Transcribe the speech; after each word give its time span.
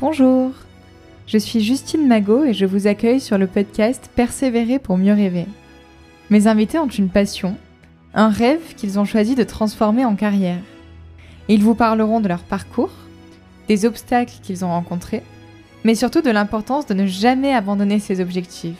Bonjour, 0.00 0.52
je 1.26 1.38
suis 1.38 1.60
Justine 1.60 2.06
Magot 2.06 2.44
et 2.44 2.52
je 2.52 2.66
vous 2.66 2.86
accueille 2.86 3.18
sur 3.18 3.36
le 3.36 3.48
podcast 3.48 4.08
Persévérer 4.14 4.78
pour 4.78 4.96
mieux 4.96 5.12
rêver. 5.12 5.46
Mes 6.30 6.46
invités 6.46 6.78
ont 6.78 6.86
une 6.86 7.08
passion, 7.08 7.56
un 8.14 8.28
rêve 8.28 8.76
qu'ils 8.76 9.00
ont 9.00 9.04
choisi 9.04 9.34
de 9.34 9.42
transformer 9.42 10.04
en 10.04 10.14
carrière. 10.14 10.60
Ils 11.48 11.64
vous 11.64 11.74
parleront 11.74 12.20
de 12.20 12.28
leur 12.28 12.44
parcours, 12.44 12.92
des 13.66 13.86
obstacles 13.86 14.34
qu'ils 14.40 14.64
ont 14.64 14.70
rencontrés, 14.70 15.24
mais 15.82 15.96
surtout 15.96 16.22
de 16.22 16.30
l'importance 16.30 16.86
de 16.86 16.94
ne 16.94 17.06
jamais 17.06 17.52
abandonner 17.52 17.98
ses 17.98 18.20
objectifs. 18.20 18.76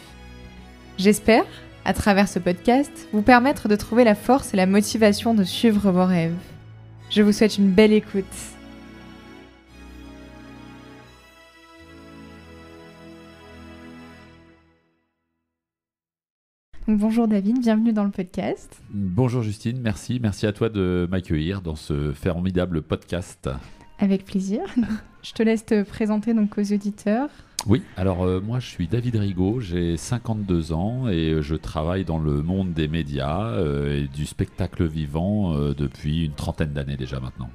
J'espère, 0.99 1.47
à 1.85 1.95
travers 1.95 2.29
ce 2.29 2.39
podcast, 2.39 2.93
vous 3.13 3.23
permettre 3.23 3.67
de 3.67 3.75
trouver 3.75 4.05
la 4.05 4.15
force 4.15 4.55
et 4.55 4.57
la 4.57 4.67
motivation 4.67 5.35
de 5.35 5.43
suivre 5.43 5.91
vos 5.91 6.07
rêves. 6.07 6.39
Je 7.11 7.23
vous 7.23 7.33
souhaite 7.33 7.59
une 7.59 7.73
belle 7.73 7.93
écoute. 7.93 8.25
Bonjour 16.89 17.29
David, 17.29 17.61
bienvenue 17.61 17.93
dans 17.93 18.05
le 18.05 18.11
podcast. 18.11 18.81
Bonjour 18.91 19.43
Justine, 19.43 19.79
merci. 19.83 20.19
Merci 20.23 20.47
à 20.47 20.53
toi 20.53 20.71
de 20.71 21.07
m'accueillir 21.11 21.61
dans 21.61 21.77
ce 21.77 22.13
formidable 22.13 22.81
podcast. 22.81 23.51
Avec 23.99 24.25
plaisir. 24.25 24.61
je 25.23 25.33
te 25.33 25.43
laisse 25.43 25.67
te 25.67 25.83
présenter 25.83 26.33
donc 26.33 26.57
aux 26.57 26.73
auditeurs. 26.73 27.29
Oui, 27.67 27.83
alors 27.97 28.23
euh, 28.23 28.41
moi 28.41 28.59
je 28.59 28.69
suis 28.69 28.87
David 28.87 29.17
Rigaud, 29.17 29.61
j'ai 29.61 29.99
52 29.99 30.73
ans 30.73 31.09
et 31.09 31.43
je 31.43 31.57
travaille 31.57 32.05
dans 32.05 32.19
le 32.19 32.43
monde 32.43 32.73
des 32.73 32.89
médias 32.89 33.49
euh, 33.49 34.05
et 34.05 34.09
du 34.09 34.25
spectacle 34.25 34.87
vivant 34.87 35.53
euh, 35.53 35.75
depuis 35.75 36.25
une 36.25 36.33
trentaine 36.33 36.73
d'années 36.73 36.97
déjà 36.97 37.21
maintenant. 37.21 37.51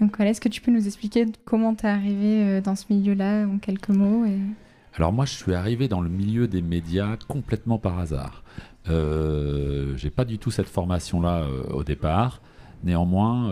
Donc 0.00 0.16
voilà, 0.16 0.32
est-ce 0.32 0.40
que 0.40 0.48
tu 0.48 0.60
peux 0.60 0.72
nous 0.72 0.86
expliquer 0.86 1.24
comment 1.46 1.74
tu 1.74 1.86
es 1.86 1.88
arrivé 1.88 2.60
dans 2.60 2.74
ce 2.74 2.84
milieu-là 2.90 3.46
en 3.46 3.58
quelques 3.58 3.90
mots 3.90 4.26
Alors 4.94 5.12
moi 5.12 5.24
je 5.24 5.32
suis 5.32 5.54
arrivé 5.54 5.86
dans 5.86 6.00
le 6.00 6.10
milieu 6.10 6.48
des 6.48 6.60
médias 6.60 7.16
complètement 7.28 7.78
par 7.78 8.00
hasard. 8.00 8.42
Euh, 8.88 9.96
j'ai 9.96 10.10
pas 10.10 10.24
du 10.24 10.38
tout 10.38 10.50
cette 10.50 10.68
formation-là 10.68 11.46
au 11.70 11.84
départ. 11.84 12.40
Néanmoins, 12.82 13.50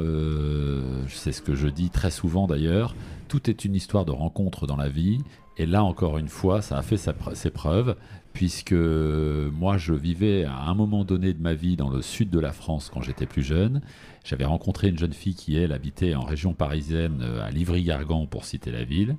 c'est 1.08 1.32
ce 1.32 1.40
que 1.40 1.54
je 1.54 1.68
dis 1.68 1.88
très 1.88 2.10
souvent 2.10 2.46
d'ailleurs, 2.46 2.94
tout 3.28 3.48
est 3.48 3.64
une 3.64 3.74
histoire 3.74 4.04
de 4.04 4.10
rencontre 4.10 4.66
dans 4.66 4.76
la 4.76 4.90
vie 4.90 5.20
et 5.58 5.66
là, 5.66 5.84
encore 5.84 6.18
une 6.18 6.28
fois, 6.28 6.62
ça 6.62 6.78
a 6.78 6.82
fait 6.82 6.96
ses 6.96 7.50
preuves, 7.50 7.96
puisque 8.32 8.72
moi, 8.72 9.76
je 9.76 9.92
vivais 9.92 10.44
à 10.44 10.62
un 10.62 10.74
moment 10.74 11.04
donné 11.04 11.34
de 11.34 11.42
ma 11.42 11.52
vie 11.54 11.76
dans 11.76 11.90
le 11.90 12.00
sud 12.00 12.30
de 12.30 12.38
la 12.38 12.52
France 12.52 12.90
quand 12.92 13.02
j'étais 13.02 13.26
plus 13.26 13.42
jeune. 13.42 13.82
J'avais 14.24 14.46
rencontré 14.46 14.88
une 14.88 14.98
jeune 14.98 15.12
fille 15.12 15.34
qui, 15.34 15.56
elle, 15.56 15.72
habitait 15.72 16.14
en 16.14 16.22
région 16.22 16.54
parisienne, 16.54 17.20
euh, 17.22 17.46
à 17.46 17.50
Livry-Gargan, 17.50 18.26
pour 18.26 18.44
citer 18.44 18.70
la 18.70 18.84
ville, 18.84 19.16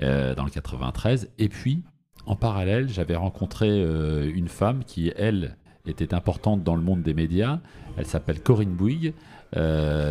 euh, 0.00 0.34
dans 0.34 0.44
le 0.44 0.50
93. 0.50 1.28
Et 1.38 1.48
puis, 1.48 1.82
en 2.26 2.36
parallèle, 2.36 2.88
j'avais 2.88 3.16
rencontré 3.16 3.68
euh, 3.68 4.30
une 4.34 4.48
femme 4.48 4.84
qui, 4.84 5.12
elle, 5.16 5.56
était 5.86 6.14
importante 6.14 6.62
dans 6.62 6.76
le 6.76 6.82
monde 6.82 7.02
des 7.02 7.14
médias. 7.14 7.60
Elle 7.96 8.06
s'appelle 8.06 8.40
Corinne 8.40 8.74
Bouygues. 8.74 9.12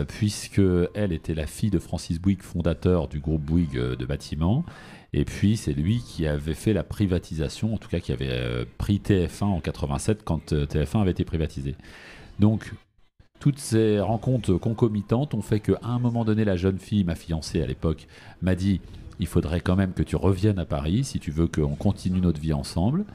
puisque 0.08 0.62
elle 0.94 1.12
était 1.12 1.34
la 1.34 1.48
fille 1.48 1.72
de 1.72 1.80
Francis 1.80 2.22
Bouygues, 2.22 2.44
fondateur 2.44 3.08
du 3.08 3.20
groupe 3.20 3.42
Bouygues 3.42 3.96
de 3.98 4.06
bâtiments, 4.06 4.64
et 5.14 5.26
puis, 5.26 5.58
c'est 5.58 5.74
lui 5.74 6.00
qui 6.00 6.26
avait 6.26 6.56
fait 6.56 6.74
la 6.74 6.84
privatisation, 6.84 7.76
en 7.76 7.78
tout 7.78 7.88
cas 7.88 8.00
qui 8.00 8.12
avait 8.12 8.32
euh, 8.32 8.66
pris 8.80 8.98
TF1 8.98 9.44
en 9.44 9.60
87 9.60 10.24
quand 10.24 10.54
euh, 10.54 10.66
TF1 10.66 11.02
avait 11.02 11.12
été 11.12 11.24
privatisé. 11.24 11.76
Donc, 12.40 12.74
toutes 13.40 13.60
ces 13.60 14.00
rencontres 14.00 14.56
concomitantes 14.56 15.36
ont 15.36 15.44
fait 15.44 15.60
qu'à 15.60 15.80
un 15.84 16.00
moment 16.00 16.26
donné, 16.26 16.46
la 16.46 16.56
jeune 16.56 16.80
fille, 16.80 17.04
ma 17.04 17.14
fiancée 17.14 17.62
à 17.62 17.68
l'époque, 17.68 18.08
m'a 18.42 18.56
dit 18.56 18.82
il 19.20 19.28
faudrait 19.28 19.62
quand 19.62 19.76
même 19.76 19.94
que 19.94 20.04
tu 20.04 20.16
reviennes 20.16 20.60
à 20.60 20.66
Paris 20.66 21.04
si 21.04 21.20
tu 21.20 21.32
veux 21.32 21.48
qu'on 21.48 21.76
continue 21.76 22.22
notre 22.22 22.40
vie 22.40 22.54
ensemble. 22.54 23.06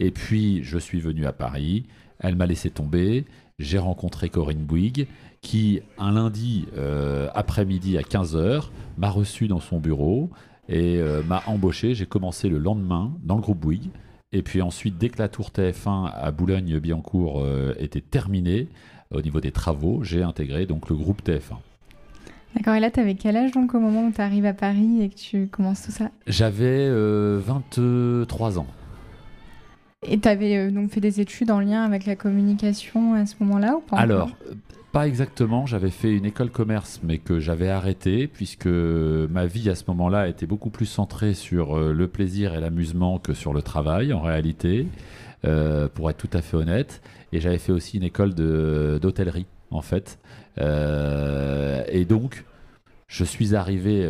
Et 0.00 0.10
puis, 0.10 0.62
je 0.62 0.78
suis 0.78 1.00
venu 1.00 1.26
à 1.26 1.32
Paris. 1.32 1.84
Elle 2.20 2.36
m'a 2.36 2.46
laissé 2.46 2.70
tomber. 2.70 3.24
J'ai 3.58 3.78
rencontré 3.78 4.28
Corinne 4.28 4.64
Bouygues, 4.64 5.08
qui, 5.40 5.80
un 5.98 6.12
lundi 6.12 6.66
euh, 6.76 7.28
après-midi 7.34 7.98
à 7.98 8.02
15h, 8.02 8.66
m'a 8.96 9.10
reçu 9.10 9.48
dans 9.48 9.60
son 9.60 9.78
bureau 9.78 10.30
et 10.68 10.98
euh, 10.98 11.22
m'a 11.24 11.42
embauché. 11.46 11.94
J'ai 11.94 12.06
commencé 12.06 12.48
le 12.48 12.58
lendemain 12.58 13.12
dans 13.24 13.34
le 13.34 13.42
groupe 13.42 13.58
Bouygues. 13.58 13.90
Et 14.30 14.42
puis 14.42 14.62
ensuite, 14.62 14.98
dès 14.98 15.08
que 15.08 15.18
la 15.18 15.28
tour 15.28 15.50
TF1 15.50 16.10
à 16.12 16.30
Boulogne-Billancourt 16.30 17.40
euh, 17.40 17.74
était 17.78 18.00
terminée, 18.00 18.68
au 19.10 19.22
niveau 19.22 19.40
des 19.40 19.52
travaux, 19.52 20.04
j'ai 20.04 20.22
intégré 20.22 20.66
donc 20.66 20.88
le 20.90 20.96
groupe 20.96 21.22
TF1. 21.22 21.56
D'accord, 22.58 22.74
et 22.74 22.80
là, 22.80 22.90
tu 22.90 22.98
avais 22.98 23.14
quel 23.14 23.36
âge 23.36 23.52
donc 23.52 23.72
au 23.74 23.78
moment 23.78 24.06
où 24.06 24.10
tu 24.10 24.20
arrives 24.20 24.44
à 24.44 24.52
Paris 24.52 25.00
et 25.00 25.08
que 25.10 25.14
tu 25.14 25.46
commences 25.46 25.82
tout 25.82 25.92
ça? 25.92 26.10
J'avais 26.26 26.90
23 26.90 27.78
euh, 27.78 28.24
ans. 28.58 28.66
Et 30.02 30.18
tu 30.18 30.26
avais 30.26 30.68
donc 30.72 30.90
fait 30.90 31.00
des 31.00 31.20
études 31.20 31.52
en 31.52 31.60
lien 31.60 31.84
avec 31.84 32.04
la 32.04 32.16
communication 32.16 33.14
à 33.14 33.26
ce 33.26 33.36
moment-là 33.38 33.76
ou 33.76 33.80
pas 33.80 33.96
Alors, 33.96 34.30
pas 34.90 35.06
exactement, 35.06 35.66
j'avais 35.66 35.90
fait 35.90 36.12
une 36.12 36.24
école 36.24 36.50
commerce 36.50 36.98
mais 37.04 37.18
que 37.18 37.38
j'avais 37.38 37.68
arrêté 37.68 38.26
puisque 38.26 38.66
ma 38.66 39.46
vie 39.46 39.70
à 39.70 39.76
ce 39.76 39.84
moment-là 39.86 40.26
était 40.26 40.46
beaucoup 40.46 40.70
plus 40.70 40.86
centrée 40.86 41.34
sur 41.34 41.78
euh, 41.78 41.92
le 41.92 42.08
plaisir 42.08 42.56
et 42.56 42.60
l'amusement 42.60 43.20
que 43.20 43.34
sur 43.34 43.52
le 43.52 43.62
travail 43.62 44.12
en 44.12 44.20
réalité, 44.20 44.88
euh, 45.44 45.86
pour 45.86 46.10
être 46.10 46.16
tout 46.16 46.36
à 46.36 46.42
fait 46.42 46.56
honnête. 46.56 47.02
Et 47.32 47.38
j'avais 47.38 47.58
fait 47.58 47.70
aussi 47.70 47.98
une 47.98 48.02
école 48.02 48.34
d'hôtellerie 48.34 49.46
en 49.70 49.82
fait. 49.82 50.18
Euh, 50.60 51.84
et 51.88 52.04
donc, 52.04 52.44
je 53.06 53.24
suis 53.24 53.54
arrivé 53.54 54.06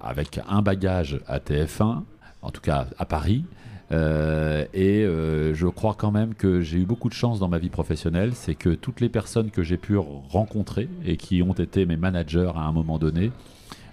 avec 0.00 0.40
un 0.48 0.60
bagage 0.60 1.20
à 1.26 1.38
TF1, 1.38 2.02
en 2.42 2.50
tout 2.50 2.60
cas 2.60 2.86
à 2.98 3.06
Paris, 3.06 3.44
euh, 3.92 4.64
et 4.74 5.04
euh, 5.04 5.54
je 5.54 5.68
crois 5.68 5.94
quand 5.96 6.10
même 6.10 6.34
que 6.34 6.60
j'ai 6.60 6.78
eu 6.78 6.84
beaucoup 6.84 7.08
de 7.08 7.14
chance 7.14 7.38
dans 7.38 7.48
ma 7.48 7.58
vie 7.58 7.68
professionnelle, 7.68 8.32
c'est 8.34 8.54
que 8.54 8.70
toutes 8.70 9.00
les 9.00 9.08
personnes 9.08 9.50
que 9.50 9.62
j'ai 9.62 9.76
pu 9.76 9.96
rencontrer 9.96 10.88
et 11.04 11.16
qui 11.16 11.42
ont 11.42 11.52
été 11.52 11.86
mes 11.86 11.96
managers 11.96 12.50
à 12.54 12.60
un 12.60 12.72
moment 12.72 12.98
donné 12.98 13.30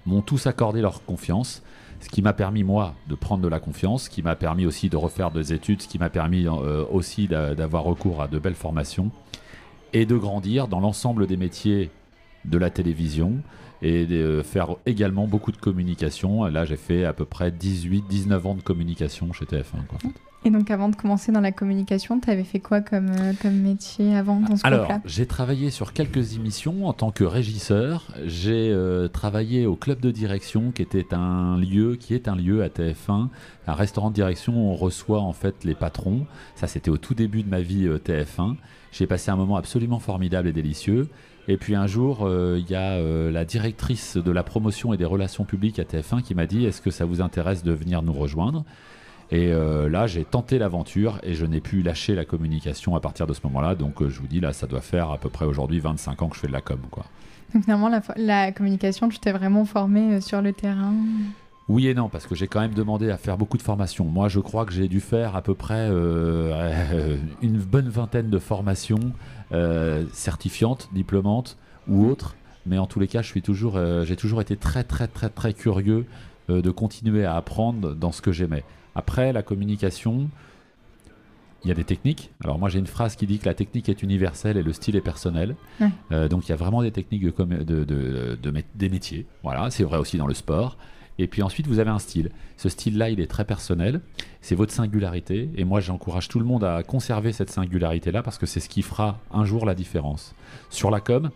m'ont 0.05 0.21
tous 0.21 0.47
accordé 0.47 0.81
leur 0.81 1.05
confiance, 1.05 1.61
ce 1.99 2.09
qui 2.09 2.21
m'a 2.21 2.33
permis 2.33 2.63
moi 2.63 2.95
de 3.07 3.15
prendre 3.15 3.43
de 3.43 3.47
la 3.47 3.59
confiance, 3.59 4.05
ce 4.05 4.09
qui 4.09 4.23
m'a 4.23 4.35
permis 4.35 4.65
aussi 4.65 4.89
de 4.89 4.97
refaire 4.97 5.31
des 5.31 5.53
études, 5.53 5.81
ce 5.81 5.87
qui 5.87 5.99
m'a 5.99 6.09
permis 6.09 6.47
euh, 6.47 6.83
aussi 6.91 7.27
d'avoir 7.27 7.83
recours 7.83 8.21
à 8.21 8.27
de 8.27 8.39
belles 8.39 8.55
formations 8.55 9.11
et 9.93 10.05
de 10.05 10.17
grandir 10.17 10.67
dans 10.67 10.79
l'ensemble 10.79 11.27
des 11.27 11.37
métiers 11.37 11.89
de 12.45 12.57
la 12.57 12.69
télévision 12.69 13.41
et 13.81 14.05
de 14.05 14.41
faire 14.43 14.75
également 14.85 15.27
beaucoup 15.27 15.51
de 15.51 15.57
communication. 15.57 16.45
Là, 16.45 16.65
j'ai 16.65 16.77
fait 16.77 17.05
à 17.05 17.13
peu 17.13 17.25
près 17.25 17.51
18-19 17.51 18.47
ans 18.47 18.55
de 18.55 18.61
communication 18.61 19.31
chez 19.33 19.45
TF1. 19.45 19.85
Quoi. 19.87 19.99
Et 20.45 20.49
donc, 20.49 20.71
avant 20.71 20.89
de 20.89 20.95
commencer 20.95 21.31
dans 21.31 21.39
la 21.39 21.53
communication, 21.53 22.19
tu 22.19 22.29
avais 22.29 22.43
fait 22.43 22.59
quoi 22.59 22.81
comme, 22.81 23.09
euh, 23.09 23.31
comme 23.41 23.55
métier 23.55 24.13
avant 24.15 24.41
dans 24.41 24.57
ce 24.57 24.67
Alors, 24.67 24.89
j'ai 25.05 25.25
travaillé 25.25 25.69
sur 25.69 25.93
quelques 25.93 26.35
émissions 26.35 26.85
en 26.85 26.91
tant 26.91 27.11
que 27.11 27.23
régisseur. 27.23 28.07
J'ai 28.25 28.69
euh, 28.71 29.07
travaillé 29.07 29.65
au 29.65 29.77
club 29.77 30.01
de 30.01 30.11
direction, 30.11 30.71
qui 30.71 30.81
était 30.81 31.13
un 31.13 31.57
lieu, 31.57 31.95
qui 31.95 32.13
est 32.13 32.27
un 32.27 32.35
lieu 32.35 32.61
à 32.61 32.67
TF1, 32.67 33.29
un 33.67 33.73
restaurant 33.73 34.09
de 34.09 34.15
direction 34.15 34.53
où 34.53 34.71
on 34.71 34.75
reçoit 34.75 35.21
en 35.21 35.31
fait 35.31 35.63
les 35.63 35.75
patrons. 35.75 36.25
Ça, 36.55 36.67
c'était 36.67 36.91
au 36.91 36.97
tout 36.97 37.13
début 37.13 37.43
de 37.43 37.49
ma 37.49 37.61
vie 37.61 37.87
euh, 37.87 37.97
TF1. 37.97 38.55
J'ai 38.91 39.07
passé 39.07 39.31
un 39.31 39.37
moment 39.37 39.55
absolument 39.55 39.99
formidable 39.99 40.49
et 40.49 40.53
délicieux. 40.53 41.07
Et 41.47 41.55
puis 41.57 41.75
un 41.75 41.87
jour, 41.87 42.29
il 42.29 42.69
y 42.69 42.75
a 42.75 43.01
la 43.01 43.43
directrice 43.43 44.15
de 44.15 44.31
la 44.31 44.43
promotion 44.43 44.93
et 44.93 44.97
des 44.97 45.03
relations 45.03 45.43
publiques 45.43 45.77
à 45.77 45.83
TF1 45.83 46.21
qui 46.21 46.35
m'a 46.35 46.45
dit 46.45 46.65
Est-ce 46.65 46.79
que 46.79 46.91
ça 46.91 47.03
vous 47.03 47.19
intéresse 47.19 47.63
de 47.63 47.73
venir 47.73 48.01
nous 48.01 48.13
rejoindre? 48.13 48.63
Et 49.31 49.51
euh, 49.51 49.89
là, 49.89 50.07
j'ai 50.07 50.23
tenté 50.25 50.59
l'aventure 50.59 51.19
et 51.23 51.33
je 51.33 51.45
n'ai 51.45 51.61
pu 51.61 51.81
lâcher 51.81 52.15
la 52.15 52.25
communication 52.25 52.95
à 52.95 52.99
partir 52.99 53.27
de 53.27 53.33
ce 53.33 53.41
moment-là. 53.45 53.75
Donc 53.75 54.07
je 54.07 54.19
vous 54.19 54.27
dis, 54.27 54.39
là, 54.39 54.53
ça 54.53 54.67
doit 54.67 54.81
faire 54.81 55.11
à 55.11 55.17
peu 55.17 55.29
près 55.29 55.45
aujourd'hui 55.45 55.79
25 55.79 56.21
ans 56.21 56.29
que 56.29 56.35
je 56.35 56.41
fais 56.41 56.47
de 56.47 56.53
la 56.53 56.61
com. 56.61 56.79
Quoi. 56.91 57.05
Donc 57.53 57.63
finalement, 57.63 57.89
la, 57.89 58.01
la 58.15 58.51
communication, 58.51 59.09
tu 59.09 59.19
t'es 59.19 59.31
vraiment 59.31 59.65
formé 59.65 60.21
sur 60.21 60.41
le 60.41 60.53
terrain? 60.53 60.93
Oui 61.69 61.87
et 61.87 61.93
non, 61.93 62.09
parce 62.09 62.27
que 62.27 62.35
j'ai 62.35 62.47
quand 62.47 62.59
même 62.59 62.73
demandé 62.73 63.09
à 63.09 63.17
faire 63.17 63.37
beaucoup 63.37 63.57
de 63.57 63.61
formations. 63.61 64.05
Moi, 64.05 64.27
je 64.27 64.41
crois 64.41 64.65
que 64.65 64.73
j'ai 64.73 64.89
dû 64.89 64.99
faire 64.99 65.35
à 65.35 65.41
peu 65.41 65.55
près 65.55 65.87
une 67.41 67.57
bonne 67.57 67.89
vingtaine 67.89 68.29
de 68.29 68.39
formations 68.39 69.13
euh, 69.53 70.05
certifiante, 70.13 70.89
diplômante 70.93 71.57
ou 71.87 72.07
autre. 72.07 72.35
Mais 72.65 72.79
en 72.79 72.87
tous 72.87 72.99
les 72.99 73.07
cas, 73.07 73.21
je 73.21 73.27
suis 73.27 73.43
toujours, 73.43 73.77
euh, 73.77 74.03
j'ai 74.03 74.15
toujours 74.15 74.41
été 74.41 74.55
très 74.55 74.83
très 74.83 75.07
très 75.07 75.29
très 75.29 75.53
curieux 75.53 76.05
euh, 76.49 76.63
de 76.63 76.71
continuer 76.71 77.23
à 77.23 77.35
apprendre 77.35 77.93
dans 77.93 78.11
ce 78.11 78.23
que 78.23 78.31
j'aimais. 78.31 78.63
Après, 78.95 79.33
la 79.33 79.43
communication, 79.43 80.29
il 81.63 81.69
y 81.69 81.71
a 81.71 81.75
des 81.75 81.83
techniques. 81.83 82.31
Alors 82.43 82.59
moi 82.59 82.69
j'ai 82.69 82.79
une 82.79 82.87
phrase 82.87 83.15
qui 83.15 83.25
dit 83.25 83.39
que 83.39 83.45
la 83.45 83.53
technique 83.53 83.87
est 83.87 84.03
universelle 84.03 84.57
et 84.57 84.63
le 84.63 84.73
style 84.73 84.95
est 84.95 85.01
personnel. 85.01 85.55
donc 86.11 86.47
il 86.47 86.49
y 86.49 86.51
a 86.51 86.57
vraiment 86.57 86.81
des 86.81 86.91
techniques 86.91 87.23
de, 87.23 87.63
de, 87.63 87.83
de, 88.35 88.63
des 88.75 88.89
métiers. 88.89 89.25
Voilà, 89.43 89.69
c'est 89.71 89.83
vrai 89.83 89.97
aussi 89.97 90.17
dans 90.17 90.27
le 90.27 90.33
sport. 90.33 90.77
Et 91.19 91.27
puis 91.27 91.43
ensuite, 91.43 91.67
vous 91.67 91.79
avez 91.79 91.91
un 91.91 91.99
style. 91.99 92.31
Ce 92.57 92.69
style-là, 92.69 93.09
il 93.09 93.19
est 93.19 93.27
très 93.27 93.45
personnel. 93.45 94.01
C'est 94.41 94.55
votre 94.55 94.73
singularité. 94.73 95.49
Et 95.55 95.63
moi, 95.63 95.79
j'encourage 95.79 96.27
tout 96.27 96.39
le 96.39 96.45
monde 96.45 96.63
à 96.63 96.81
conserver 96.83 97.31
cette 97.33 97.51
singularité-là 97.51 98.23
parce 98.23 98.37
que 98.37 98.45
c'est 98.45 98.59
ce 98.59 98.69
qui 98.69 98.81
fera 98.81 99.19
un 99.31 99.45
jour 99.45 99.65
la 99.65 99.75
différence. 99.75 100.33
Sur 100.69 100.89
la 100.89 101.01
com, 101.01 101.29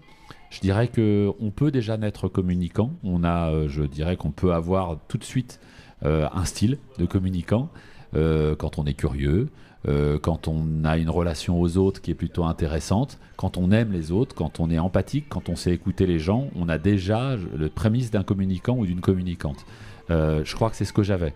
je 0.50 0.59
dirais 0.62 0.88
qu'on 0.88 1.51
peut 1.51 1.71
déjà 1.71 1.98
naître 1.98 2.27
communicant. 2.27 2.92
On 3.04 3.24
a, 3.24 3.51
euh, 3.51 3.68
je 3.68 3.83
dirais 3.83 4.18
qu'on 4.18 4.31
peut 4.31 4.54
avoir 4.54 4.98
tout 5.07 5.18
de 5.18 5.24
suite 5.24 5.59
un 6.04 6.46
style 6.46 6.78
de 7.00 7.06
communicant, 7.06 7.70
quand 8.14 8.78
on 8.78 8.86
est 8.86 8.94
curieux, 8.94 9.50
quand 10.22 10.48
on 10.48 10.84
a 10.86 10.98
une 10.98 11.10
relation 11.10 11.60
aux 11.60 11.78
autres 11.78 12.02
qui 12.02 12.12
est 12.12 12.16
plutôt 12.16 12.44
intéressante, 12.46 13.20
quand 13.36 13.58
on 13.58 13.72
aime 13.72 13.92
les 13.92 14.12
autres, 14.12 14.36
quand 14.36 14.60
on 14.60 14.70
est 14.70 14.80
empathique, 14.80 15.26
quand 15.30 15.50
on 15.50 15.56
sait 15.56 15.72
écouter 15.72 16.06
les 16.06 16.20
gens, 16.20 16.50
on 16.56 16.70
a 16.70 16.78
déjà 16.78 17.36
le 17.36 17.70
prémisse 17.70 18.12
d'un 18.12 18.24
communicant 18.24 18.78
ou 18.78 18.86
d'une 18.86 19.02
communicante. 19.02 19.66
je 20.10 20.56
crois 20.56 20.70
que 20.70 20.76
c'est 20.76 20.86
ce 20.86 20.94
que 20.94 21.04
j'avais. 21.04 21.34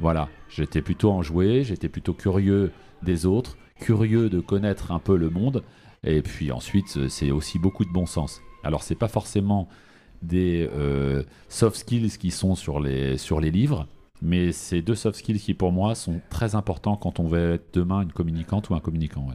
Voilà, 0.00 0.28
j'étais 0.48 0.82
plutôt 0.82 1.12
enjoué, 1.12 1.62
j'étais 1.62 1.88
plutôt 1.88 2.14
curieux 2.14 2.72
des 3.02 3.26
autres, 3.26 3.56
curieux 3.78 4.28
de 4.28 4.40
connaître 4.40 4.90
un 4.92 4.98
peu 4.98 5.16
le 5.16 5.30
monde, 5.30 5.62
et 6.02 6.22
puis 6.22 6.50
ensuite 6.50 7.08
c'est 7.08 7.30
aussi 7.30 7.58
beaucoup 7.58 7.84
de 7.84 7.92
bon 7.92 8.06
sens. 8.06 8.40
Alors 8.64 8.82
c'est 8.82 8.94
pas 8.94 9.08
forcément 9.08 9.68
des 10.22 10.68
euh, 10.74 11.22
soft 11.48 11.76
skills 11.76 12.18
qui 12.18 12.30
sont 12.30 12.54
sur 12.54 12.80
les, 12.80 13.18
sur 13.18 13.40
les 13.40 13.50
livres, 13.50 13.86
mais 14.24 14.52
c'est 14.52 14.82
deux 14.82 14.94
soft 14.94 15.18
skills 15.18 15.38
qui 15.38 15.54
pour 15.54 15.70
moi 15.70 15.94
sont 15.94 16.20
très 16.30 16.54
importants 16.54 16.96
quand 16.96 17.20
on 17.20 17.28
veut 17.28 17.54
être 17.54 17.74
demain 17.74 18.02
une 18.02 18.12
communicante 18.12 18.70
ou 18.70 18.74
un 18.74 18.80
communicant. 18.80 19.28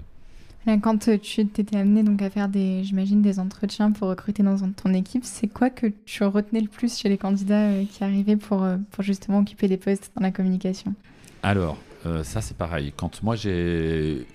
Quand 0.82 1.08
euh, 1.08 1.18
tu 1.18 1.48
t'étais 1.48 1.78
amené 1.78 2.04
donc 2.04 2.22
à 2.22 2.30
faire 2.30 2.50
des, 2.50 2.84
j'imagine, 2.84 3.22
des 3.22 3.40
entretiens 3.40 3.92
pour 3.92 4.10
recruter 4.10 4.44
dans 4.44 4.58
ton 4.72 4.94
équipe, 4.94 5.24
c'est 5.24 5.48
quoi 5.48 5.70
que 5.70 5.88
tu 6.06 6.24
retenais 6.24 6.62
le 6.62 6.68
plus 6.68 6.98
chez 6.98 7.10
les 7.10 7.18
candidats 7.18 7.70
euh, 7.70 7.86
qui 7.86 8.04
arrivaient 8.04 8.36
pour, 8.36 8.64
euh, 8.64 8.78
pour 8.92 9.04
justement 9.04 9.40
occuper 9.40 9.68
des 9.68 9.78
postes 9.78 10.12
dans 10.16 10.22
la 10.22 10.32
communication? 10.32 10.94
Alors, 11.42 11.78
ça 12.24 12.42
c'est 12.42 12.56
pareil. 12.56 12.94
Quand 12.96 13.24
moi 13.24 13.36
j'ai 13.36 14.26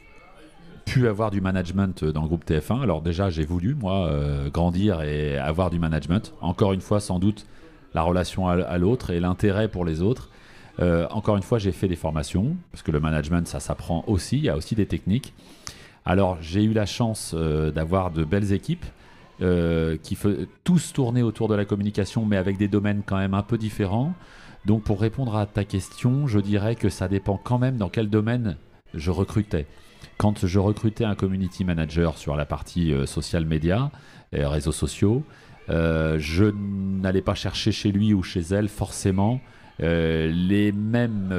pu 0.84 1.08
avoir 1.08 1.30
du 1.30 1.40
management 1.40 2.04
dans 2.04 2.22
le 2.22 2.28
groupe 2.28 2.44
TF1, 2.44 2.82
alors 2.82 3.00
déjà 3.00 3.30
j'ai 3.30 3.44
voulu 3.44 3.74
moi 3.74 4.10
grandir 4.52 5.02
et 5.02 5.38
avoir 5.38 5.70
du 5.70 5.78
management. 5.78 6.34
Encore 6.40 6.72
une 6.72 6.80
fois, 6.80 7.00
sans 7.00 7.18
doute 7.18 7.46
la 7.94 8.02
relation 8.02 8.48
à, 8.48 8.78
l'autre 8.78 9.10
et 9.10 9.20
l'intérêt 9.20 9.68
pour 9.68 9.84
les 9.84 10.02
autres. 10.02 10.28
Encore 10.78 11.36
une 11.36 11.42
fois, 11.42 11.58
j'ai 11.58 11.72
fait 11.72 11.88
des 11.88 11.96
formations 11.96 12.56
parce 12.72 12.82
que 12.82 12.90
le 12.90 13.00
management 13.00 13.46
ça 13.46 13.60
s'apprend 13.60 14.04
aussi. 14.06 14.38
Il 14.38 14.44
y 14.44 14.48
a 14.48 14.56
aussi 14.56 14.74
des 14.74 14.86
techniques. 14.86 15.32
Alors 16.04 16.38
j'ai 16.40 16.62
eu 16.62 16.72
la 16.72 16.86
chance 16.86 17.34
euh, 17.34 17.70
d'avoir 17.70 18.10
de 18.10 18.24
belles 18.24 18.52
équipes 18.52 18.84
euh, 19.40 19.96
qui 20.02 20.18
tous 20.62 20.92
tourner 20.92 21.22
autour 21.22 21.48
de 21.48 21.54
la 21.54 21.64
communication, 21.64 22.24
mais 22.26 22.36
avec 22.36 22.58
des 22.58 22.68
domaines 22.68 23.02
quand 23.04 23.16
même 23.16 23.34
un 23.34 23.42
peu 23.42 23.56
différents. 23.56 24.14
Donc 24.66 24.82
pour 24.82 25.00
répondre 25.00 25.36
à 25.36 25.46
ta 25.46 25.64
question, 25.64 26.26
je 26.26 26.38
dirais 26.38 26.74
que 26.74 26.88
ça 26.88 27.08
dépend 27.08 27.38
quand 27.42 27.58
même 27.58 27.76
dans 27.76 27.88
quel 27.88 28.10
domaine 28.10 28.56
je 28.92 29.10
recrutais. 29.10 29.66
Quand 30.18 30.46
je 30.46 30.58
recrutais 30.58 31.04
un 31.04 31.14
community 31.14 31.64
manager 31.64 32.18
sur 32.18 32.36
la 32.36 32.46
partie 32.46 32.92
euh, 32.92 33.06
social 33.06 33.46
media 33.46 33.90
et 34.32 34.44
réseaux 34.44 34.72
sociaux, 34.72 35.22
je 35.68 36.52
n'allais 36.52 37.22
pas 37.22 37.34
chercher 37.34 37.72
chez 37.72 37.90
lui 37.90 38.12
ou 38.12 38.22
chez 38.22 38.40
elle 38.40 38.68
forcément 38.68 39.40
les 39.78 40.72
mêmes 40.72 41.34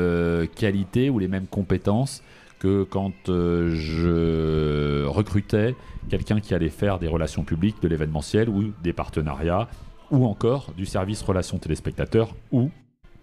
qualités 0.56 1.10
ou 1.10 1.20
les 1.20 1.28
mêmes 1.28 1.48
compétences 1.48 2.22
que 2.60 2.84
quand 2.84 3.30
euh, 3.30 3.76
je 3.76 5.06
recrutais 5.06 5.76
quelqu'un 6.10 6.40
qui 6.40 6.54
allait 6.54 6.70
faire 6.70 7.00
des 7.00 7.08
relations 7.08 7.44
publiques, 7.44 7.82
de 7.82 7.88
l'événementiel 7.88 8.50
ou 8.50 8.72
des 8.84 8.94
partenariats, 8.94 9.68
ou 10.12 10.26
encore 10.26 10.74
du 10.78 10.86
service 10.86 11.22
relations 11.22 11.58
téléspectateurs 11.58 12.36
ou 12.52 12.70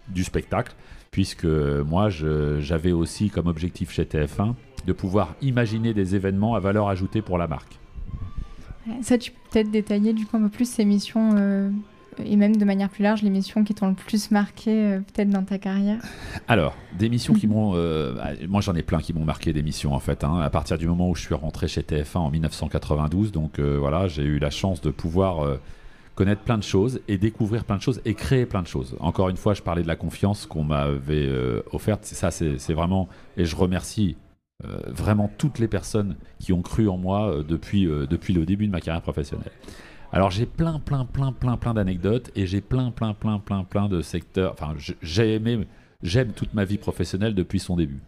du 0.09 0.23
spectacle, 0.23 0.73
puisque 1.11 1.45
moi 1.45 2.09
j'avais 2.09 2.91
aussi 2.91 3.29
comme 3.29 3.47
objectif 3.47 3.91
chez 3.91 4.03
TF1 4.03 4.53
de 4.85 4.93
pouvoir 4.93 5.35
imaginer 5.41 5.93
des 5.93 6.15
événements 6.15 6.55
à 6.55 6.59
valeur 6.59 6.89
ajoutée 6.89 7.21
pour 7.21 7.37
la 7.37 7.47
marque. 7.47 7.79
Ça, 9.01 9.17
tu 9.17 9.31
peux 9.31 9.37
peut-être 9.49 9.71
détailler 9.71 10.11
du 10.11 10.25
coup 10.25 10.35
un 10.35 10.41
peu 10.41 10.49
plus 10.49 10.69
ces 10.69 10.83
missions 10.83 11.35
euh, 11.37 11.69
et 12.23 12.35
même 12.35 12.55
de 12.55 12.65
manière 12.65 12.89
plus 12.89 13.03
large, 13.03 13.21
les 13.21 13.29
missions 13.29 13.63
qui 13.63 13.73
t'ont 13.73 13.87
le 13.87 13.93
plus 13.93 14.31
marqué 14.31 14.71
euh, 14.71 14.99
peut-être 14.99 15.29
dans 15.29 15.43
ta 15.43 15.57
carrière 15.57 15.99
Alors, 16.47 16.75
des 16.97 17.09
missions 17.09 17.33
qui 17.33 17.47
m'ont... 17.47 17.73
Euh, 17.75 18.13
bah, 18.13 18.29
moi 18.47 18.61
j'en 18.61 18.75
ai 18.75 18.83
plein 18.83 18.99
qui 18.99 19.13
m'ont 19.13 19.25
marqué 19.25 19.53
des 19.53 19.63
missions 19.63 19.93
en 19.93 19.99
fait, 19.99 20.23
hein, 20.23 20.39
à 20.39 20.49
partir 20.49 20.77
du 20.77 20.87
moment 20.87 21.09
où 21.09 21.15
je 21.15 21.21
suis 21.21 21.35
rentré 21.35 21.67
chez 21.67 21.81
TF1 21.81 22.17
en 22.17 22.31
1992, 22.31 23.31
donc 23.31 23.59
euh, 23.59 23.77
voilà, 23.79 24.07
j'ai 24.07 24.23
eu 24.23 24.39
la 24.39 24.49
chance 24.49 24.81
de 24.81 24.89
pouvoir 24.89 25.57
connaître 26.15 26.41
plein 26.41 26.57
de 26.57 26.63
choses 26.63 27.01
et 27.07 27.17
découvrir 27.17 27.65
plein 27.65 27.77
de 27.77 27.81
choses 27.81 28.01
et 28.05 28.13
créer 28.13 28.45
plein 28.45 28.61
de 28.61 28.67
choses. 28.67 28.95
Encore 28.99 29.29
une 29.29 29.37
fois, 29.37 29.53
je 29.53 29.61
parlais 29.61 29.83
de 29.83 29.87
la 29.87 29.95
confiance 29.95 30.45
qu'on 30.45 30.63
m'avait 30.63 31.29
offerte, 31.71 32.05
ça 32.05 32.31
c'est 32.31 32.73
vraiment... 32.73 33.09
Et 33.37 33.45
je 33.45 33.55
remercie 33.55 34.15
vraiment 34.87 35.29
toutes 35.37 35.59
les 35.59 35.67
personnes 35.67 36.15
qui 36.39 36.53
ont 36.53 36.61
cru 36.61 36.87
en 36.87 36.97
moi 36.97 37.43
depuis, 37.47 37.85
depuis 37.85 38.33
le 38.33 38.45
début 38.45 38.67
de 38.67 38.71
ma 38.71 38.79
carrière 38.79 39.01
professionnelle. 39.01 39.51
Alors 40.13 40.29
j'ai 40.29 40.45
plein, 40.45 40.79
plein, 40.79 41.05
plein, 41.05 41.31
plein, 41.31 41.57
plein 41.57 41.73
d'anecdotes 41.73 42.29
et 42.35 42.45
j'ai 42.45 42.61
plein, 42.61 42.91
plein, 42.91 43.15
plein, 43.15 43.39
plein, 43.39 43.63
plein 43.63 43.89
de 43.89 44.03
secteurs. 44.03 44.53
Enfin, 44.53 44.75
j'ai 45.01 45.33
aimé, 45.33 45.67
j'aime 46.03 46.33
toute 46.33 46.53
ma 46.53 46.65
vie 46.65 46.77
professionnelle 46.77 47.33
depuis 47.33 47.59
son 47.59 47.75
début. 47.75 47.99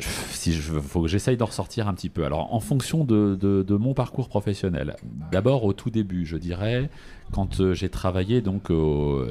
Si 0.00 0.52
je 0.52 0.80
faut 0.80 1.02
que 1.02 1.08
j'essaye 1.08 1.36
d'en 1.36 1.46
ressortir 1.46 1.86
un 1.86 1.94
petit 1.94 2.08
peu. 2.08 2.24
Alors, 2.24 2.52
en 2.52 2.58
fonction 2.58 3.04
de, 3.04 3.36
de, 3.40 3.76
mon 3.76 3.94
parcours 3.94 4.28
professionnel, 4.28 4.96
d'abord 5.30 5.62
au 5.62 5.72
tout 5.72 5.90
début, 5.90 6.26
je 6.26 6.36
dirais, 6.36 6.90
quand 7.30 7.60
euh, 7.60 7.74
j'ai 7.74 7.88
travaillé, 7.88 8.40
donc, 8.40 8.72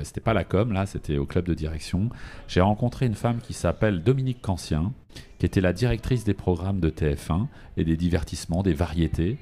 c'était 0.04 0.22
pas 0.22 0.34
la 0.34 0.46
com, 0.46 0.72
là, 0.72 0.86
c'était 0.86 1.18
au 1.18 1.26
club 1.26 1.46
de 1.46 1.54
direction, 1.54 2.10
j'ai 2.48 2.62
rencontré 2.62 3.06
une 3.06 3.16
femme 3.16 3.40
qui 3.42 3.54
s'appelle 3.54 4.04
Dominique 4.04 4.42
Cancien, 4.42 4.94
qui 5.40 5.46
était 5.46 5.62
la 5.62 5.74
directrice 5.74 6.24
des 6.24 6.34
programmes 6.34 6.80
de 6.80 6.90
TF1 6.90 7.48
et 7.76 7.84
des 7.84 7.98
divertissements, 7.98 8.64
des 8.64 8.74
variétés. 8.74 9.38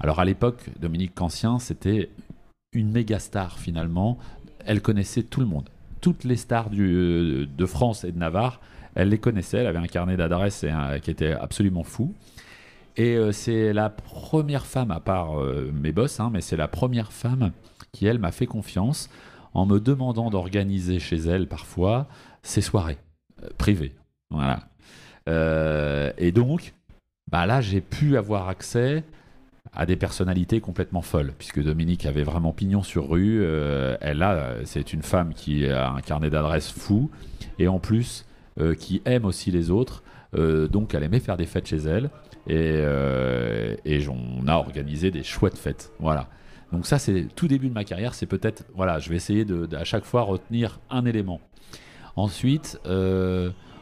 Alors 0.00 0.20
à 0.20 0.24
l'époque, 0.24 0.70
Dominique 0.80 1.14
Cancien, 1.14 1.58
c'était 1.58 2.10
une 2.72 2.90
méga 2.90 3.18
star 3.18 3.58
finalement. 3.58 4.18
Elle 4.66 4.82
connaissait 4.82 5.22
tout 5.22 5.40
le 5.40 5.46
monde. 5.46 5.68
Toutes 6.00 6.24
les 6.24 6.36
stars 6.36 6.68
euh, 6.74 7.46
de 7.46 7.66
France 7.66 8.04
et 8.04 8.12
de 8.12 8.18
Navarre, 8.18 8.60
elle 8.94 9.08
les 9.08 9.18
connaissait. 9.18 9.58
Elle 9.58 9.66
avait 9.66 9.78
un 9.78 9.86
carnet 9.86 10.16
d'adresses 10.16 10.66
qui 11.02 11.10
était 11.10 11.32
absolument 11.32 11.84
fou. 11.84 12.14
Et 12.96 13.16
euh, 13.16 13.32
c'est 13.32 13.72
la 13.72 13.90
première 13.90 14.66
femme, 14.66 14.90
à 14.90 15.00
part 15.00 15.40
euh, 15.40 15.72
mes 15.72 15.90
boss, 15.92 16.20
hein, 16.20 16.30
mais 16.32 16.40
c'est 16.40 16.56
la 16.56 16.68
première 16.68 17.12
femme 17.12 17.50
qui, 17.90 18.06
elle, 18.06 18.18
m'a 18.18 18.30
fait 18.30 18.46
confiance 18.46 19.10
en 19.52 19.66
me 19.66 19.80
demandant 19.80 20.30
d'organiser 20.30 20.98
chez 20.98 21.16
elle 21.16 21.48
parfois 21.48 22.06
ses 22.42 22.60
soirées 22.60 22.98
privées. 23.56 23.94
Voilà. 24.30 24.68
et 26.18 26.32
donc, 26.32 26.74
bah 27.30 27.46
là, 27.46 27.60
j'ai 27.60 27.80
pu 27.80 28.16
avoir 28.16 28.48
accès 28.48 29.04
à 29.72 29.86
des 29.86 29.96
personnalités 29.96 30.60
complètement 30.60 31.02
folles, 31.02 31.32
puisque 31.36 31.62
Dominique 31.62 32.06
avait 32.06 32.22
vraiment 32.22 32.52
pignon 32.52 32.82
sur 32.82 33.08
rue. 33.08 33.40
Euh, 33.42 33.96
elle 34.00 34.22
a, 34.22 34.56
c'est 34.64 34.92
une 34.92 35.02
femme 35.02 35.34
qui 35.34 35.66
a 35.66 35.90
un 35.90 36.00
carnet 36.00 36.30
d'adresses 36.30 36.70
fou, 36.70 37.10
et 37.58 37.68
en 37.68 37.78
plus 37.78 38.26
euh, 38.60 38.74
qui 38.74 39.02
aime 39.04 39.24
aussi 39.24 39.50
les 39.50 39.70
autres. 39.70 40.02
Euh, 40.36 40.68
donc 40.68 40.94
elle 40.94 41.02
aimait 41.02 41.20
faire 41.20 41.36
des 41.36 41.46
fêtes 41.46 41.66
chez 41.66 41.78
elle, 41.78 42.10
et, 42.46 42.84
on 44.08 44.46
a 44.46 44.54
organisé 44.54 45.10
des 45.10 45.22
chouettes 45.22 45.58
fêtes. 45.58 45.92
Voilà. 45.98 46.28
Donc 46.72 46.86
ça, 46.86 46.98
c'est 46.98 47.26
tout 47.34 47.48
début 47.48 47.68
de 47.68 47.74
ma 47.74 47.84
carrière. 47.84 48.14
C'est 48.14 48.26
peut-être, 48.26 48.64
voilà, 48.74 48.98
je 48.98 49.08
vais 49.08 49.16
essayer 49.16 49.44
de, 49.44 49.68
à 49.74 49.84
chaque 49.84 50.04
fois 50.04 50.22
retenir 50.22 50.80
un 50.90 51.04
élément. 51.06 51.40
Ensuite, 52.16 52.78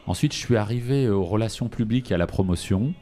ensuite, 0.07 0.33
je 0.33 0.37
suis 0.37 0.55
arrivé 0.55 1.09
aux 1.09 1.25
relations 1.25 1.67
publiques 1.67 2.11
et 2.11 2.13
à 2.15 2.17
la 2.17 2.27
promotion. 2.27 2.93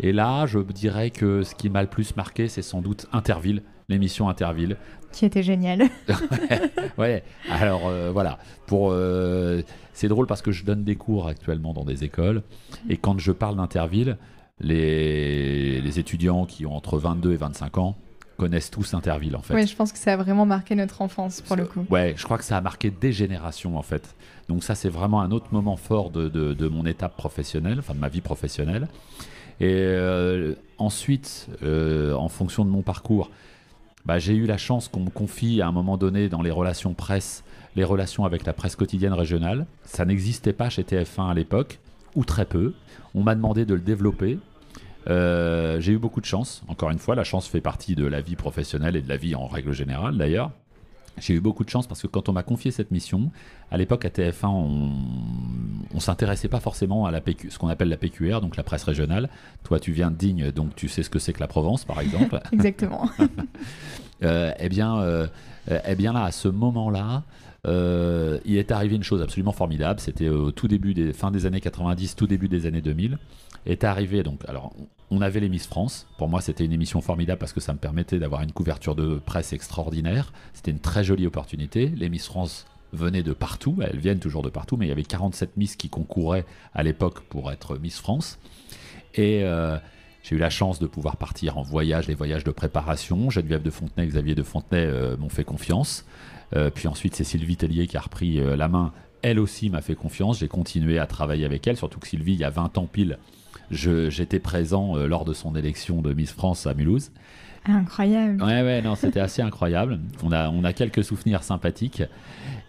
Et 0.00 0.12
là, 0.12 0.46
je 0.46 0.58
dirais 0.58 1.10
que 1.10 1.42
ce 1.42 1.54
qui 1.54 1.70
m'a 1.70 1.82
le 1.82 1.88
plus 1.88 2.16
marqué, 2.16 2.48
c'est 2.48 2.62
sans 2.62 2.80
doute 2.80 3.06
Interville, 3.12 3.62
l'émission 3.88 4.28
Interville. 4.28 4.76
Qui 5.12 5.24
était 5.24 5.42
géniale. 5.42 5.84
ouais, 6.98 7.22
alors 7.50 7.86
euh, 7.86 8.10
voilà. 8.12 8.38
Pour, 8.66 8.90
euh, 8.90 9.62
c'est 9.92 10.08
drôle 10.08 10.26
parce 10.26 10.42
que 10.42 10.52
je 10.52 10.64
donne 10.64 10.84
des 10.84 10.96
cours 10.96 11.28
actuellement 11.28 11.72
dans 11.72 11.84
des 11.84 12.04
écoles. 12.04 12.42
Et 12.88 12.96
quand 12.96 13.18
je 13.18 13.32
parle 13.32 13.56
d'Interville, 13.56 14.18
les, 14.60 15.80
les 15.80 15.98
étudiants 15.98 16.44
qui 16.44 16.66
ont 16.66 16.74
entre 16.74 16.98
22 16.98 17.32
et 17.32 17.36
25 17.36 17.78
ans 17.78 17.96
connaissent 18.36 18.70
tous 18.70 18.94
Interville 18.94 19.34
en 19.36 19.42
fait. 19.42 19.54
Oui, 19.54 19.66
je 19.66 19.74
pense 19.74 19.92
que 19.92 19.98
ça 19.98 20.12
a 20.12 20.16
vraiment 20.16 20.46
marqué 20.46 20.74
notre 20.74 21.02
enfance 21.02 21.40
pour 21.40 21.56
le 21.56 21.64
coup. 21.64 21.86
Ouais, 21.90 22.14
je 22.16 22.24
crois 22.24 22.38
que 22.38 22.44
ça 22.44 22.56
a 22.56 22.60
marqué 22.60 22.90
des 22.90 23.12
générations 23.12 23.76
en 23.78 23.82
fait. 23.82 24.14
Donc 24.48 24.62
ça 24.62 24.74
c'est 24.74 24.88
vraiment 24.88 25.20
un 25.20 25.30
autre 25.30 25.48
moment 25.52 25.76
fort 25.76 26.10
de, 26.10 26.28
de, 26.28 26.52
de, 26.52 26.68
mon 26.68 26.86
étape 26.86 27.16
professionnelle, 27.16 27.78
enfin 27.78 27.94
de 27.94 27.98
ma 27.98 28.08
vie 28.08 28.20
professionnelle. 28.20 28.88
Et 29.60 29.72
euh, 29.72 30.54
ensuite, 30.78 31.48
euh, 31.62 32.12
en 32.14 32.28
fonction 32.28 32.64
de 32.64 32.70
mon 32.70 32.82
parcours, 32.82 33.30
bah, 34.04 34.18
j'ai 34.18 34.34
eu 34.34 34.46
la 34.46 34.58
chance 34.58 34.88
qu'on 34.88 35.00
me 35.00 35.10
confie 35.10 35.60
à 35.60 35.68
un 35.68 35.72
moment 35.72 35.96
donné 35.96 36.28
dans 36.28 36.42
les 36.42 36.50
relations 36.50 36.94
presse, 36.94 37.42
les 37.74 37.84
relations 37.84 38.24
avec 38.24 38.44
la 38.46 38.52
presse 38.52 38.76
quotidienne 38.76 39.12
régionale. 39.12 39.66
Ça 39.84 40.04
n'existait 40.04 40.52
pas 40.52 40.68
chez 40.70 40.82
TF1 40.82 41.30
à 41.30 41.34
l'époque, 41.34 41.80
ou 42.14 42.24
très 42.24 42.44
peu. 42.44 42.74
On 43.14 43.22
m'a 43.22 43.34
demandé 43.34 43.64
de 43.64 43.74
le 43.74 43.80
développer. 43.80 44.38
Euh, 45.08 45.80
j'ai 45.80 45.92
eu 45.92 45.98
beaucoup 45.98 46.20
de 46.20 46.26
chance. 46.26 46.62
Encore 46.68 46.90
une 46.90 46.98
fois, 46.98 47.14
la 47.14 47.24
chance 47.24 47.46
fait 47.46 47.60
partie 47.60 47.94
de 47.94 48.06
la 48.06 48.20
vie 48.20 48.36
professionnelle 48.36 48.96
et 48.96 49.02
de 49.02 49.08
la 49.08 49.16
vie 49.16 49.34
en 49.34 49.46
règle 49.46 49.72
générale 49.72 50.16
d'ailleurs. 50.16 50.50
J'ai 51.18 51.34
eu 51.34 51.40
beaucoup 51.40 51.64
de 51.64 51.70
chance 51.70 51.86
parce 51.86 52.02
que 52.02 52.06
quand 52.06 52.28
on 52.28 52.32
m'a 52.32 52.42
confié 52.42 52.70
cette 52.70 52.90
mission, 52.90 53.30
à 53.70 53.76
l'époque 53.76 54.04
à 54.04 54.08
TF1, 54.08 54.46
on, 54.46 54.90
on 55.94 56.00
s'intéressait 56.00 56.48
pas 56.48 56.60
forcément 56.60 57.06
à 57.06 57.10
la 57.10 57.20
PQ, 57.20 57.50
ce 57.50 57.58
qu'on 57.58 57.68
appelle 57.68 57.88
la 57.88 57.96
PQR, 57.96 58.40
donc 58.40 58.56
la 58.56 58.62
presse 58.62 58.84
régionale. 58.84 59.28
Toi, 59.64 59.80
tu 59.80 59.92
viens 59.92 60.10
de 60.10 60.16
Digne, 60.16 60.50
donc 60.50 60.74
tu 60.74 60.88
sais 60.88 61.02
ce 61.02 61.10
que 61.10 61.18
c'est 61.18 61.32
que 61.32 61.40
la 61.40 61.48
Provence, 61.48 61.84
par 61.84 62.00
exemple. 62.00 62.40
Exactement. 62.52 63.08
euh, 64.22 64.52
eh 64.58 64.68
bien, 64.68 64.98
euh, 65.00 65.26
eh 65.68 65.94
bien 65.94 66.12
là, 66.12 66.24
à 66.24 66.32
ce 66.32 66.48
moment-là, 66.48 67.22
euh, 67.66 68.38
il 68.44 68.56
est 68.56 68.70
arrivé 68.70 68.96
une 68.96 69.02
chose 69.02 69.22
absolument 69.22 69.52
formidable. 69.52 70.00
C'était 70.00 70.28
au 70.28 70.50
tout 70.52 70.68
début 70.68 70.94
des 70.94 71.12
fin 71.12 71.30
des 71.30 71.46
années 71.46 71.60
90, 71.60 72.16
tout 72.16 72.26
début 72.26 72.48
des 72.48 72.66
années 72.66 72.80
2000. 72.82 73.18
Est 73.66 73.82
arrivé 73.82 74.22
donc 74.22 74.42
alors 74.46 74.72
on 75.10 75.20
avait 75.20 75.40
les 75.40 75.48
Miss 75.48 75.66
France. 75.66 76.06
Pour 76.18 76.28
moi, 76.28 76.40
c'était 76.40 76.64
une 76.64 76.72
émission 76.72 77.00
formidable 77.00 77.38
parce 77.38 77.52
que 77.52 77.60
ça 77.60 77.72
me 77.72 77.78
permettait 77.78 78.18
d'avoir 78.18 78.42
une 78.42 78.52
couverture 78.52 78.94
de 78.94 79.20
presse 79.24 79.52
extraordinaire. 79.52 80.32
C'était 80.52 80.70
une 80.70 80.78
très 80.78 81.02
jolie 81.02 81.26
opportunité. 81.26 81.88
Les 81.96 82.08
Miss 82.08 82.26
France 82.26 82.66
venaient 82.92 83.24
de 83.24 83.32
partout, 83.32 83.76
elles 83.82 83.98
viennent 83.98 84.20
toujours 84.20 84.42
de 84.42 84.50
partout, 84.50 84.76
mais 84.76 84.86
il 84.86 84.88
y 84.88 84.92
avait 84.92 85.02
47 85.02 85.56
Miss 85.56 85.76
qui 85.76 85.88
concouraient 85.88 86.44
à 86.74 86.82
l'époque 86.82 87.20
pour 87.22 87.50
être 87.50 87.76
Miss 87.78 87.98
France. 87.98 88.38
Et 89.14 89.42
j'ai 90.28 90.34
eu 90.34 90.38
la 90.38 90.50
chance 90.50 90.80
de 90.80 90.88
pouvoir 90.88 91.16
partir 91.16 91.56
en 91.56 91.62
voyage, 91.62 92.08
les 92.08 92.16
voyages 92.16 92.42
de 92.42 92.50
préparation. 92.50 93.30
Geneviève 93.30 93.62
de 93.62 93.70
Fontenay, 93.70 94.08
Xavier 94.08 94.34
de 94.34 94.42
Fontenay 94.42 94.84
euh, 94.84 95.16
m'ont 95.16 95.28
fait 95.28 95.44
confiance. 95.44 96.04
Euh, 96.56 96.68
puis 96.68 96.88
ensuite, 96.88 97.14
c'est 97.14 97.22
Sylvie 97.22 97.56
Tellier 97.56 97.86
qui 97.86 97.96
a 97.96 98.00
repris 98.00 98.40
la 98.40 98.66
main. 98.66 98.92
Elle 99.22 99.38
aussi 99.38 99.70
m'a 99.70 99.82
fait 99.82 99.94
confiance. 99.94 100.40
J'ai 100.40 100.48
continué 100.48 100.98
à 100.98 101.06
travailler 101.06 101.44
avec 101.44 101.64
elle, 101.68 101.76
surtout 101.76 102.00
que 102.00 102.08
Sylvie, 102.08 102.32
il 102.32 102.40
y 102.40 102.44
a 102.44 102.50
20 102.50 102.76
ans 102.78 102.86
pile, 102.86 103.18
j'étais 103.70 104.40
présent 104.40 104.96
lors 104.96 105.24
de 105.24 105.32
son 105.32 105.54
élection 105.54 106.02
de 106.02 106.12
Miss 106.12 106.32
France 106.32 106.66
à 106.66 106.74
Mulhouse. 106.74 107.12
Incroyable. 107.64 108.42
Ouais, 108.42 108.62
ouais, 108.62 108.82
non, 108.82 108.94
c'était 108.94 109.20
assez 109.20 109.42
incroyable. 109.42 109.98
On 110.22 110.32
a, 110.32 110.50
on 110.50 110.64
a 110.64 110.72
quelques 110.72 111.04
souvenirs 111.04 111.42
sympathiques. 111.42 112.02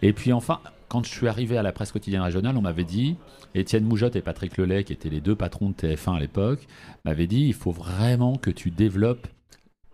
Et 0.02 0.12
puis 0.12 0.32
enfin, 0.32 0.60
quand 0.88 1.04
je 1.04 1.10
suis 1.10 1.28
arrivé 1.28 1.58
à 1.58 1.62
la 1.62 1.72
presse 1.72 1.92
quotidienne 1.92 2.22
régionale, 2.22 2.56
on 2.56 2.62
m'avait 2.62 2.84
dit, 2.84 3.16
Étienne 3.54 3.84
Moujotte 3.84 4.16
et 4.16 4.22
Patrick 4.22 4.56
Lelay, 4.56 4.84
qui 4.84 4.92
étaient 4.92 5.10
les 5.10 5.20
deux 5.20 5.36
patrons 5.36 5.70
de 5.70 5.74
TF1 5.74 6.16
à 6.16 6.20
l'époque, 6.20 6.66
m'avaient 7.04 7.26
dit, 7.26 7.46
il 7.46 7.54
faut 7.54 7.72
vraiment 7.72 8.36
que 8.36 8.50
tu 8.50 8.70
développes 8.70 9.28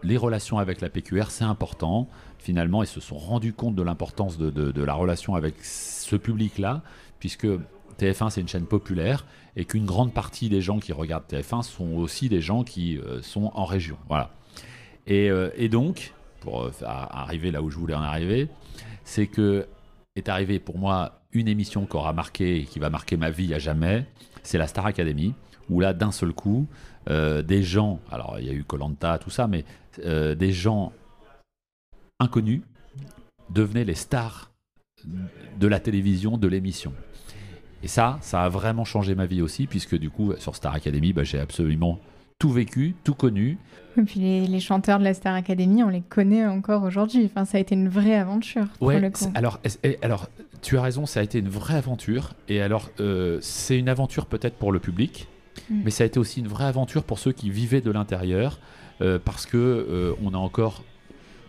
les 0.04 0.16
relations 0.16 0.58
avec 0.58 0.80
la 0.80 0.90
PQR, 0.90 1.30
c'est 1.30 1.44
important. 1.44 2.08
Finalement, 2.38 2.82
ils 2.82 2.88
se 2.88 3.00
sont 3.00 3.16
rendus 3.16 3.54
compte 3.54 3.74
de 3.74 3.82
l'importance 3.82 4.38
de, 4.38 4.82
la 4.82 4.94
relation 4.94 5.34
avec 5.34 5.54
ce 5.62 6.14
public-là, 6.14 6.82
puisque 7.18 7.46
TF1, 7.98 8.30
c'est 8.30 8.40
une 8.40 8.48
chaîne 8.48 8.66
populaire, 8.66 9.24
et 9.56 9.64
qu'une 9.64 9.86
grande 9.86 10.12
partie 10.12 10.48
des 10.48 10.60
gens 10.60 10.78
qui 10.78 10.92
regardent 10.92 11.24
TF1 11.28 11.62
sont 11.62 11.94
aussi 11.94 12.28
des 12.28 12.40
gens 12.40 12.64
qui 12.64 12.98
euh, 12.98 13.22
sont 13.22 13.50
en 13.54 13.64
région. 13.64 13.96
Voilà. 14.08 14.30
Euh, 15.10 15.50
et, 15.56 15.68
donc, 15.68 16.12
pour 16.40 16.64
euh, 16.64 16.70
arriver 16.82 17.50
là 17.50 17.62
où 17.62 17.70
je 17.70 17.78
voulais 17.78 17.94
en 17.94 18.02
arriver, 18.02 18.48
c'est 19.04 19.26
que 19.26 19.66
est 20.16 20.28
arrivé 20.28 20.58
pour 20.58 20.78
moi 20.78 21.22
une 21.32 21.48
émission 21.48 21.86
qui 21.86 21.96
aura 21.96 22.12
marqué 22.12 22.58
et 22.58 22.64
qui 22.64 22.78
va 22.78 22.90
marquer 22.90 23.16
ma 23.16 23.30
vie 23.30 23.52
à 23.54 23.58
jamais, 23.58 24.06
c'est 24.42 24.58
la 24.58 24.66
Star 24.66 24.86
Academy, 24.86 25.34
où 25.68 25.80
là, 25.80 25.92
d'un 25.92 26.12
seul 26.12 26.32
coup, 26.32 26.68
euh, 27.10 27.42
des 27.42 27.62
gens, 27.62 28.00
alors 28.10 28.36
il 28.38 28.46
y 28.46 28.50
a 28.50 28.52
eu 28.52 28.64
Colanta, 28.64 29.18
tout 29.18 29.30
ça, 29.30 29.48
mais 29.48 29.64
des 29.96 30.52
gens 30.52 30.92
inconnus 32.18 32.62
devenaient 33.50 33.84
les 33.84 33.94
stars 33.94 34.50
de 35.58 35.66
la 35.68 35.78
télévision, 35.78 36.36
de 36.36 36.48
l'émission. 36.48 36.92
Et 37.84 37.88
ça, 37.88 38.18
ça 38.22 38.42
a 38.42 38.48
vraiment 38.48 38.84
changé 38.84 39.14
ma 39.14 39.26
vie 39.26 39.42
aussi, 39.42 39.66
puisque 39.66 39.96
du 39.96 40.10
coup, 40.10 40.32
sur 40.38 40.56
Star 40.56 40.74
Academy, 40.74 41.12
bah, 41.12 41.22
j'ai 41.22 41.38
absolument 41.38 42.00
tout 42.44 42.50
vécu, 42.50 42.94
tout 43.04 43.14
connu. 43.14 43.56
Et 43.96 44.02
puis 44.02 44.20
les, 44.20 44.60
chanteurs 44.60 44.98
de 44.98 45.04
la 45.04 45.14
Star 45.14 45.34
Academy, 45.34 45.82
on 45.82 45.88
les 45.88 46.02
connaît 46.02 46.44
encore 46.44 46.82
aujourd'hui. 46.82 47.24
Enfin, 47.24 47.46
ça 47.46 47.56
a 47.56 47.60
été 47.62 47.74
une 47.74 47.88
vraie 47.88 48.16
aventure. 48.16 48.66
Ouais, 48.82 49.00
Alors, 49.34 49.60
alors, 50.02 50.28
tu 50.60 50.76
as 50.76 50.82
raison, 50.82 51.06
ça 51.06 51.20
a 51.20 51.22
été 51.22 51.38
une 51.38 51.48
vraie 51.48 51.76
aventure. 51.76 52.34
Et 52.50 52.60
alors, 52.60 52.90
euh, 53.00 53.38
c'est 53.40 53.78
une 53.78 53.88
aventure 53.88 54.26
peut-être 54.26 54.56
pour 54.56 54.72
le 54.72 54.78
public, 54.78 55.26
mm. 55.70 55.80
mais 55.86 55.90
ça 55.90 56.04
a 56.04 56.06
été 56.06 56.18
aussi 56.18 56.40
une 56.40 56.48
vraie 56.48 56.66
aventure 56.66 57.02
pour 57.04 57.18
ceux 57.18 57.32
qui 57.32 57.48
vivaient 57.48 57.80
de 57.80 57.90
l'intérieur, 57.90 58.58
euh, 59.00 59.18
parce 59.18 59.46
que 59.46 59.56
euh, 59.56 60.12
on 60.22 60.34
a 60.34 60.38
encore, 60.38 60.84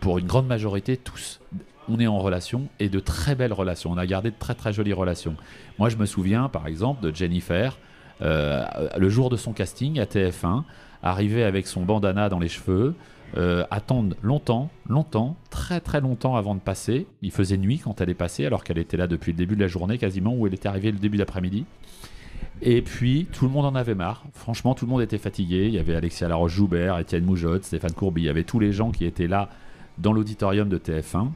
pour 0.00 0.16
une 0.16 0.26
grande 0.26 0.46
majorité, 0.46 0.96
tous 0.96 1.40
on 1.90 2.00
est 2.00 2.06
en 2.06 2.18
relation 2.18 2.68
et 2.80 2.88
de 2.88 3.00
très 3.00 3.34
belles 3.34 3.52
relations. 3.52 3.92
On 3.92 3.98
a 3.98 4.06
gardé 4.06 4.30
de 4.30 4.36
très 4.36 4.54
très 4.54 4.72
jolies 4.72 4.94
relations. 4.94 5.36
Moi, 5.78 5.90
je 5.90 5.98
me 5.98 6.06
souviens 6.06 6.48
par 6.48 6.66
exemple 6.66 7.04
de 7.04 7.14
Jennifer, 7.14 7.78
le 8.20 9.08
jour 9.08 9.28
de 9.30 9.36
son 9.36 9.52
casting 9.52 10.00
à 10.00 10.04
TF1, 10.04 10.64
arriver 11.02 11.44
avec 11.44 11.66
son 11.66 11.84
bandana 11.84 12.28
dans 12.28 12.38
les 12.38 12.48
cheveux, 12.48 12.94
euh, 13.36 13.64
attendre 13.70 14.16
longtemps, 14.22 14.70
longtemps, 14.88 15.36
très 15.50 15.80
très 15.80 16.00
longtemps 16.00 16.36
avant 16.36 16.54
de 16.54 16.60
passer. 16.60 17.06
Il 17.22 17.32
faisait 17.32 17.56
nuit 17.56 17.78
quand 17.78 18.00
elle 18.00 18.10
est 18.10 18.14
passée, 18.14 18.46
alors 18.46 18.64
qu'elle 18.64 18.78
était 18.78 18.96
là 18.96 19.06
depuis 19.06 19.32
le 19.32 19.38
début 19.38 19.56
de 19.56 19.60
la 19.60 19.66
journée 19.66 19.98
quasiment, 19.98 20.34
où 20.34 20.46
elle 20.46 20.54
était 20.54 20.68
arrivée 20.68 20.92
le 20.92 20.98
début 20.98 21.18
d'après-midi. 21.18 21.66
Et 22.62 22.80
puis, 22.82 23.26
tout 23.32 23.44
le 23.44 23.50
monde 23.50 23.66
en 23.66 23.74
avait 23.74 23.94
marre. 23.94 24.24
Franchement, 24.32 24.74
tout 24.74 24.86
le 24.86 24.90
monde 24.90 25.02
était 25.02 25.18
fatigué. 25.18 25.66
Il 25.66 25.74
y 25.74 25.78
avait 25.78 25.94
Alexia 25.94 26.28
Laroche-Joubert, 26.28 26.98
Étienne 26.98 27.24
Moujotte, 27.24 27.64
Stéphane 27.64 27.92
Courby. 27.92 28.22
Il 28.22 28.24
y 28.26 28.30
avait 28.30 28.44
tous 28.44 28.60
les 28.60 28.72
gens 28.72 28.90
qui 28.90 29.04
étaient 29.04 29.26
là 29.26 29.50
dans 29.98 30.12
l'auditorium 30.12 30.68
de 30.68 30.78
TF1. 30.78 31.28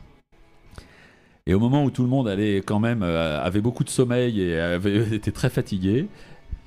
Et 1.47 1.55
au 1.55 1.59
moment 1.59 1.85
où 1.85 1.90
tout 1.90 2.02
le 2.02 2.09
monde 2.09 2.29
allait 2.29 2.59
quand 2.59 2.79
même 2.79 3.02
euh, 3.02 3.43
avait 3.43 3.61
beaucoup 3.61 3.85
de 3.85 3.88
sommeil 3.90 4.40
et 4.40 4.79
était 5.12 5.33
très 5.33 5.50
fatigué, 5.50 6.07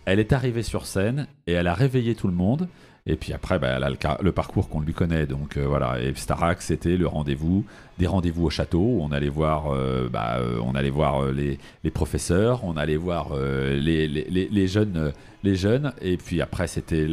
elle 0.06 0.20
est 0.20 0.34
arrivée 0.34 0.64
sur 0.64 0.86
scène 0.86 1.28
et 1.48 1.54
elle 1.54 1.68
a 1.68 1.74
réveillé 1.74 2.16
tout 2.16 2.28
le 2.28 2.34
monde. 2.34 2.68
Et 3.06 3.18
puis 3.18 3.34
après, 3.34 3.60
bah, 3.60 3.68
elle 3.76 3.84
a 3.84 3.90
le, 4.22 4.32
parcours 4.32 4.70
qu'on 4.70 4.80
lui 4.80 4.94
connaît. 4.94 5.26
Donc 5.26 5.58
euh, 5.58 5.66
voilà. 5.68 6.02
Et 6.02 6.14
Starac, 6.16 6.62
c'était 6.62 6.96
le 6.96 7.08
rendez-vous, 7.08 7.66
des 8.00 8.08
rendez-vous 8.08 8.46
au 8.46 8.50
château 8.50 8.80
où 8.80 9.02
on 9.02 9.12
allait 9.12 9.30
voir, 9.30 9.74
euh, 9.74 10.08
bah, 10.10 10.38
euh, 10.38 10.60
on 10.64 10.74
allait 10.74 10.90
voir 10.90 11.32
les, 11.32 11.60
professeurs, 11.92 12.64
on 12.64 12.78
allait 12.78 12.96
voir 12.96 13.36
les, 13.36 14.68
jeunes, 14.68 15.14
les 15.44 15.56
jeunes. 15.56 15.94
Et 16.02 16.18
puis 16.18 16.42
après, 16.42 16.68
c'était 16.68 17.08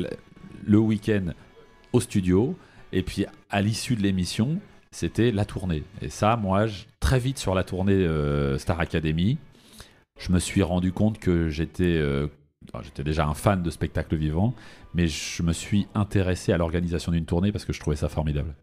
le 0.64 0.78
week-end 0.78 1.32
au 1.92 2.00
studio. 2.00 2.56
Et 2.92 3.02
puis 3.02 3.26
à 3.50 3.60
l'issue 3.60 3.96
de 3.96 4.02
l'émission, 4.02 4.60
c'était 4.92 5.32
la 5.32 5.44
tournée. 5.44 5.82
Et 6.02 6.08
ça, 6.08 6.36
moi, 6.36 6.66
très 7.00 7.18
vite 7.18 7.38
sur 7.38 7.54
la 7.54 7.64
tournée 7.64 8.06
Star 8.58 8.78
Academy, 8.78 9.38
je 10.20 10.32
me 10.32 10.38
suis 10.38 10.62
rendu 10.62 10.92
compte 10.92 11.18
que 11.18 11.48
j'étais 11.48 12.00
j'étais 12.82 13.04
déjà 13.04 13.26
un 13.26 13.34
fan 13.34 13.62
de 13.62 13.70
spectacle 13.70 14.16
vivant, 14.16 14.54
mais 14.94 15.06
je 15.06 15.42
me 15.42 15.52
suis 15.52 15.86
intéressé 15.94 16.52
à 16.52 16.58
l'organisation 16.58 17.12
d'une 17.12 17.24
tournée 17.24 17.52
parce 17.52 17.64
que 17.64 17.72
je 17.72 17.80
trouvais 17.80 17.96
ça 17.96 18.08
formidable. 18.08 18.54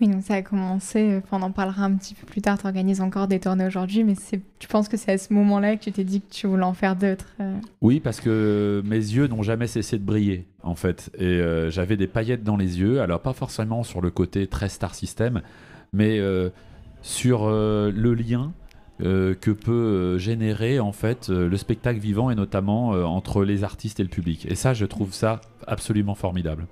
Oui, 0.00 0.08
donc 0.08 0.22
ça 0.22 0.34
a 0.34 0.42
commencé, 0.42 1.20
on 1.30 1.42
en 1.42 1.50
parlera 1.50 1.84
un 1.84 1.94
petit 1.94 2.14
peu 2.14 2.26
plus 2.26 2.40
tard, 2.40 2.58
tu 2.58 2.64
organises 2.66 3.02
encore 3.02 3.28
des 3.28 3.38
tournées 3.38 3.66
aujourd'hui, 3.66 4.02
mais 4.02 4.14
tu 4.58 4.66
penses 4.66 4.88
que 4.88 4.96
c'est 4.96 5.12
à 5.12 5.18
ce 5.18 5.30
moment-là 5.34 5.76
que 5.76 5.82
tu 5.82 5.92
t'es 5.92 6.04
dit 6.04 6.22
que 6.22 6.32
tu 6.32 6.46
voulais 6.46 6.62
en 6.62 6.72
faire 6.72 6.96
d'autres 6.96 7.26
euh? 7.38 7.54
Oui, 7.82 8.00
parce 8.00 8.18
que 8.22 8.82
mes 8.86 8.96
yeux 8.96 9.26
n'ont 9.26 9.42
jamais 9.42 9.66
cessé 9.66 9.98
de 9.98 10.04
briller, 10.04 10.46
en 10.62 10.74
fait. 10.74 11.10
Et 11.18 11.24
euh, 11.24 11.68
j'avais 11.70 11.98
des 11.98 12.06
paillettes 12.06 12.44
dans 12.44 12.56
les 12.56 12.80
yeux, 12.80 13.02
alors 13.02 13.20
pas 13.20 13.34
forcément 13.34 13.82
sur 13.82 14.00
le 14.00 14.10
côté 14.10 14.46
très 14.46 14.70
star 14.70 14.94
system, 14.94 15.42
mais 15.92 16.18
euh, 16.18 16.48
sur 17.02 17.50
le 17.50 18.14
lien 18.14 18.52
euh, 19.02 19.34
que 19.34 19.50
peut 19.50 19.72
euh, 19.72 20.18
générer 20.18 20.78
en 20.78 20.92
fait 20.92 21.30
euh, 21.30 21.48
le 21.48 21.56
spectacle 21.56 21.98
vivant 21.98 22.30
et 22.30 22.34
notamment 22.34 22.90
entre 22.90 23.44
les 23.44 23.64
artistes 23.64 24.00
et 24.00 24.02
le 24.02 24.08
public. 24.08 24.46
Et 24.50 24.54
ça, 24.54 24.74
je 24.74 24.84
trouve 24.84 25.12
ça 25.12 25.40
absolument 25.66 26.14
formidable. 26.14 26.66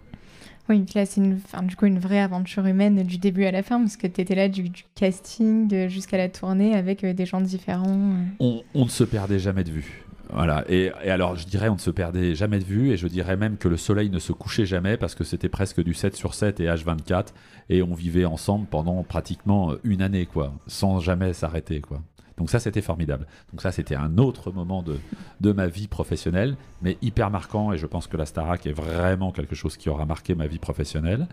Oui, 0.69 0.85
là, 0.95 1.07
c'est 1.07 1.23
une, 1.23 1.41
du 1.63 1.77
coup 1.77 1.87
une 1.87 1.99
vraie 1.99 2.21
aventure 2.21 2.67
humaine 2.67 3.03
du 3.03 3.17
début 3.17 3.45
à 3.45 3.51
la 3.51 3.63
fin, 3.63 3.79
parce 3.81 3.97
que 3.97 4.07
tu 4.07 4.21
étais 4.21 4.35
là 4.35 4.49
du, 4.49 4.71
casting 4.95 5.89
jusqu'à 5.89 6.19
la 6.19 6.29
tournée 6.29 6.75
avec 6.75 7.05
des 7.07 7.25
gens 7.25 7.41
différents. 7.41 8.17
On, 8.39 8.63
ne 8.75 8.89
se 8.89 9.05
perdait 9.05 9.39
jamais 9.39 9.65
de 9.65 9.71
vue. 9.71 10.05
Voilà. 10.31 10.65
Et, 10.69 10.91
et, 11.03 11.11
alors, 11.11 11.37
je 11.37 11.47
dirais, 11.47 11.71
on 11.71 11.75
ne 11.75 11.81
se 11.81 11.91
perdait 11.91 12.35
jamais 12.35 12.59
de 12.59 12.65
vue, 12.65 12.91
et 12.91 12.99
je 12.99 13.09
dirais 13.09 13.39
même 13.39 13.57
que 13.57 13.69
le 13.69 13.79
soleil 13.79 14.11
ne 14.11 14.19
se 14.19 14.33
couchait 14.33 14.67
jamais, 14.67 14.99
parce 14.99 15.15
que 15.15 15.25
c'était 15.25 15.49
presque 15.49 15.83
du 15.83 15.95
7 15.95 16.15
sur 16.15 16.35
7 16.35 16.61
et 16.61 16.67
H24, 16.67 17.29
et 17.71 17.83
on 17.83 17.95
vivait 17.95 18.27
ensemble 18.27 18.67
pendant 18.67 19.03
pratiquement 19.05 19.73
une 19.85 20.03
année, 20.03 20.27
quoi, 20.27 20.53
sans 20.67 21.01
jamais 21.01 21.33
s'arrêter, 21.33 21.81
quoi. 21.81 22.03
Donc 22.39 22.51
ça, 22.51 22.61
c'était 22.61 22.83
formidable. 22.83 23.27
Donc 23.53 23.61
ça, 23.61 23.73
c'était 23.73 23.97
un 23.97 24.17
autre 24.19 24.51
moment 24.51 24.83
de, 24.83 24.97
de 25.41 25.53
ma 25.53 25.67
vie 25.67 25.89
professionnelle, 25.89 26.57
mais 26.83 26.97
hyper 27.03 27.31
marquant. 27.31 27.73
Et 27.73 27.79
je 27.79 27.87
pense 27.87 28.07
que 28.07 28.17
la 28.17 28.27
Starac 28.27 28.67
est 28.67 28.73
vraiment 28.73 29.33
quelque 29.33 29.55
chose 29.55 29.77
qui 29.77 29.89
aura 29.89 30.07
marqué 30.07 30.35
ma 30.35 30.47
vie 30.47 30.59
professionnelle. 30.59 31.27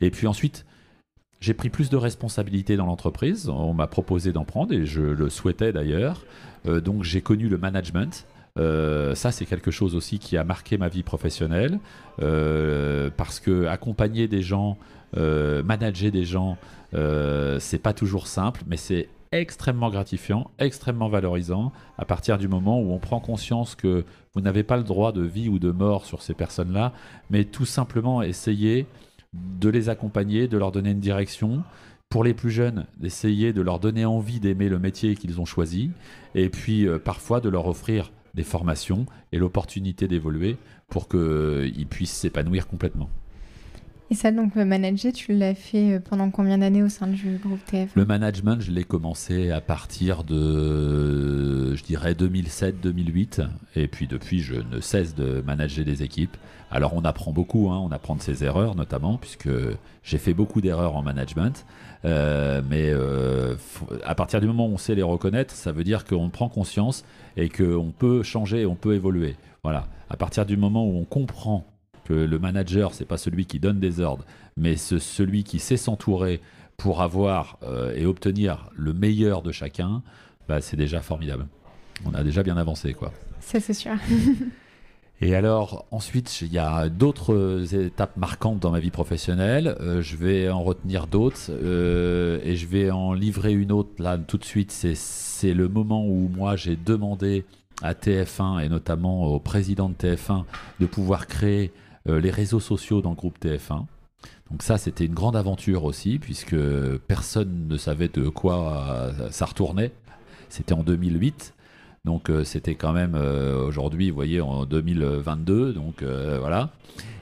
Et 0.00 0.10
puis 0.10 0.26
ensuite, 0.26 0.64
j'ai 1.40 1.54
pris 1.54 1.70
plus 1.70 1.90
de 1.90 1.96
responsabilités 1.96 2.76
dans 2.76 2.86
l'entreprise. 2.86 3.48
On 3.48 3.72
m'a 3.74 3.86
proposé 3.86 4.32
d'en 4.32 4.44
prendre 4.44 4.72
et 4.72 4.86
je 4.86 5.02
le 5.02 5.30
souhaitais 5.30 5.72
d'ailleurs. 5.72 6.24
Euh, 6.66 6.80
donc 6.80 7.04
j'ai 7.04 7.20
connu 7.20 7.48
le 7.48 7.58
management. 7.58 8.26
Euh, 8.58 9.14
ça, 9.14 9.30
c'est 9.30 9.46
quelque 9.46 9.70
chose 9.70 9.94
aussi 9.94 10.18
qui 10.18 10.36
a 10.36 10.42
marqué 10.42 10.78
ma 10.78 10.88
vie 10.88 11.04
professionnelle 11.04 11.78
euh, 12.20 13.08
parce 13.16 13.38
que 13.38 13.66
accompagner 13.66 14.26
des 14.26 14.42
gens, 14.42 14.78
manager 15.14 16.10
des 16.10 16.24
gens, 16.24 16.58
c'est 16.92 17.82
pas 17.82 17.92
toujours 17.92 18.26
simple, 18.26 18.62
mais 18.66 18.76
c'est 18.76 19.08
extrêmement 19.32 19.90
gratifiant, 19.90 20.50
extrêmement 20.58 21.08
valorisant, 21.08 21.72
à 21.98 22.04
partir 22.04 22.38
du 22.38 22.48
moment 22.48 22.80
où 22.80 22.92
on 22.92 22.98
prend 22.98 23.20
conscience 23.20 23.74
que 23.74 24.04
vous 24.34 24.40
n'avez 24.40 24.62
pas 24.62 24.76
le 24.76 24.84
droit 24.84 25.12
de 25.12 25.22
vie 25.22 25.48
ou 25.48 25.58
de 25.58 25.70
mort 25.70 26.04
sur 26.06 26.22
ces 26.22 26.34
personnes-là, 26.34 26.92
mais 27.30 27.44
tout 27.44 27.66
simplement 27.66 28.22
essayer 28.22 28.86
de 29.34 29.68
les 29.68 29.88
accompagner, 29.88 30.48
de 30.48 30.56
leur 30.56 30.72
donner 30.72 30.90
une 30.90 31.00
direction. 31.00 31.62
Pour 32.08 32.24
les 32.24 32.32
plus 32.32 32.50
jeunes, 32.50 32.86
d'essayer 32.96 33.52
de 33.52 33.60
leur 33.60 33.78
donner 33.80 34.06
envie 34.06 34.40
d'aimer 34.40 34.70
le 34.70 34.78
métier 34.78 35.14
qu'ils 35.14 35.40
ont 35.40 35.44
choisi, 35.44 35.90
et 36.34 36.48
puis 36.48 36.86
euh, 36.86 36.98
parfois 36.98 37.40
de 37.40 37.50
leur 37.50 37.66
offrir 37.66 38.10
des 38.34 38.44
formations 38.44 39.04
et 39.32 39.38
l'opportunité 39.38 40.08
d'évoluer 40.08 40.56
pour 40.88 41.08
qu'ils 41.08 41.86
puissent 41.90 42.16
s'épanouir 42.16 42.66
complètement. 42.66 43.10
Et 44.10 44.14
ça, 44.14 44.32
donc, 44.32 44.54
le 44.54 44.64
manager, 44.64 45.12
tu 45.12 45.34
l'as 45.34 45.54
fait 45.54 45.92
euh, 45.92 46.00
pendant 46.00 46.30
combien 46.30 46.56
d'années 46.56 46.82
au 46.82 46.88
sein 46.88 47.06
du 47.06 47.36
groupe 47.36 47.62
TF 47.66 47.90
Le 47.94 48.06
management, 48.06 48.58
je 48.60 48.72
l'ai 48.72 48.84
commencé 48.84 49.50
à 49.50 49.60
partir 49.60 50.24
de, 50.24 51.74
je 51.74 51.82
dirais, 51.82 52.14
2007-2008. 52.14 53.46
Et 53.76 53.86
puis 53.86 54.06
depuis, 54.06 54.40
je 54.40 54.54
ne 54.54 54.80
cesse 54.80 55.14
de 55.14 55.42
manager 55.42 55.84
des 55.84 56.02
équipes. 56.02 56.38
Alors, 56.70 56.94
on 56.94 57.02
apprend 57.04 57.32
beaucoup, 57.32 57.70
hein, 57.70 57.78
on 57.84 57.92
apprend 57.92 58.16
de 58.16 58.22
ses 58.22 58.44
erreurs 58.44 58.74
notamment, 58.74 59.18
puisque 59.18 59.50
j'ai 60.02 60.18
fait 60.18 60.34
beaucoup 60.34 60.62
d'erreurs 60.62 60.96
en 60.96 61.02
management. 61.02 61.66
Euh, 62.06 62.62
mais 62.68 62.90
euh, 62.90 63.56
à 64.04 64.14
partir 64.14 64.40
du 64.40 64.46
moment 64.46 64.66
où 64.66 64.72
on 64.72 64.78
sait 64.78 64.94
les 64.94 65.02
reconnaître, 65.02 65.54
ça 65.54 65.72
veut 65.72 65.84
dire 65.84 66.06
qu'on 66.06 66.30
prend 66.30 66.48
conscience 66.48 67.04
et 67.36 67.50
qu'on 67.50 67.92
peut 67.96 68.22
changer, 68.22 68.64
on 68.64 68.74
peut 68.74 68.94
évoluer. 68.94 69.36
Voilà. 69.64 69.86
À 70.08 70.16
partir 70.16 70.46
du 70.46 70.56
moment 70.56 70.86
où 70.86 70.96
on 70.96 71.04
comprend 71.04 71.66
que 72.08 72.14
le 72.14 72.38
manager, 72.38 72.94
c'est 72.94 73.04
pas 73.04 73.18
celui 73.18 73.44
qui 73.44 73.60
donne 73.60 73.78
des 73.78 74.00
ordres, 74.00 74.24
mais 74.56 74.76
celui 74.76 75.44
qui 75.44 75.58
sait 75.58 75.76
s'entourer 75.76 76.40
pour 76.78 77.02
avoir 77.02 77.58
euh, 77.62 77.94
et 77.94 78.06
obtenir 78.06 78.70
le 78.74 78.94
meilleur 78.94 79.42
de 79.42 79.52
chacun, 79.52 80.02
bah, 80.48 80.62
c'est 80.62 80.76
déjà 80.76 81.02
formidable. 81.02 81.46
On 82.06 82.14
a 82.14 82.24
déjà 82.24 82.42
bien 82.42 82.56
avancé, 82.56 82.94
quoi. 82.94 83.12
Ça, 83.40 83.60
c'est 83.60 83.74
sûr. 83.74 83.92
Et 85.20 85.34
alors, 85.34 85.84
ensuite, 85.90 86.42
il 86.42 86.52
y 86.52 86.58
a 86.58 86.88
d'autres 86.88 87.74
étapes 87.74 88.16
marquantes 88.16 88.60
dans 88.60 88.70
ma 88.70 88.78
vie 88.78 88.92
professionnelle. 88.92 89.76
Euh, 89.80 90.00
je 90.00 90.16
vais 90.16 90.48
en 90.48 90.62
retenir 90.62 91.08
d'autres 91.08 91.50
euh, 91.50 92.38
et 92.44 92.54
je 92.54 92.68
vais 92.68 92.92
en 92.92 93.14
livrer 93.14 93.52
une 93.52 93.72
autre 93.72 93.90
là 93.98 94.16
tout 94.16 94.38
de 94.38 94.44
suite. 94.44 94.70
C'est 94.70 95.54
le 95.54 95.68
moment 95.68 96.06
où 96.06 96.30
moi 96.32 96.54
j'ai 96.54 96.76
demandé 96.76 97.44
à 97.82 97.94
TF1 97.94 98.64
et 98.64 98.68
notamment 98.68 99.24
au 99.24 99.40
président 99.40 99.88
de 99.88 99.94
TF1 99.94 100.44
de 100.78 100.86
pouvoir 100.86 101.26
créer 101.26 101.72
les 102.06 102.30
réseaux 102.30 102.60
sociaux 102.60 103.02
dans 103.02 103.10
le 103.10 103.16
groupe 103.16 103.38
TF1. 103.38 103.84
Donc 104.50 104.62
ça, 104.62 104.78
c'était 104.78 105.04
une 105.04 105.14
grande 105.14 105.36
aventure 105.36 105.84
aussi, 105.84 106.18
puisque 106.18 106.56
personne 107.06 107.68
ne 107.68 107.76
savait 107.76 108.08
de 108.08 108.28
quoi 108.28 109.12
ça 109.30 109.46
retournait. 109.46 109.92
C'était 110.48 110.72
en 110.72 110.82
2008. 110.82 111.54
Donc 112.04 112.30
euh, 112.30 112.44
c'était 112.44 112.74
quand 112.74 112.92
même 112.92 113.14
euh, 113.14 113.66
aujourd'hui, 113.66 114.08
vous 114.08 114.16
voyez, 114.16 114.40
en 114.40 114.64
2022. 114.64 115.72
Donc 115.72 116.02
voilà. 116.02 116.70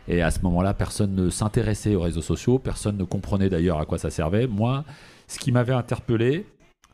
Et 0.08 0.22
à 0.22 0.30
ce 0.30 0.40
moment-là, 0.42 0.72
personne 0.74 1.14
ne 1.16 1.30
s'intéressait 1.30 1.96
aux 1.96 2.00
réseaux 2.02 2.22
sociaux, 2.22 2.60
personne 2.60 2.96
ne 2.96 3.04
comprenait 3.04 3.48
d'ailleurs 3.48 3.80
à 3.80 3.86
quoi 3.86 3.98
ça 3.98 4.10
servait. 4.10 4.46
Moi, 4.46 4.84
ce 5.26 5.40
qui 5.40 5.50
m'avait 5.50 5.72
interpellé, 5.72 6.46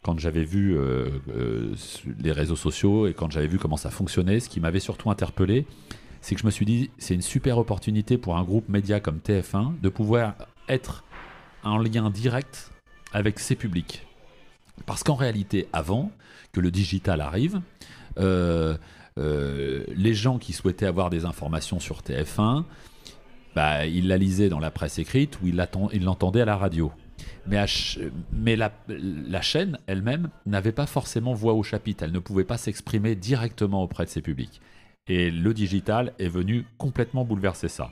quand 0.02 0.18
j'avais 0.18 0.44
vu 0.44 0.78
les 2.18 2.32
réseaux 2.32 2.56
sociaux 2.56 3.06
et 3.06 3.12
quand 3.12 3.30
j'avais 3.30 3.48
vu 3.48 3.58
comment 3.58 3.76
ça 3.76 3.90
fonctionnait, 3.90 4.40
ce 4.40 4.48
qui 4.48 4.60
m'avait 4.60 4.80
surtout 4.80 5.10
interpellé, 5.10 5.66
c'est 6.22 6.36
que 6.36 6.40
je 6.40 6.46
me 6.46 6.50
suis 6.50 6.64
dit, 6.64 6.90
c'est 6.98 7.14
une 7.14 7.22
super 7.22 7.58
opportunité 7.58 8.16
pour 8.16 8.36
un 8.36 8.44
groupe 8.44 8.68
média 8.68 9.00
comme 9.00 9.18
TF1 9.18 9.80
de 9.80 9.88
pouvoir 9.88 10.34
être 10.68 11.04
en 11.64 11.78
lien 11.78 12.10
direct 12.10 12.70
avec 13.12 13.40
ses 13.40 13.56
publics. 13.56 14.06
Parce 14.86 15.02
qu'en 15.02 15.16
réalité, 15.16 15.68
avant 15.72 16.10
que 16.52 16.60
le 16.60 16.70
digital 16.70 17.20
arrive, 17.20 17.60
euh, 18.18 18.76
euh, 19.18 19.84
les 19.94 20.14
gens 20.14 20.38
qui 20.38 20.52
souhaitaient 20.52 20.86
avoir 20.86 21.10
des 21.10 21.24
informations 21.24 21.80
sur 21.80 22.00
TF1, 22.00 22.64
bah, 23.54 23.84
ils 23.86 24.06
la 24.08 24.16
lisaient 24.16 24.48
dans 24.48 24.60
la 24.60 24.70
presse 24.70 24.98
écrite 24.98 25.40
ou 25.42 25.48
ils 25.48 26.04
l'entendaient 26.04 26.40
à 26.40 26.46
la 26.46 26.56
radio. 26.56 26.92
Mais, 27.46 28.56
la, 28.56 28.72
la, 28.88 29.42
chaîne 29.42 29.78
elle-même 29.88 30.30
n'avait 30.46 30.72
pas 30.72 30.86
forcément 30.86 31.34
voix 31.34 31.54
au 31.54 31.64
chapitre, 31.64 32.04
elle 32.04 32.12
ne 32.12 32.20
pouvait 32.20 32.44
pas 32.44 32.56
s'exprimer 32.56 33.16
directement 33.16 33.82
auprès 33.82 34.04
de 34.04 34.10
ses 34.10 34.22
publics. 34.22 34.60
Et 35.08 35.30
le 35.30 35.52
digital 35.52 36.12
est 36.18 36.28
venu 36.28 36.64
complètement 36.78 37.24
bouleverser 37.24 37.68
ça. 37.68 37.90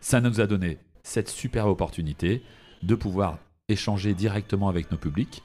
Ça 0.00 0.20
nous 0.20 0.40
a 0.40 0.46
donné 0.46 0.78
cette 1.02 1.28
super 1.28 1.66
opportunité 1.66 2.42
de 2.82 2.94
pouvoir 2.94 3.38
échanger 3.68 4.14
directement 4.14 4.68
avec 4.68 4.90
nos 4.90 4.98
publics, 4.98 5.42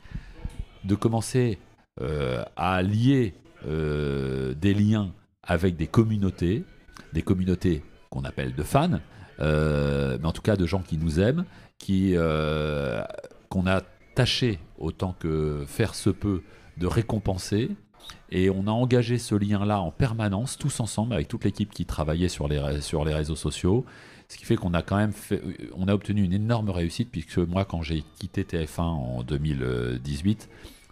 de 0.84 0.96
commencer 0.96 1.58
euh, 2.02 2.44
à 2.56 2.82
lier 2.82 3.34
euh, 3.68 4.54
des 4.54 4.74
liens 4.74 5.14
avec 5.44 5.76
des 5.76 5.88
communautés, 5.88 6.64
des 7.14 7.22
communautés 7.22 7.84
qu'on 8.10 8.24
appelle 8.24 8.56
de 8.56 8.64
fans, 8.64 9.00
euh, 9.40 10.18
mais 10.20 10.28
en 10.28 10.32
tout 10.32 10.42
cas 10.42 10.56
de 10.56 10.66
gens 10.66 10.82
qui 10.82 10.98
nous 10.98 11.20
aiment, 11.20 11.46
qui 11.78 12.16
qu'on 13.50 13.68
a 13.68 13.82
tâché 14.16 14.60
autant 14.78 15.14
que 15.18 15.64
faire 15.68 15.96
se 15.96 16.10
peut 16.10 16.42
de 16.78 16.88
récompenser 16.88 17.72
et 18.32 18.50
on 18.50 18.68
a 18.68 18.72
engagé 18.72 19.18
ce 19.18 19.36
lien-là 19.36 19.82
en 19.82 19.92
permanence, 19.92 20.58
tous 20.58 20.80
ensemble, 20.80 21.14
avec 21.14 21.28
toute 21.28 21.44
l'équipe 21.44 21.72
qui 21.72 21.86
travaillait 21.86 22.30
sur 22.30 22.48
les, 22.48 22.82
sur 22.82 23.06
les 23.06 23.14
réseaux 23.14 23.36
sociaux. 23.36 23.86
Ce 24.28 24.38
qui 24.38 24.46
fait 24.46 24.56
qu'on 24.56 24.74
a 24.76 24.84
quand 24.84 24.98
même 24.98 25.12
fait, 25.12 25.42
on 25.76 25.88
a 25.88 25.94
obtenu 25.94 26.24
une 26.24 26.34
énorme 26.34 26.70
réussite, 26.70 27.10
puisque 27.12 27.40
moi, 27.40 27.66
quand 27.66 27.82
j'ai 27.82 28.04
quitté 28.20 28.44
TF1 28.44 28.82
en 28.82 29.24
2018, 29.24 30.50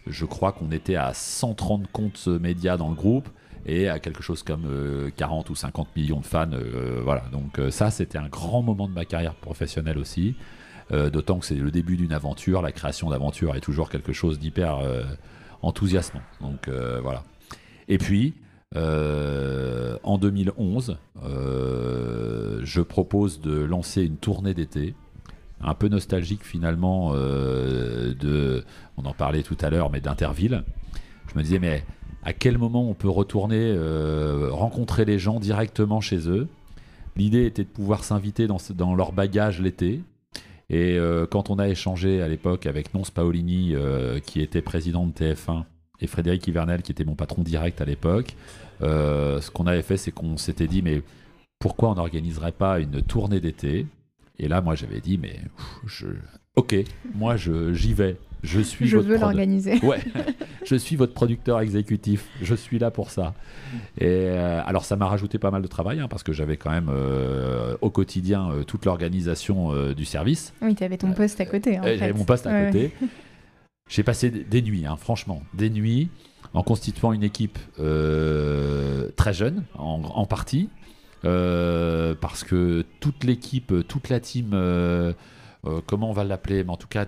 je 0.08 0.26
crois 0.26 0.52
qu'on 0.52 0.72
était 0.72 0.96
à 0.96 1.14
130 1.14 1.92
comptes 1.92 2.28
médias 2.28 2.78
dans 2.78 2.90
le 2.90 2.96
groupe 2.96 3.30
et 3.68 3.90
à 3.90 4.00
quelque 4.00 4.24
chose 4.24 4.44
comme 4.44 5.12
40 5.18 5.50
euh, 5.50 5.52
ou 5.52 5.56
50 5.56 5.96
millions 5.96 6.20
de 6.20 6.26
fans. 6.26 6.50
Euh, 6.54 7.02
voilà, 7.04 7.24
donc 7.32 7.60
euh, 7.60 7.70
ça, 7.70 7.92
c'était 7.92 8.18
un 8.18 8.30
grand 8.30 8.62
moment 8.62 8.88
de 8.88 8.94
ma 8.94 9.06
carrière 9.06 9.36
professionnelle 9.36 9.98
aussi. 9.98 10.36
D'autant 10.90 11.40
que 11.40 11.46
c'est 11.46 11.56
le 11.56 11.70
début 11.70 11.98
d'une 11.98 12.14
aventure. 12.14 12.62
La 12.62 12.72
création 12.72 13.10
d'aventure 13.10 13.58
est 13.58 13.60
toujours 13.60 13.90
quelque 13.90 14.14
chose 14.14 14.40
d'hyper 14.40 14.80
enthousiasmant. 15.62 16.22
Donc 16.42 16.68
euh, 16.68 17.00
voilà. 17.02 17.24
Et 17.88 17.98
puis, 17.98 18.36
euh, 18.76 19.98
en 20.04 20.18
2011, 20.18 20.98
euh, 21.24 22.60
je 22.64 22.82
propose 22.82 23.42
de 23.42 23.64
lancer 23.64 24.04
une 24.04 24.18
tournée 24.18 24.54
d'été, 24.54 24.94
un 25.62 25.74
peu 25.74 25.88
nostalgique 25.88 26.44
finalement 26.44 27.14
de, 27.14 28.64
on 28.98 29.06
en 29.06 29.14
parlait 29.14 29.44
tout 29.44 29.58
à 29.62 29.70
l'heure, 29.70 29.90
mais 29.90 30.02
d'Interville. 30.02 30.64
Je 31.34 31.38
me 31.38 31.44
disais, 31.44 31.60
mais 31.60 31.84
à 32.24 32.34
quel 32.34 32.58
moment 32.58 32.88
on 32.90 32.94
peut 32.94 33.10
retourner 33.10 33.76
rencontrer 34.52 35.06
les 35.06 35.18
gens 35.18 35.40
directement 35.40 36.02
chez 36.02 36.30
eux? 36.30 36.48
L'idée 37.16 37.46
était 37.48 37.64
de 37.64 37.70
pouvoir 37.70 38.04
s'inviter 38.04 38.46
dans, 38.46 38.58
dans 38.76 38.94
leur 38.94 39.12
bagage 39.12 39.60
l'été, 39.60 40.04
et 40.70 40.98
euh, 40.98 41.26
quand 41.26 41.50
on 41.50 41.60
a 41.60 41.70
échangé 41.70 42.22
à 42.22 42.28
l'époque 42.28 42.66
avec 42.66 42.94
Nonce 42.94 43.12
Paolini, 43.12 43.74
euh, 43.74 44.20
qui 44.20 44.42
était 44.42 44.62
président 44.62 45.08
de 45.08 45.14
TF1, 45.14 45.64
et 46.00 46.08
Frédéric 46.08 46.46
Hivernel, 46.48 46.82
qui 46.82 46.92
était 46.92 47.06
mon 47.06 47.16
patron 47.16 47.42
direct 47.42 47.82
à 47.82 47.86
l'époque, 47.86 48.36
euh, 48.82 49.42
ce 49.42 49.50
qu'on 49.50 49.66
avait 49.66 49.82
fait, 49.82 49.98
c'est 49.98 50.12
qu'on 50.12 50.38
s'était 50.38 50.68
dit, 50.68 50.82
mais 50.82 51.02
pourquoi 51.60 51.90
on 51.90 51.96
n'organiserait 51.96 52.52
pas 52.52 52.80
une 52.80 53.02
tournée 53.02 53.40
d'été? 53.40 53.88
Et 54.38 54.48
là, 54.48 54.62
moi, 54.62 54.76
j'avais 54.76 55.02
dit, 55.02 55.18
mais 55.18 55.40
je... 55.88 56.08
ok, 56.56 56.76
moi, 57.16 57.36
j'y 57.38 57.94
vais. 57.94 58.18
Je 58.44 58.62
suis 58.62 58.88
je 58.88 58.98
veux 58.98 59.18
l'organiser. 59.18 59.80
Ouais, 59.84 60.00
je 60.66 60.76
suis 60.76 60.96
votre 60.96 61.14
producteur 61.14 61.60
exécutif. 61.62 62.28
Je 62.42 62.56
suis 62.56 62.80
là 62.80 62.92
pour 62.92 63.10
ça. 63.10 63.34
Et 63.98 64.06
euh, 64.06 64.62
alors, 64.66 64.86
ça 64.86 64.96
m'a 64.96 65.08
rajouté 65.08 65.38
pas 65.40 65.52
mal 65.52 65.62
de 65.62 65.68
travail 65.68 66.00
hein, 66.00 66.08
parce 66.10 66.24
que 66.24 66.34
j'avais 66.34 66.58
quand 66.58 66.72
même 66.72 66.90
euh, 66.90 67.76
au 67.82 67.90
quotidien 67.90 68.52
euh, 68.52 68.64
toute 68.64 68.86
l'organisation 68.86 69.74
du 69.94 70.06
service. 70.06 70.54
Oui, 70.62 70.76
tu 70.76 70.84
avais 70.84 70.98
ton 70.98 71.14
poste 71.14 71.40
à 71.42 71.46
côté. 71.46 71.80
J'avais 71.84 72.14
mon 72.14 72.26
poste 72.26 72.48
à 72.48 72.66
côté. 72.66 72.92
J'ai 73.90 74.04
passé 74.04 74.30
des 74.30 74.62
nuits, 74.62 74.86
hein, 74.86 74.98
franchement, 74.98 75.42
des 75.54 75.70
nuits 75.70 76.10
en 76.54 76.62
constituant 76.62 77.14
une 77.14 77.24
équipe 77.24 77.58
très 79.16 79.34
jeune, 79.34 79.64
en, 79.78 80.02
en 80.04 80.26
partie, 80.26 80.70
parce 81.22 82.44
que 82.44 82.84
toute 83.00 83.24
l'équipe, 83.24 83.74
toute 83.88 84.10
la 84.10 84.20
team, 84.20 84.50
comment 85.86 86.10
on 86.10 86.14
va 86.14 86.26
l'appeler, 86.26 86.66
mais 86.66 86.72
en 86.72 86.78
tout 86.78 86.90
cas 86.90 87.06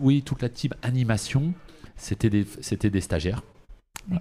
oui, 0.00 0.22
toute 0.22 0.42
la 0.42 0.48
team 0.48 0.72
animation, 0.82 1.52
c'était 1.96 2.30
des, 2.30 2.46
c'était 2.60 2.90
des 2.90 3.00
stagiaires 3.00 3.42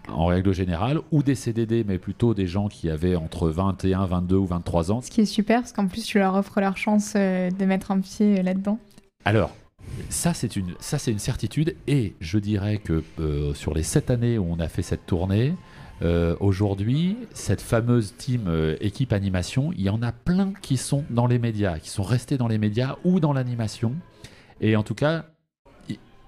en 0.10 0.26
règle 0.26 0.54
générale, 0.54 1.00
ou 1.12 1.24
des 1.24 1.36
CDD, 1.36 1.84
mais 1.84 1.98
plutôt 1.98 2.34
des 2.34 2.48
gens 2.48 2.68
qui 2.68 2.90
avaient 2.90 3.16
entre 3.16 3.50
21, 3.50 4.06
22 4.06 4.36
ou 4.36 4.46
23 4.46 4.92
ans. 4.92 5.02
Ce 5.02 5.12
qui 5.12 5.22
est 5.22 5.26
super, 5.26 5.62
parce 5.62 5.74
qu'en 5.74 5.88
plus, 5.88 6.04
tu 6.04 6.18
leur 6.18 6.36
offres 6.36 6.60
leur 6.60 6.78
chance 6.78 7.14
euh, 7.16 7.52
de 7.52 7.66
mettre 7.66 7.92
un 7.92 8.00
pied 8.00 8.40
euh, 8.40 8.44
là-dedans. 8.44 8.80
Alors, 9.26 9.56
ça 10.10 10.34
c'est, 10.34 10.56
une, 10.56 10.74
ça, 10.80 10.98
c'est 10.98 11.12
une 11.12 11.20
certitude, 11.20 11.76
et 11.88 12.16
je 12.20 12.40
dirais 12.40 12.78
que 12.78 13.04
euh, 13.20 13.54
sur 13.54 13.74
les 13.74 13.84
7 13.84 14.10
années 14.10 14.38
où 14.38 14.46
on 14.50 14.60
a 14.60 14.68
fait 14.68 14.82
cette 14.82 15.06
tournée, 15.06 15.54
aujourd'hui, 16.42 17.16
cette 17.34 17.62
fameuse 17.62 18.14
team 18.18 18.76
équipe 18.82 19.14
animation, 19.14 19.72
il 19.72 19.82
y 19.82 19.90
en 19.90 20.04
a 20.04 20.12
plein 20.12 20.52
qui 20.62 20.76
sont 20.76 21.06
dans 21.10 21.26
les 21.26 21.40
médias, 21.40 21.80
qui 21.80 21.90
sont 21.90 22.04
restés 22.04 22.38
dans 22.38 22.50
les 22.50 22.58
médias 22.58 22.98
ou 23.06 23.22
dans 23.22 23.32
l'animation. 23.32 23.94
Et 24.60 24.76
en 24.76 24.84
tout 24.84 24.94
cas, 24.94 25.26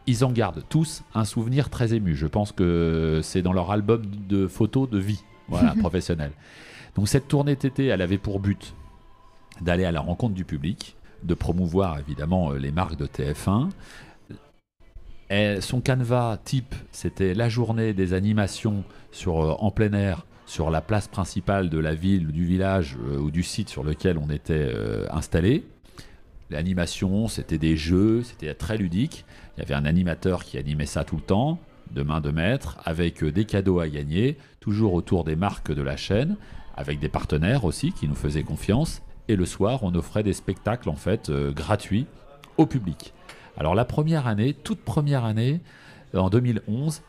ils 0.07 0.23
en 0.23 0.31
gardent 0.31 0.63
tous 0.69 1.03
un 1.13 1.25
souvenir 1.25 1.69
très 1.69 1.93
ému. 1.93 2.15
Je 2.15 2.27
pense 2.27 2.51
que 2.53 3.19
c'est 3.21 3.41
dans 3.41 3.53
leur 3.53 3.71
album 3.71 4.03
de 4.27 4.47
photos 4.47 4.89
de 4.89 4.97
vie, 4.97 5.23
voilà, 5.49 5.75
professionnelle. 5.79 6.31
Donc 6.95 7.07
cette 7.07 7.27
tournée 7.27 7.55
TT, 7.55 7.85
elle 7.85 8.01
avait 8.01 8.17
pour 8.17 8.39
but 8.39 8.73
d'aller 9.61 9.85
à 9.85 9.91
la 9.91 10.01
rencontre 10.01 10.33
du 10.33 10.45
public, 10.45 10.95
de 11.23 11.33
promouvoir 11.33 11.99
évidemment 11.99 12.51
euh, 12.51 12.57
les 12.57 12.71
marques 12.71 12.95
de 12.97 13.05
TF1. 13.05 13.69
son 15.61 15.81
canevas 15.81 16.37
type, 16.37 16.73
c'était 16.91 17.33
la 17.33 17.49
journée 17.49 17.93
des 17.93 18.13
animations 18.13 18.83
sur, 19.11 19.43
euh, 19.43 19.55
en 19.59 19.71
plein 19.71 19.93
air 19.93 20.25
sur 20.45 20.69
la 20.69 20.79
place 20.79 21.09
principale 21.09 21.69
de 21.69 21.77
la 21.77 21.93
ville, 21.93 22.27
du 22.27 22.45
village 22.45 22.97
euh, 23.09 23.17
ou 23.17 23.31
du 23.31 23.43
site 23.43 23.67
sur 23.69 23.83
lequel 23.83 24.17
on 24.17 24.29
était 24.29 24.71
installé. 25.11 25.65
L'animation, 26.49 27.27
c'était 27.27 27.57
des 27.57 27.75
jeux, 27.75 28.23
c'était 28.23 28.53
très 28.53 28.77
ludique. 28.77 29.25
Il 29.55 29.61
y 29.61 29.63
avait 29.63 29.73
un 29.73 29.85
animateur 29.85 30.43
qui 30.43 30.57
animait 30.57 30.85
ça 30.85 31.03
tout 31.03 31.17
le 31.17 31.21
temps, 31.21 31.59
de 31.91 32.03
main 32.03 32.21
de 32.21 32.31
maître, 32.31 32.77
avec 32.85 33.23
euh, 33.23 33.31
des 33.31 33.45
cadeaux 33.45 33.79
à 33.79 33.89
gagner, 33.89 34.37
toujours 34.59 34.93
autour 34.93 35.23
des 35.23 35.35
marques 35.35 35.71
de 35.71 35.81
la 35.81 35.97
chaîne, 35.97 36.37
avec 36.75 36.99
des 36.99 37.09
partenaires 37.09 37.65
aussi 37.65 37.91
qui 37.91 38.07
nous 38.07 38.15
faisaient 38.15 38.43
confiance. 38.43 39.01
Et 39.27 39.35
le 39.35 39.45
soir, 39.45 39.83
on 39.83 39.93
offrait 39.95 40.23
des 40.23 40.33
spectacles 40.33 40.89
en 40.89 40.95
fait 40.95 41.29
euh, 41.29 41.51
gratuits 41.51 42.05
au 42.57 42.65
public. 42.65 43.13
Alors 43.57 43.75
la 43.75 43.85
première 43.85 44.27
année, 44.27 44.53
toute 44.53 44.79
première 44.79 45.25
année, 45.25 45.59
en 46.13 46.29
2011, 46.29 47.01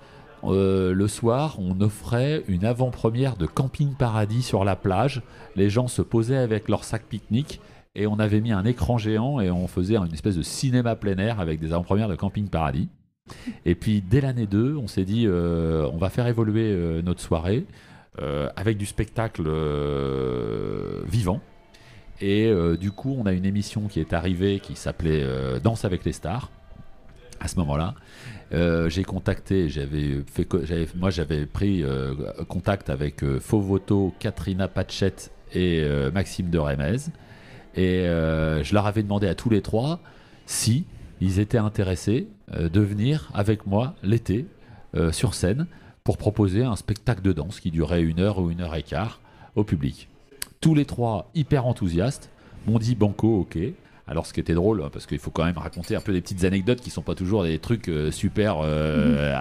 euh, 0.45 0.93
le 0.93 1.09
soir, 1.09 1.57
on 1.59 1.81
offrait 1.81 2.43
une 2.49 2.65
avant-première 2.65 3.37
de 3.37 3.47
Camping 3.47 3.95
Paradis 3.95 4.43
sur 4.43 4.65
la 4.65 4.77
plage. 4.77 5.23
Les 5.57 5.71
gens 5.71 5.89
se 5.89 6.03
posaient 6.03 6.37
avec 6.37 6.69
leur 6.69 6.85
sac 6.85 7.05
pique-nique 7.05 7.61
et 7.99 8.07
on 8.07 8.19
avait 8.19 8.41
mis 8.41 8.53
un 8.53 8.65
écran 8.65 8.97
géant 8.97 9.41
et 9.41 9.51
on 9.51 9.67
faisait 9.67 9.97
une 9.97 10.13
espèce 10.13 10.37
de 10.37 10.43
cinéma 10.43 10.97
plein 10.97 11.19
air 11.19 11.41
avec 11.41 11.61
des 11.61 11.73
avant-premières 11.73 12.09
de 12.09 12.17
Camping 12.17 12.49
Paradis. 12.49 12.89
Et 13.67 13.75
puis 13.75 14.01
dès 14.01 14.23
l'année 14.23 14.47
2, 14.47 14.77
on 14.77 14.87
s'est 14.87 15.05
dit 15.05 15.27
euh, 15.27 15.87
on 15.93 15.99
va 15.99 16.09
faire 16.09 16.27
évoluer 16.27 16.71
euh, 16.73 17.03
notre 17.03 17.21
soirée 17.21 17.67
avec 18.57 18.79
du 18.79 18.85
spectacle 18.85 19.49
vivant. 21.07 21.41
Et 22.21 22.53
du 22.81 22.91
coup, 22.91 23.15
on 23.17 23.27
a 23.27 23.33
une 23.33 23.45
émission 23.45 23.87
qui 23.87 24.01
est 24.01 24.13
arrivée 24.13 24.59
qui 24.59 24.75
s'appelait 24.75 25.25
Danse 25.63 25.85
avec 25.85 26.05
les 26.05 26.11
stars 26.11 26.51
à 27.41 27.49
ce 27.49 27.57
moment-là. 27.57 27.95
Euh, 28.53 28.89
j'ai 28.89 29.05
contacté, 29.05 29.69
j'avais 29.69 30.23
fait, 30.33 30.49
moi 30.95 31.11
j'avais 31.11 31.45
pris 31.45 31.83
euh, 31.83 32.15
contact 32.49 32.89
avec 32.89 33.23
euh, 33.23 33.41
Fovoto, 33.41 34.15
Katrina 34.19 34.69
Pachette 34.69 35.33
et 35.53 35.83
Maxime 36.13 36.51
de 36.51 36.59
Remez. 36.59 37.11
Et 37.81 38.03
je 38.05 38.75
leur 38.75 38.87
avais 38.87 39.05
demandé 39.05 39.29
à 39.29 39.37
tous 39.37 39.51
les 39.51 39.63
trois 39.63 40.01
si 40.47 40.85
ils 41.21 41.39
étaient 41.39 41.59
intéressés 41.59 42.27
de 42.53 42.81
venir 42.81 43.31
avec 43.35 43.67
moi 43.67 43.95
l'été 44.03 44.47
sur 45.13 45.35
scène 45.35 45.67
pour 46.03 46.17
proposer 46.17 46.65
un 46.65 46.75
spectacle 46.75 47.23
de 47.23 47.33
danse 47.33 47.61
qui 47.61 47.71
durait 47.71 48.03
une 48.03 48.19
heure 48.19 48.41
ou 48.41 48.51
une 48.51 48.63
heure 48.63 48.75
et 48.75 48.83
quart 48.83 49.21
au 49.55 49.63
public. 49.63 50.09
Tous 50.61 50.75
les 50.75 50.87
trois 50.87 51.31
hyper 51.35 51.67
enthousiastes 51.67 52.31
m'ont 52.67 52.79
dit 52.79 52.95
banco, 52.95 53.41
ok. 53.41 53.59
Alors, 54.07 54.25
ce 54.25 54.33
qui 54.33 54.41
était 54.41 54.55
drôle, 54.55 54.89
parce 54.91 55.05
qu'il 55.05 55.19
faut 55.19 55.31
quand 55.31 55.45
même 55.45 55.59
raconter 55.59 55.95
un 55.95 56.01
peu 56.01 56.13
des 56.15 56.23
petites 56.23 56.45
anecdotes 56.45 56.81
qui 56.81 56.89
sont 56.89 57.03
pas 57.03 57.15
toujours 57.15 57.43
des 57.43 57.59
trucs 57.59 57.89
euh, 57.89 58.11
super. 58.11 58.61
Euh, 58.63 59.35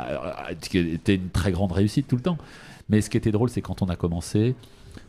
mhm. 0.49 0.57
qui 0.59 0.77
étaient 0.77 1.15
une 1.15 1.29
très 1.29 1.51
grande 1.51 1.71
réussite 1.71 2.07
tout 2.07 2.17
le 2.17 2.21
temps. 2.21 2.37
Mais 2.89 2.99
ce 2.99 3.09
qui 3.09 3.15
était 3.15 3.31
drôle, 3.31 3.49
c'est 3.49 3.61
quand 3.61 3.81
on 3.81 3.87
a 3.87 3.95
commencé, 3.95 4.55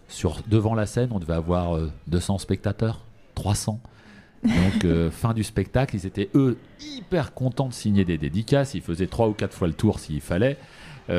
sur, 0.09 0.43
devant 0.47 0.75
la 0.75 0.87
scène, 0.87 1.09
on 1.11 1.19
devait 1.19 1.35
avoir 1.35 1.77
200 2.07 2.35
euh, 2.35 2.39
spectateurs, 2.39 3.01
300. 3.39 3.81
Donc, 4.45 5.11
fin 5.11 5.33
du 5.33 5.45
spectacle, 5.45 5.95
ils 5.97 6.07
étaient 6.07 6.31
eux 6.35 6.59
hyper 6.81 7.33
contents 7.35 7.69
de 7.69 7.73
signer 7.73 8.05
des 8.05 8.19
dédicaces. 8.19 8.75
Ils 8.75 8.83
faisaient 8.83 9.07
trois 9.07 9.29
ou 9.29 9.33
quatre 9.33 9.55
fois 9.55 9.69
le 9.69 9.75
tour 9.75 10.01
s'il 10.01 10.21
fallait, 10.21 10.59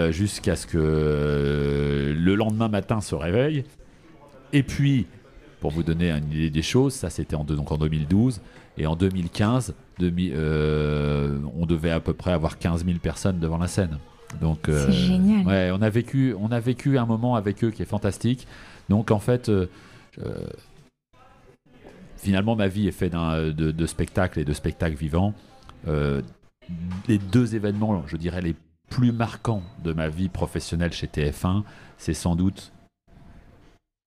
jusqu'à 0.09 0.55
ce 0.55 0.67
que 0.67 2.13
le 2.15 2.35
lendemain 2.35 2.67
matin 2.67 3.01
se 3.01 3.15
réveille. 3.15 3.63
Et 4.53 4.63
puis, 4.63 5.05
pour 5.59 5.71
vous 5.71 5.83
donner 5.83 6.11
une 6.11 6.31
idée 6.31 6.49
des 6.49 6.61
choses, 6.61 6.93
ça 6.93 7.09
c'était 7.09 7.35
en, 7.35 7.43
donc 7.43 7.71
en 7.71 7.77
2012. 7.77 8.41
Et 8.77 8.87
en 8.87 8.95
2015, 8.95 9.73
euh, 10.01 11.37
on 11.59 11.65
devait 11.65 11.91
à 11.91 11.99
peu 11.99 12.13
près 12.13 12.31
avoir 12.31 12.57
15 12.57 12.85
000 12.85 12.99
personnes 12.99 13.39
devant 13.39 13.57
la 13.57 13.67
scène. 13.67 13.97
Donc, 14.39 14.69
euh, 14.69 14.85
c'est 14.85 14.93
génial. 14.93 15.45
Ouais, 15.45 15.71
on 15.73 15.81
a, 15.81 15.89
vécu, 15.89 16.33
on 16.39 16.51
a 16.51 16.59
vécu 16.59 16.97
un 16.97 17.05
moment 17.05 17.35
avec 17.35 17.63
eux 17.63 17.71
qui 17.71 17.81
est 17.81 17.85
fantastique. 17.85 18.47
Donc 18.87 19.11
en 19.11 19.19
fait, 19.19 19.49
euh, 19.49 19.67
finalement, 22.19 22.55
ma 22.55 22.67
vie 22.67 22.87
est 22.87 22.91
faite 22.91 23.13
de, 23.13 23.51
de 23.51 23.85
spectacles 23.85 24.39
et 24.39 24.45
de 24.45 24.53
spectacles 24.53 24.97
vivants. 24.97 25.33
les 25.85 27.17
deux 27.17 27.55
événements, 27.55 28.05
je 28.07 28.17
dirais, 28.17 28.41
les 28.41 28.55
plus 28.89 29.11
marquants 29.11 29.63
de 29.83 29.93
ma 29.93 30.09
vie 30.09 30.29
professionnelle 30.29 30.91
chez 30.91 31.07
TF1, 31.07 31.63
c'est 31.97 32.13
sans 32.13 32.35
doute 32.35 32.71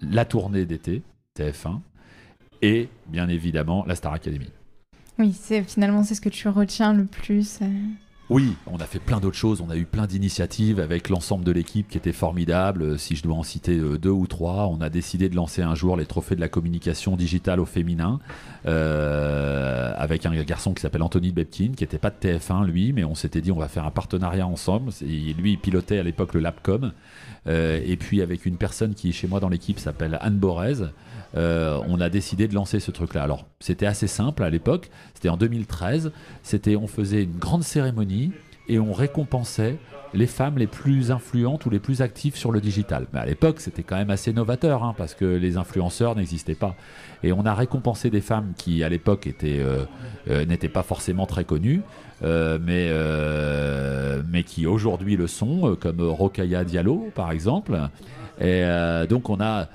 la 0.01 0.25
tournée 0.25 0.66
d'été, 0.66 1.03
TF1 1.38 1.81
et 2.62 2.88
bien 3.09 3.29
évidemment 3.29 3.85
la 3.87 3.94
Star 3.94 4.12
Academy. 4.12 4.51
Oui, 5.18 5.37
finalement 5.66 6.03
c'est 6.05 6.14
ce 6.14 6.20
que 6.20 6.29
tu 6.29 6.48
retiens 6.48 6.94
le 6.94 7.05
plus. 7.05 7.61
Euh. 8.30 8.35
Oui, 8.35 8.54
on 8.66 8.78
a 8.78 8.87
fait 8.87 8.98
plein 8.98 9.20
d'autres 9.20 9.37
choses, 9.37 9.61
on 9.61 9.70
a 9.70 9.76
eu 9.76 9.85
plein 9.85 10.06
d'initiatives 10.06 10.80
avec 10.80 11.08
l'ensemble 11.08 11.44
de 11.44 11.52
l'équipe 11.52 11.88
qui 11.88 11.98
était 11.98 12.12
formidable. 12.12 12.98
Si 12.98 13.16
je 13.16 13.22
dois 13.22 13.37
en 13.37 13.42
citer 13.42 13.76
euh, 13.76 13.98
deux 13.98 14.11
ou 14.11 14.26
trois, 14.26 14.68
on 14.68 14.80
a 14.80 14.88
décidé 14.88 15.28
de 15.28 15.37
lancer 15.37 15.62
un 15.62 15.74
jour 15.74 15.96
les 15.96 16.06
trophées 16.06 16.37
de 16.37 16.40
la 16.40 16.48
communication 16.48 17.16
digitale 17.16 17.61
au 17.61 17.66
féminin 17.66 18.20
euh, 18.66 19.92
avec 19.96 20.26
un 20.26 20.42
garçon 20.42 20.74
qui 20.74 20.82
s'appelle 20.82 21.02
Anthony 21.02 21.32
Bepkin, 21.32 21.72
qui 21.76 21.85
n'était 21.85 21.98
pas 21.98 22.11
de 22.11 22.16
TF1 22.16 22.66
lui, 22.66 22.92
mais 22.92 23.04
on 23.04 23.14
s'était 23.14 23.40
dit 23.40 23.52
on 23.52 23.58
va 23.58 23.68
faire 23.68 23.85
un 23.85 23.90
partenariat 23.90 24.46
ensemble. 24.46 24.90
lui, 25.02 25.52
il 25.52 25.58
pilotait 25.58 25.98
à 25.98 26.02
l'époque 26.02 26.35
le 26.35 26.40
Labcom. 26.40 26.92
et 27.46 27.96
puis 27.98 28.22
avec 28.22 28.46
une 28.46 28.56
personne 28.56 28.94
qui 28.94 29.12
chez 29.12 29.26
moi 29.26 29.40
dans 29.40 29.48
l'équipe 29.48 29.78
s'appelle 29.78 30.18
Anne 30.20 30.37
Borez. 30.38 30.88
Euh, 31.37 31.81
on 31.88 32.01
a 32.01 32.09
décidé 32.09 32.49
de 32.49 32.55
lancer 32.55 32.81
ce 32.81 32.90
truc-là. 32.90 33.23
Alors, 33.23 33.47
c'était 33.61 33.87
assez 33.87 34.07
simple 34.07 34.42
à 34.42 34.51
l'époque. 34.51 34.90
C'était 35.14 35.29
en 35.29 35.37
2013. 35.37 36.12
C'était, 36.42 36.77
on 36.77 36.87
faisait 36.87 37.25
une 37.25 37.38
grande 37.38 37.62
cérémonie 37.62 38.33
et 38.68 38.79
on 38.79 38.92
récompensait 38.92 39.79
les 40.14 40.27
femmes 40.27 40.59
les 40.59 40.66
plus 40.66 41.11
influentes 41.11 41.64
ou 41.64 41.71
les 41.71 41.79
plus 41.79 42.03
actives 42.03 42.37
sur 42.37 42.53
le 42.53 42.61
digital. 42.61 43.07
Mais 43.14 43.21
à 43.21 43.25
l'époque, 43.25 43.61
c'était 43.61 43.83
quand 43.83 43.97
même 43.97 44.11
assez 44.11 44.33
novateur 44.35 44.85
hein, 44.85 44.95
parce 44.97 45.14
que 45.14 45.25
les 45.25 45.57
influenceurs 45.57 46.14
n'existaient 46.16 46.55
pas. 46.55 46.77
Et 47.23 47.33
on 47.33 47.47
a 47.47 47.55
récompensé 47.55 48.11
des 48.11 48.21
femmes 48.21 48.53
qui, 48.57 48.85
à 48.85 48.90
l'époque, 48.90 49.33
euh, 49.42 49.87
euh, 50.29 50.45
n'étaient 50.45 50.68
pas 50.68 50.83
forcément 50.83 51.25
très 51.25 51.45
connues, 51.45 51.81
mais, 52.21 52.92
mais 54.31 54.45
qui 54.45 54.66
aujourd'hui 54.66 55.16
le 55.16 55.27
sont, 55.27 55.77
comme 55.81 56.03
Rokaya 56.03 56.62
Diallo, 56.62 57.11
par 57.14 57.33
exemple. 57.33 57.81
Et 58.38 58.64
donc, 59.09 59.31
on 59.31 59.40
a 59.40 59.68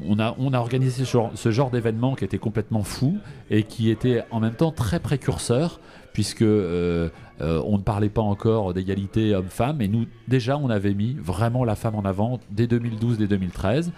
on 0.00 0.18
a, 0.18 0.58
organisé 0.58 1.04
ce 1.04 1.50
genre, 1.50 1.70
d'événement 1.70 2.14
qui 2.14 2.24
était 2.24 2.38
complètement 2.38 2.82
fou 2.82 3.18
et 3.50 3.64
qui 3.64 3.90
était 3.90 4.24
en 4.30 4.40
même 4.40 4.54
temps 4.54 4.72
très 4.72 5.00
précurseur 5.00 5.80
puisque 6.12 6.42
euh, 6.42 7.08
euh, 7.40 7.62
on 7.64 7.78
ne 7.78 7.82
parlait 7.82 8.10
pas 8.10 8.22
encore 8.22 8.74
d'égalité 8.74 9.34
homme-femme 9.34 9.80
et 9.80 9.88
nous 9.88 10.06
déjà 10.28 10.58
on 10.58 10.68
avait 10.68 10.94
mis 10.94 11.14
vraiment 11.14 11.64
la 11.64 11.74
femme 11.74 11.94
en 11.94 12.04
avant 12.04 12.38
dès 12.50 12.66
2012 12.66 13.18
dès 13.18 13.26
2013 13.26 13.92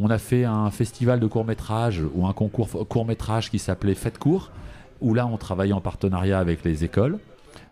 on 0.00 0.10
a 0.10 0.18
fait 0.18 0.44
un 0.44 0.70
festival 0.70 1.20
de 1.20 1.26
court 1.26 1.44
métrage 1.44 2.02
ou 2.14 2.26
un 2.26 2.32
concours 2.32 2.88
court 2.88 3.06
métrage 3.06 3.50
qui 3.50 3.58
s'appelait 3.58 3.94
Fête 3.94 4.18
court 4.18 4.50
où 5.00 5.14
là 5.14 5.26
on 5.26 5.36
travaillait 5.36 5.72
en 5.72 5.80
partenariat 5.80 6.38
avec 6.38 6.64
les 6.64 6.84
écoles. 6.84 7.18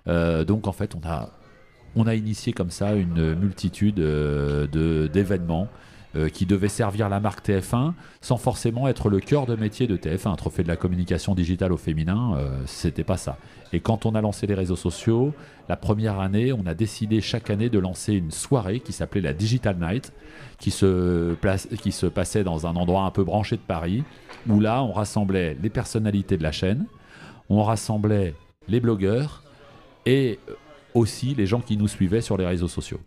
Euh, 0.09 0.45
donc 0.45 0.67
en 0.67 0.73
fait 0.73 0.97
on 1.95 2.07
a 2.07 2.15
initié 2.15 2.53
comme 2.53 2.71
ça 2.71 2.95
une 2.95 3.35
multitude 3.35 3.97
d'événements 3.97 5.69
euh, 6.15 6.29
qui 6.29 6.45
devait 6.45 6.69
servir 6.69 7.09
la 7.09 7.21
marque 7.21 7.49
TF1 7.49 7.95
sans 8.21 8.37
forcément 8.37 8.87
être 8.87 9.09
le 9.09 9.19
cœur 9.19 9.47
de 9.47 9.57
métier 9.57 9.87
de 9.87 9.97
TF1. 9.97 10.29
Un 10.29 10.37
trophée 10.37 10.63
de 10.63 10.69
la 10.69 10.77
communication 10.77 11.35
digitale 11.35 11.73
au 11.73 11.79
féminin, 11.79 12.35
euh, 12.37 12.51
c'était 12.67 13.05
pas 13.05 13.17
ça. 13.17 13.39
Et 13.73 13.81
quand 13.81 14.05
on 14.05 14.15
a 14.15 14.21
lancé 14.21 14.47
les 14.47 14.55
réseaux 14.55 14.77
sociaux, 14.77 15.33
la 15.71 15.77
première 15.77 16.21
année, 16.21 16.53
on 16.53 16.67
a 16.67 16.75
décidé 16.75 17.23
chaque 17.23 17.49
année 17.49 17.71
de 17.71 17.79
lancer 17.79 18.13
une 18.13 18.31
soirée 18.31 18.81
qui 18.81 18.93
s'appelait 18.93 19.23
la 19.23 19.33
Digital 19.33 19.79
Night, 19.79 20.13
qui 20.59 20.71
se, 20.71 21.35
qui 21.77 21.93
se 21.93 22.07
passait 22.07 22.45
dans 22.45 22.67
un 22.67 22.77
endroit 22.77 23.05
un 23.05 23.11
peu 23.11 23.25
branché 23.25 23.57
de 23.57 23.63
Paris, 23.63 24.05
où 24.49 24.61
là, 24.61 24.83
on 24.83 24.93
rassemblait 24.93 25.57
les 25.63 25.71
personnalités 25.71 26.37
de 26.37 26.43
la 26.43 26.53
chaîne, 26.53 26.85
on 27.49 27.63
rassemblait 27.63 28.35
les 28.69 28.81
blogueurs 28.81 29.43
et 30.05 30.39
aussi 30.95 31.35
les 31.35 31.47
gens 31.47 31.61
qui 31.61 31.77
nous 31.79 31.89
suivaient 31.89 32.21
sur 32.21 32.37
les 32.37 32.47
réseaux 32.47 32.69
sociaux. 32.69 33.01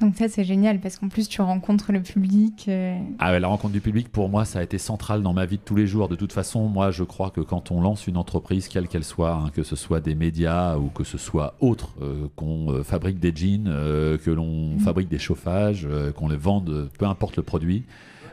Donc 0.00 0.14
ça 0.16 0.28
c'est 0.28 0.44
génial 0.44 0.78
parce 0.78 0.98
qu'en 0.98 1.08
plus 1.08 1.26
tu 1.26 1.40
rencontres 1.40 1.90
le 1.90 2.02
public. 2.02 2.66
Euh. 2.68 2.98
Ah 3.18 3.32
ouais, 3.32 3.40
la 3.40 3.48
rencontre 3.48 3.72
du 3.72 3.80
public 3.80 4.10
pour 4.10 4.28
moi 4.28 4.44
ça 4.44 4.58
a 4.58 4.62
été 4.62 4.76
central 4.76 5.22
dans 5.22 5.32
ma 5.32 5.46
vie 5.46 5.56
de 5.56 5.62
tous 5.62 5.76
les 5.76 5.86
jours. 5.86 6.08
De 6.08 6.16
toute 6.16 6.34
façon, 6.34 6.68
moi 6.68 6.90
je 6.90 7.02
crois 7.02 7.30
que 7.30 7.40
quand 7.40 7.70
on 7.70 7.80
lance 7.80 8.06
une 8.06 8.18
entreprise, 8.18 8.68
quelle 8.68 8.88
qu'elle 8.88 9.04
soit, 9.04 9.32
hein, 9.32 9.50
que 9.54 9.62
ce 9.62 9.74
soit 9.74 10.00
des 10.00 10.14
médias 10.14 10.76
ou 10.76 10.88
que 10.88 11.02
ce 11.02 11.16
soit 11.16 11.54
autre, 11.60 11.94
euh, 12.02 12.28
qu'on 12.36 12.70
euh, 12.72 12.82
fabrique 12.82 13.18
des 13.18 13.34
jeans, 13.34 13.64
que 13.64 14.30
l'on 14.30 14.74
mmh. 14.74 14.80
fabrique 14.80 15.08
des 15.08 15.18
chauffages, 15.18 15.88
qu'on 16.14 16.28
les 16.28 16.36
vende, 16.36 16.90
peu 16.98 17.06
importe 17.06 17.36
le 17.36 17.42
produit, 17.42 17.84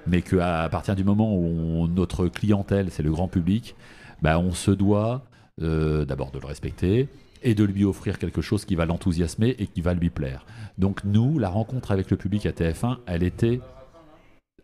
mais 0.06 0.22
qu'à 0.22 0.68
partir 0.70 0.96
du 0.96 1.06
moment 1.06 1.34
où 1.34 1.88
notre 1.88 2.28
clientèle 2.28 2.88
c'est 2.92 3.04
le 3.04 3.12
grand 3.12 3.30
public, 3.30 3.76
bah, 4.22 4.38
on 4.38 4.52
se 4.52 4.72
doit 4.72 5.24
d'abord 5.60 6.32
de 6.32 6.40
le 6.40 6.48
respecter, 6.48 7.08
et 7.44 7.56
de 7.56 7.64
lui 7.64 7.86
offrir 7.86 8.18
quelque 8.18 8.42
chose 8.42 8.66
qui 8.66 8.76
va 8.76 8.86
l'enthousiasmer 8.86 9.56
et 9.60 9.68
qui 9.68 9.82
va 9.82 9.94
lui 9.94 10.10
plaire. 10.10 10.46
Donc 10.78 11.04
nous, 11.04 11.38
la 11.40 11.50
rencontre 11.50 11.92
avec 11.92 12.10
le 12.10 12.18
public 12.18 12.46
à 12.46 12.52
TF1, 12.52 12.98
elle 13.06 13.24
était 13.24 13.60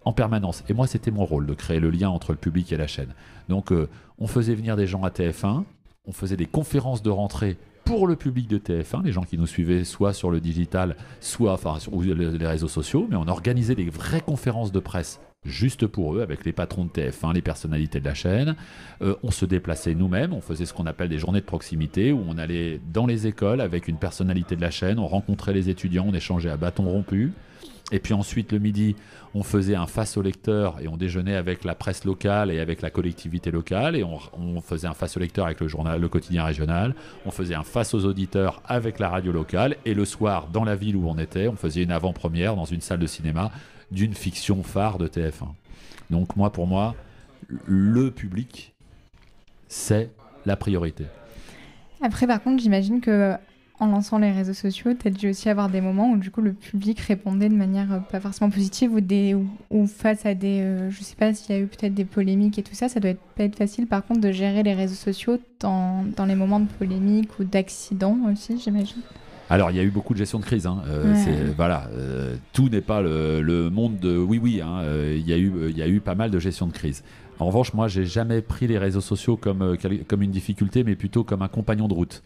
en 0.06 0.13
permanence. 0.13 0.63
Et 0.70 0.74
moi, 0.74 0.88
c'était 0.88 1.12
mon 1.12 1.26
rôle 1.26 1.46
de 1.46 1.54
créer 1.54 1.80
le 1.80 1.89
lien 1.89 2.10
entre 2.10 2.32
le 2.32 2.38
public 2.38 2.72
et 2.72 2.78
la 2.78 2.88
chaîne. 2.88 3.13
Donc 3.48 3.72
euh, 3.72 3.89
on 4.18 4.28
faisait 4.28 4.56
venir 4.56 4.76
des 4.76 4.88
gens 4.88 5.04
à 5.04 5.10
TF1, 5.10 5.63
on 6.06 6.12
faisait 6.12 6.38
des 6.38 6.46
conférences 6.46 7.04
de 7.04 7.10
rentrée 7.10 7.58
pour 7.86 8.08
le 8.08 8.15
public 8.15 8.48
de 8.48 8.60
TF1, 8.60 9.04
les 9.04 9.12
gens 9.12 9.24
qui 9.24 9.38
nous 9.38 9.48
suivaient 9.48 9.84
soit 9.84 10.13
sur 10.13 10.30
le 10.30 10.39
digital, 10.39 10.96
soit 11.22 11.60
sur 11.80 12.00
les 12.02 12.48
réseaux 12.48 12.68
sociaux, 12.68 13.08
mais 13.10 13.15
on 13.15 13.28
organisait 13.28 13.76
des 13.76 13.89
vraies 13.89 14.22
conférences 14.22 14.72
de 14.72 14.80
presse 14.80 15.20
juste 15.45 15.88
pour 15.88 16.15
eux, 16.15 16.21
avec 16.21 16.45
les 16.45 16.52
patrons 16.52 16.86
de 16.86 16.89
TF1, 16.89 17.34
les 17.34 17.41
personnalités 17.41 17.99
de 17.99 18.06
la 18.06 18.13
chaîne. 18.13 18.56
Euh, 19.02 19.15
on 19.23 19.32
se 19.32 19.45
déplaçait 19.45 19.95
nous-mêmes, 19.95 20.34
on 20.34 20.41
faisait 20.41 20.65
ce 20.65 20.73
qu'on 20.73 20.86
appelle 20.86 21.10
des 21.10 21.19
journées 21.19 21.39
de 21.39 21.45
proximité, 21.45 22.12
où 22.12 22.23
on 22.28 22.38
allait 22.38 22.80
dans 22.91 23.06
les 23.06 23.28
écoles 23.28 23.62
avec 23.62 23.88
une 23.88 23.97
personnalité 23.97 24.56
de 24.56 24.62
la 24.62 24.71
chaîne, 24.71 24.99
on 24.99 25.08
rencontrait 25.08 25.54
les 25.54 25.69
étudiants, 25.69 26.06
on 26.08 26.13
échangeait 26.13 26.49
à 26.49 26.58
bâton 26.58 26.84
rompu. 26.84 27.32
Et 27.91 27.99
puis 27.99 28.13
ensuite, 28.13 28.52
le 28.52 28.60
midi, 28.60 28.95
on 29.34 29.41
faisait 29.41 29.73
un 29.73 29.88
face 29.88 30.15
au 30.15 30.21
lecteur 30.21 30.80
et 30.80 30.88
on 30.88 30.95
déjeunait 30.95 31.36
avec 31.36 31.63
la 31.63 31.73
presse 31.73 32.06
locale 32.06 32.52
et 32.52 32.60
avec 32.60 32.84
la 32.84 32.91
collectivité 32.91 33.49
locale. 33.49 33.95
Et 33.95 34.04
on, 34.04 34.62
faisait 34.62 34.86
un 34.86 34.93
face 34.93 35.17
au 35.17 35.19
lecteur 35.19 35.47
avec 35.47 35.60
le 35.60 35.67
journal, 35.67 35.99
le 35.99 36.08
quotidien 36.08 36.43
régional. 36.43 36.93
On 37.25 37.32
faisait 37.32 37.56
un 37.56 37.63
face 37.63 37.95
aux 37.95 38.06
auditeurs 38.06 38.62
avec 38.65 38.99
la 38.99 39.10
radio 39.10 39.32
locale. 39.32 39.75
Et 39.86 39.95
le 39.95 40.06
soir, 40.06 40.49
dans 40.54 40.65
la 40.65 40.75
ville 40.75 40.97
où 40.97 41.10
on 41.10 41.17
était, 41.17 41.47
on 41.47 41.56
faisait 41.56 41.82
une 41.82 41.91
avant-première 41.91 42.56
dans 42.56 42.65
une 42.65 42.82
salle 42.82 42.99
de 42.99 43.08
cinéma 43.08 43.52
d'une 43.91 44.13
fiction 44.13 44.63
phare 44.63 44.97
de 44.97 45.08
TF1. 45.08 45.47
Donc 46.10 46.36
moi, 46.36 46.52
pour 46.52 46.67
moi, 46.67 46.95
le 47.65 48.12
public, 48.12 48.73
c'est 49.67 50.10
la 50.45 50.56
priorité. 50.56 51.06
Après, 52.02 52.28
par 52.28 52.41
contre, 52.41 52.62
j'imagine 52.62 53.02
que 53.02 53.36
en 53.80 53.88
lançant 53.88 54.17
les 54.17 54.32
réseaux 54.32 54.54
sociaux, 54.54 54.93
tu 54.93 55.08
as 55.08 55.12
dû 55.12 55.30
aussi 55.30 55.49
avoir 55.49 55.69
des 55.69 55.80
moments 55.80 56.12
où 56.12 56.17
du 56.17 56.32
coup 56.32 56.41
le 56.41 56.54
public 56.54 56.99
répondait 56.99 57.47
de 57.49 57.56
manière 57.56 57.93
euh, 57.93 57.99
pas 57.99 58.19
forcément 58.19 58.49
positive 58.49 58.91
ou, 59.69 59.88
face 59.88 60.25
à 60.25 60.34
des... 60.34 60.60
Euh, 60.62 60.91
je 60.91 61.02
sais 61.02 61.15
pas 61.15 61.34
s'il 61.34 61.56
y 61.56 61.58
a 61.58 61.62
eu 61.62 61.67
peut-être 61.67 61.93
des 61.93 62.06
polémiques 62.06 62.60
et 62.60 62.63
tout 62.63 62.75
ça, 62.75 62.89
ça 62.89 62.99
doit 62.99 63.12
être, 63.12 63.21
pas 63.38 63.43
être 63.43 63.56
facile 63.56 63.88
par 63.88 64.06
contre 64.06 64.19
de 64.19 64.32
gérer 64.32 64.63
les 64.63 64.73
réseaux 64.73 64.95
sociaux 64.95 65.38
dans, 65.62 66.04
dans 66.15 66.25
les 66.25 66.36
moments 66.36 66.60
de 66.60 66.67
polémique 66.67 67.39
ou 67.39 67.45
d'accident 67.45 68.17
aussi, 68.30 68.60
j'imagine. 68.60 69.02
Alors, 69.49 69.71
il 69.71 69.77
y 69.77 69.79
a 69.79 69.83
eu 69.83 69.89
beaucoup 69.89 70.13
de 70.13 70.19
gestion 70.19 70.39
de 70.39 70.45
crise. 70.45 70.67
Hein. 70.67 70.83
Euh, 70.88 71.51
voilà, 71.55 71.89
tout 72.53 72.69
n'est 72.69 72.81
pas 72.81 73.01
le, 73.01 73.69
monde 73.69 73.97
de 73.99 74.17
oui, 74.17 74.39
oui. 74.41 74.62
Hein. 74.62 74.83
il, 75.15 75.27
y 75.27 75.33
a 75.33 75.38
eu, 75.38 75.51
il 75.69 75.77
y 75.77 75.81
a 75.81 75.88
eu 75.88 75.99
pas 75.99 76.15
mal 76.15 76.31
de 76.31 76.39
gestion 76.39 76.67
de 76.67 76.73
crise. 76.73 77.03
En 77.39 77.45
revanche, 77.45 77.73
moi, 77.73 77.88
j'ai 77.88 78.05
jamais 78.05 78.41
pris 78.41 78.67
les 78.67 78.77
réseaux 78.77 79.01
sociaux 79.01 79.38
comme, 79.38 79.62
euh, 79.62 79.77
comme 80.07 80.21
une 80.21 80.31
difficulté, 80.31 80.83
mais 80.83 80.95
plutôt 80.95 81.23
comme 81.23 81.41
un 81.41 81.47
compagnon 81.47 81.88
de 81.88 81.93
route. 81.93 82.21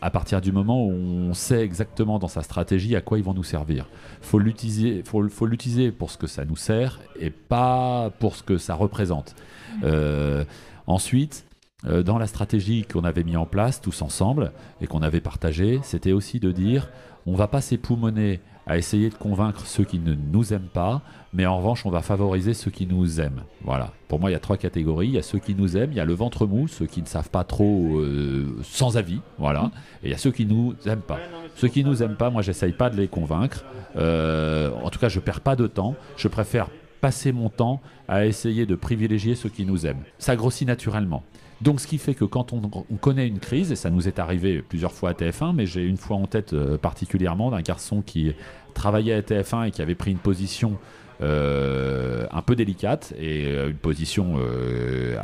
À 0.00 0.10
partir 0.10 0.40
du 0.40 0.50
moment 0.50 0.84
où 0.84 0.90
on 0.90 1.34
sait 1.34 1.60
exactement 1.60 2.18
dans 2.18 2.26
sa 2.26 2.42
stratégie 2.42 2.96
à 2.96 3.00
quoi 3.00 3.18
ils 3.18 3.24
vont 3.24 3.34
nous 3.34 3.44
servir, 3.44 3.88
faut 4.20 4.40
l'utiliser, 4.40 5.04
faut, 5.04 5.28
faut 5.28 5.46
l'utiliser 5.46 5.92
pour 5.92 6.10
ce 6.10 6.18
que 6.18 6.26
ça 6.26 6.44
nous 6.44 6.56
sert 6.56 6.98
et 7.20 7.30
pas 7.30 8.10
pour 8.18 8.34
ce 8.34 8.42
que 8.42 8.58
ça 8.58 8.74
représente. 8.74 9.36
Euh, 9.84 10.44
ensuite, 10.88 11.44
euh, 11.44 11.45
dans 11.86 12.18
la 12.18 12.26
stratégie 12.26 12.84
qu'on 12.84 13.04
avait 13.04 13.22
mis 13.22 13.36
en 13.36 13.46
place 13.46 13.80
tous 13.80 14.02
ensemble 14.02 14.52
et 14.80 14.86
qu'on 14.86 15.02
avait 15.02 15.20
partagée, 15.20 15.80
c'était 15.82 16.12
aussi 16.12 16.40
de 16.40 16.50
dire 16.50 16.88
on 17.26 17.34
va 17.34 17.48
pas 17.48 17.60
s'époumoner 17.60 18.40
à 18.66 18.76
essayer 18.76 19.10
de 19.10 19.14
convaincre 19.14 19.64
ceux 19.64 19.84
qui 19.84 20.00
ne 20.00 20.14
nous 20.14 20.52
aiment 20.52 20.68
pas, 20.72 21.02
mais 21.32 21.46
en 21.46 21.58
revanche, 21.58 21.86
on 21.86 21.90
va 21.90 22.02
favoriser 22.02 22.52
ceux 22.52 22.70
qui 22.70 22.86
nous 22.86 23.20
aiment. 23.20 23.42
Voilà. 23.62 23.92
Pour 24.08 24.18
moi, 24.18 24.30
il 24.30 24.32
y 24.32 24.36
a 24.36 24.40
trois 24.40 24.56
catégories. 24.56 25.08
Il 25.08 25.14
y 25.14 25.18
a 25.18 25.22
ceux 25.22 25.38
qui 25.38 25.54
nous 25.54 25.76
aiment, 25.76 25.92
il 25.92 25.96
y 25.96 26.00
a 26.00 26.04
le 26.04 26.14
ventre 26.14 26.46
mou, 26.46 26.66
ceux 26.66 26.86
qui 26.86 27.00
ne 27.00 27.06
savent 27.06 27.30
pas 27.30 27.44
trop, 27.44 27.98
euh, 27.98 28.58
sans 28.62 28.96
avis, 28.96 29.20
voilà. 29.38 29.70
Et 30.02 30.08
il 30.08 30.10
y 30.10 30.14
a 30.14 30.18
ceux 30.18 30.32
qui 30.32 30.46
nous 30.46 30.74
aiment 30.84 31.00
pas. 31.00 31.18
Ceux 31.54 31.68
qui 31.68 31.84
nous 31.84 32.02
aiment 32.02 32.16
pas, 32.16 32.30
moi, 32.30 32.42
j'essaye 32.42 32.72
pas 32.72 32.90
de 32.90 32.96
les 32.96 33.06
convaincre. 33.06 33.64
Euh, 33.96 34.72
en 34.82 34.90
tout 34.90 34.98
cas, 34.98 35.08
je 35.08 35.20
perds 35.20 35.42
pas 35.42 35.54
de 35.54 35.68
temps. 35.68 35.94
Je 36.16 36.26
préfère 36.26 36.68
passer 37.00 37.30
mon 37.30 37.50
temps 37.50 37.80
à 38.08 38.26
essayer 38.26 38.66
de 38.66 38.74
privilégier 38.74 39.36
ceux 39.36 39.48
qui 39.48 39.64
nous 39.64 39.86
aiment. 39.86 40.02
Ça 40.18 40.34
grossit 40.34 40.66
naturellement. 40.66 41.22
Donc 41.62 41.80
ce 41.80 41.86
qui 41.86 41.98
fait 41.98 42.14
que 42.14 42.24
quand 42.24 42.52
on, 42.52 42.60
connaît 42.98 43.26
une 43.26 43.38
crise, 43.38 43.72
et 43.72 43.76
ça 43.76 43.88
nous 43.88 44.08
est 44.08 44.18
arrivé 44.18 44.62
plusieurs 44.62 44.92
fois 44.92 45.10
à 45.10 45.12
TF1, 45.14 45.54
mais 45.54 45.66
j'ai 45.66 45.84
une 45.84 45.96
fois 45.96 46.16
en 46.16 46.26
tête 46.26 46.52
euh, 46.52 46.76
particulièrement 46.76 47.50
d'un 47.50 47.62
garçon 47.62 48.02
qui 48.02 48.34
travaillait 48.74 49.14
à 49.14 49.22
TF1 49.22 49.68
et 49.68 49.70
qui 49.70 49.80
avait 49.80 49.94
pris 49.94 50.10
une 50.10 50.18
position 50.18 50.76
euh, 51.22 52.26
un 52.30 52.42
peu 52.42 52.56
délicate 52.56 53.14
et 53.18 53.46
euh, 53.46 53.70
une 53.70 53.76
position 53.76 54.38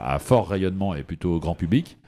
à 0.03 0.19
fort 0.19 0.49
rayonnement 0.49 0.95
et 0.95 1.03
plutôt 1.03 1.39
grand 1.39 1.55
public. 1.55 1.99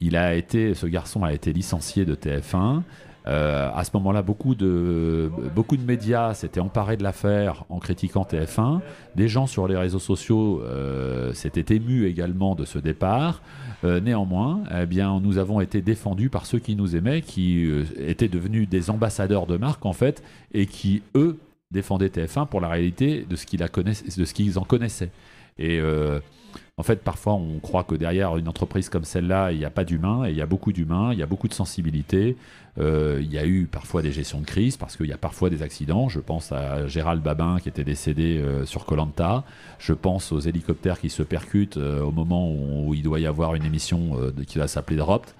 Il 0.00 0.16
a 0.16 0.34
été, 0.34 0.74
ce 0.74 0.86
garçon 0.86 1.24
a 1.24 1.32
été 1.32 1.52
licencié 1.52 2.04
de 2.04 2.14
TF1. 2.14 2.82
Euh, 3.26 3.70
à 3.74 3.84
ce 3.84 3.90
moment-là, 3.94 4.22
beaucoup 4.22 4.54
de, 4.54 5.30
beaucoup 5.54 5.76
de 5.76 5.82
médias 5.82 6.34
s'étaient 6.34 6.60
emparés 6.60 6.96
de 6.96 7.02
l'affaire 7.02 7.64
en 7.70 7.78
critiquant 7.78 8.22
TF1. 8.22 8.80
Des 9.16 9.28
gens 9.28 9.46
sur 9.46 9.66
les 9.66 9.76
réseaux 9.76 9.98
sociaux 9.98 10.60
euh, 10.62 11.32
s'étaient 11.32 11.74
émus 11.74 12.06
également 12.06 12.54
de 12.54 12.64
ce 12.64 12.78
départ. 12.78 13.40
Euh, 13.84 14.00
néanmoins, 14.00 14.64
eh 14.78 14.86
bien, 14.86 15.20
nous 15.20 15.38
avons 15.38 15.60
été 15.60 15.80
défendus 15.80 16.28
par 16.28 16.44
ceux 16.44 16.58
qui 16.58 16.76
nous 16.76 16.96
aimaient, 16.96 17.22
qui 17.22 17.66
étaient 17.98 18.28
devenus 18.28 18.68
des 18.68 18.90
ambassadeurs 18.90 19.46
de 19.46 19.56
marque 19.56 19.86
en 19.86 19.92
fait, 19.92 20.22
et 20.52 20.66
qui 20.66 21.02
eux 21.14 21.38
défendaient 21.70 22.08
TF1 22.08 22.46
pour 22.46 22.60
la 22.60 22.68
réalité 22.68 23.26
de 23.28 23.36
ce 23.36 23.46
qu'ils 24.34 24.58
en 24.58 24.64
connaissaient. 24.64 25.10
Et 25.58 25.80
en 26.76 26.82
fait, 26.82 27.02
parfois, 27.02 27.34
on 27.34 27.60
croit 27.60 27.84
que 27.84 27.94
derrière 27.94 28.36
une 28.36 28.48
entreprise 28.48 28.88
comme 28.88 29.04
celle-là, 29.04 29.52
il 29.52 29.58
n'y 29.58 29.64
a 29.64 29.70
pas 29.70 29.84
d'humain, 29.84 30.24
et 30.24 30.30
il 30.30 30.36
y 30.36 30.42
a 30.42 30.46
beaucoup 30.46 30.72
d'humains, 30.72 31.12
il 31.12 31.18
y 31.18 31.22
a 31.22 31.26
beaucoup 31.26 31.46
de 31.46 31.54
sensibilité. 31.54 32.36
Euh, 32.80 33.20
il 33.22 33.32
y 33.32 33.38
a 33.38 33.46
eu 33.46 33.66
parfois 33.66 34.02
des 34.02 34.10
gestions 34.10 34.40
de 34.40 34.44
crise, 34.44 34.76
parce 34.76 34.96
qu'il 34.96 35.06
y 35.06 35.12
a 35.12 35.16
parfois 35.16 35.50
des 35.50 35.62
accidents. 35.62 36.08
Je 36.08 36.18
pense 36.18 36.50
à 36.50 36.88
Gérald 36.88 37.22
Babin 37.22 37.58
qui 37.62 37.68
était 37.68 37.84
décédé 37.84 38.38
euh, 38.38 38.66
sur 38.66 38.86
Colanta. 38.86 39.44
Je 39.78 39.92
pense 39.92 40.32
aux 40.32 40.40
hélicoptères 40.40 40.98
qui 40.98 41.10
se 41.10 41.22
percutent 41.22 41.76
euh, 41.76 42.02
au 42.02 42.10
moment 42.10 42.50
où, 42.50 42.92
il 42.92 43.02
doit 43.02 43.20
y 43.20 43.26
avoir 43.26 43.54
une 43.54 43.64
émission 43.64 44.18
qui 44.46 44.58
va 44.58 44.66
s'appeler 44.66 44.96
Dropped. 44.96 45.30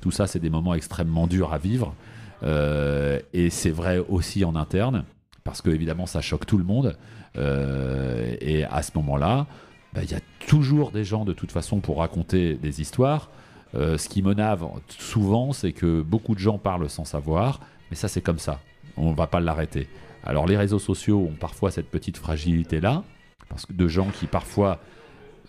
Tout 0.00 0.10
ça, 0.10 0.26
c'est 0.26 0.40
des 0.40 0.50
moments 0.50 0.74
extrêmement 0.74 1.26
durs 1.26 1.52
à 1.52 1.58
vivre. 1.58 1.94
et 2.42 3.50
c'est 3.50 3.70
vrai 3.70 3.98
aussi 4.08 4.44
en 4.44 4.56
interne, 4.56 5.04
parce 5.44 5.62
que 5.62 5.70
évidemment, 5.70 6.06
ça 6.06 6.20
choque 6.20 6.46
tout 6.46 6.58
le 6.58 6.64
monde. 6.64 6.96
et 7.36 8.64
à 8.64 8.82
ce 8.82 8.90
moment-là, 8.96 9.46
bah, 9.92 10.02
il 10.02 10.10
y 10.10 10.14
a 10.14 10.20
toujours 10.46 10.90
des 10.90 11.04
gens 11.04 11.24
de 11.24 11.32
toute 11.32 11.52
façon 11.52 11.80
pour 11.80 11.98
raconter 11.98 12.54
des 12.54 12.80
histoires. 12.80 13.30
Euh, 13.74 13.96
ce 13.98 14.08
qui 14.08 14.22
m'énerve 14.22 14.68
souvent, 14.88 15.52
c'est 15.52 15.72
que 15.72 16.02
beaucoup 16.02 16.34
de 16.34 16.40
gens 16.40 16.58
parlent 16.58 16.90
sans 16.90 17.04
savoir, 17.04 17.60
mais 17.90 17.96
ça 17.96 18.08
c'est 18.08 18.20
comme 18.20 18.38
ça. 18.38 18.60
On 18.96 19.10
ne 19.10 19.16
va 19.16 19.26
pas 19.26 19.40
l'arrêter. 19.40 19.88
Alors 20.24 20.46
les 20.46 20.56
réseaux 20.56 20.78
sociaux 20.78 21.28
ont 21.30 21.36
parfois 21.38 21.70
cette 21.70 21.90
petite 21.90 22.16
fragilité-là, 22.16 23.02
parce 23.48 23.66
que 23.66 23.72
de 23.72 23.88
gens 23.88 24.08
qui 24.08 24.26
parfois 24.26 24.78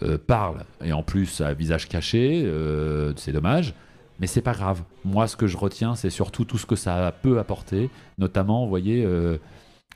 euh, 0.03 0.17
parlent, 0.17 0.65
et 0.83 0.93
en 0.93 1.03
plus 1.03 1.41
à 1.41 1.53
visage 1.53 1.87
caché, 1.87 2.43
euh, 2.45 3.13
c'est 3.17 3.33
dommage, 3.33 3.73
mais 4.19 4.27
c'est 4.27 4.41
pas 4.41 4.53
grave. 4.53 4.83
Moi 5.03 5.27
ce 5.27 5.35
que 5.35 5.47
je 5.47 5.57
retiens, 5.57 5.95
c'est 5.95 6.09
surtout 6.09 6.45
tout 6.45 6.57
ce 6.57 6.65
que 6.65 6.77
ça 6.77 7.13
peut 7.21 7.39
apporter, 7.39 7.89
notamment, 8.17 8.63
vous 8.63 8.69
voyez, 8.69 9.05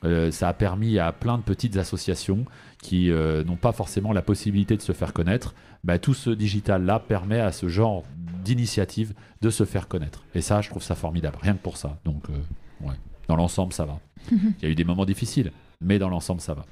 ça 0.02 0.48
a 0.48 0.52
permis 0.52 0.98
à 0.98 1.12
plein 1.12 1.38
de 1.38 1.42
petites 1.42 1.76
associations 1.76 2.44
qui 2.82 3.10
euh, 3.10 3.44
n'ont 3.44 3.56
pas 3.56 3.72
forcément 3.72 4.12
la 4.12 4.22
possibilité 4.22 4.76
de 4.76 4.82
se 4.82 4.92
faire 4.92 5.12
connaître, 5.12 5.54
bah, 5.84 5.98
tout 5.98 6.14
ce 6.14 6.30
digital-là 6.30 7.00
permet 7.00 7.40
à 7.40 7.52
ce 7.52 7.68
genre 7.68 8.04
d'initiative 8.44 9.14
de 9.42 9.50
se 9.50 9.64
faire 9.64 9.88
connaître. 9.88 10.24
Et 10.34 10.40
ça, 10.40 10.60
je 10.60 10.70
trouve 10.70 10.82
ça 10.82 10.94
formidable, 10.94 11.38
rien 11.40 11.54
que 11.54 11.62
pour 11.62 11.76
ça. 11.76 11.98
Donc, 12.04 12.24
euh, 12.30 12.86
ouais. 12.86 12.94
dans 13.26 13.36
l'ensemble, 13.36 13.72
ça 13.72 13.84
va. 13.84 13.98
Il 14.30 14.62
y 14.62 14.66
a 14.66 14.68
eu 14.68 14.74
des 14.74 14.84
moments 14.84 15.04
difficiles, 15.04 15.52
mais 15.80 15.98
dans 15.98 16.08
l'ensemble, 16.08 16.40
ça 16.40 16.54
va. 16.54 16.64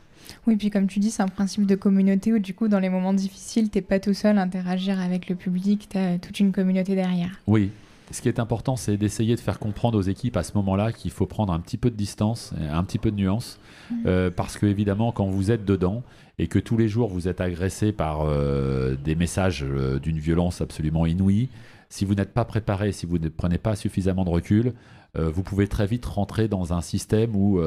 Oui, 0.47 0.57
puis 0.57 0.71
comme 0.71 0.89
tu 0.89 0.99
dis, 0.99 1.11
c'est 1.11 1.23
un 1.23 1.29
principe 1.29 1.67
de 1.67 1.77
communauté 1.77 2.33
où 2.33 2.39
du 2.39 2.55
coup, 2.55 2.67
dans 2.67 2.81
les 2.81 2.89
moments 2.89 3.15
difficiles, 3.15 3.71
t'es 3.71 3.83
pas 3.83 4.01
tout 4.01 4.15
seul 4.15 4.39
à 4.39 4.43
interagir 4.43 5.01
avec 5.01 5.29
le 5.29 5.37
public, 5.37 5.89
tu 5.89 5.99
as 5.99 6.19
toute 6.19 6.41
une 6.41 6.51
communauté 6.51 6.97
derrière. 6.97 7.41
Oui, 7.47 7.71
ce 8.11 8.23
qui 8.23 8.29
est 8.29 8.38
important, 8.38 8.77
c'est 8.77 8.97
d'essayer 8.97 9.35
de 9.35 9.40
faire 9.40 9.59
comprendre 9.59 9.99
aux 9.99 10.03
équipes 10.03 10.37
à 10.37 10.42
ce 10.42 10.53
moment-là 10.55 10.92
qu'il 10.92 11.11
faut 11.11 11.27
prendre 11.27 11.53
un 11.53 11.61
petit 11.61 11.77
peu 11.77 11.90
de 11.90 11.97
distance, 11.97 12.55
un 12.71 12.85
petit 12.85 12.99
peu 12.99 13.11
de 13.11 13.16
nuance, 13.16 13.59
mmh. 13.90 13.95
euh, 14.07 14.31
parce 14.31 14.57
que 14.57 14.66
évidemment, 14.66 15.12
quand 15.12 15.27
vous 15.27 15.51
êtes 15.51 15.64
dedans 15.64 16.03
et 16.38 16.47
que 16.47 16.59
tous 16.59 16.77
les 16.77 16.88
jours 16.88 17.09
vous 17.09 17.29
êtes 17.29 17.40
agressé 17.40 17.92
par 17.92 18.23
euh, 18.23 18.95
des 18.97 19.14
messages 19.14 19.64
euh, 19.64 19.99
d'une 19.99 20.19
violence 20.19 20.61
absolument 20.61 21.07
inouïe, 21.07 21.49
si 21.88 22.05
vous 22.05 22.14
n'êtes 22.14 22.33
pas 22.33 22.45
préparé, 22.45 22.92
si 22.92 23.07
vous 23.07 23.19
ne 23.19 23.29
prenez 23.29 23.59
pas 23.59 23.77
suffisamment 23.77 24.25
de 24.25 24.31
recul, 24.31 24.73
vous 25.19 25.42
pouvez 25.42 25.66
très 25.66 25.87
vite 25.87 26.05
rentrer 26.05 26.47
dans 26.47 26.75
un 26.75 26.83
système 26.83 27.35
où 27.35 27.59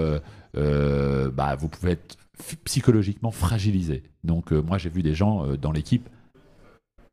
bah, 0.54 1.56
vous 1.58 1.68
pouvez 1.68 1.94
être 1.94 2.18
psychologiquement 2.64 3.32
fragilisé. 3.32 4.04
Donc 4.24 4.52
moi, 4.52 4.78
j'ai 4.78 4.90
vu 4.90 5.02
des 5.02 5.16
gens 5.16 5.48
dans 5.56 5.72
l'équipe 5.72 6.08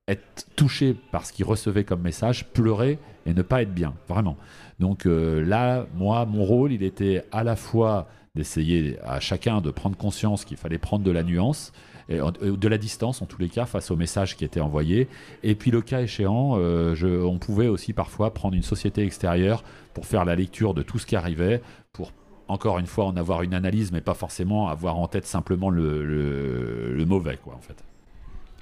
être 0.09 0.47
touché 0.55 0.95
par 1.11 1.27
ce 1.27 1.33
qu'il 1.33 1.45
recevait 1.45 1.85
comme 1.85 2.03
message, 2.03 2.47
pleurer 2.53 2.99
et 3.27 3.35
ne 3.35 3.43
pas 3.43 3.63
être 3.63 3.75
bien, 3.75 3.95
vraiment. 4.09 4.37
Donc 4.79 5.07
euh, 5.07 5.45
là, 5.45 5.87
moi, 5.95 6.27
mon 6.27 6.45
rôle, 6.45 6.73
il 6.73 6.83
était 6.83 7.25
à 7.33 7.45
la 7.45 7.57
fois 7.57 8.09
d'essayer 8.35 8.99
à 9.05 9.21
chacun 9.21 9.61
de 9.61 9.71
prendre 9.71 9.97
conscience 9.97 10.45
qu'il 10.45 10.57
fallait 10.57 10.79
prendre 10.79 11.05
de 11.05 11.11
la 11.11 11.23
nuance, 11.23 11.73
et 12.09 12.19
de 12.19 12.69
la 12.69 12.79
distance 12.79 13.21
en 13.21 13.27
tous 13.27 13.41
les 13.41 13.49
cas 13.49 13.67
face 13.67 13.91
au 13.91 13.97
message 13.97 14.37
qui 14.37 14.45
était 14.45 14.61
envoyé. 14.61 15.09
Et 15.43 15.55
puis 15.55 15.71
le 15.71 15.81
cas 15.81 16.03
échéant, 16.03 16.53
euh, 16.57 17.23
on 17.25 17.39
pouvait 17.39 17.67
aussi 17.67 17.93
parfois 17.93 18.33
prendre 18.33 18.55
une 18.55 18.63
société 18.63 19.03
extérieure 19.03 19.65
pour 19.93 20.07
faire 20.07 20.25
la 20.25 20.37
lecture 20.37 20.73
de 20.73 20.83
tout 20.83 20.99
ce 20.99 21.07
qui 21.07 21.17
arrivait, 21.17 21.63
pour 21.93 22.13
encore 22.49 22.79
une 22.79 22.87
fois 22.87 23.07
en 23.07 23.17
avoir 23.17 23.43
une 23.43 23.55
analyse, 23.55 23.91
mais 23.91 24.01
pas 24.01 24.15
forcément 24.15 24.69
avoir 24.69 24.99
en 24.99 25.09
tête 25.09 25.27
simplement 25.27 25.69
le, 25.69 26.05
le, 26.05 26.93
le 26.95 27.05
mauvais, 27.07 27.39
quoi, 27.43 27.55
en 27.55 27.61
fait. 27.61 27.83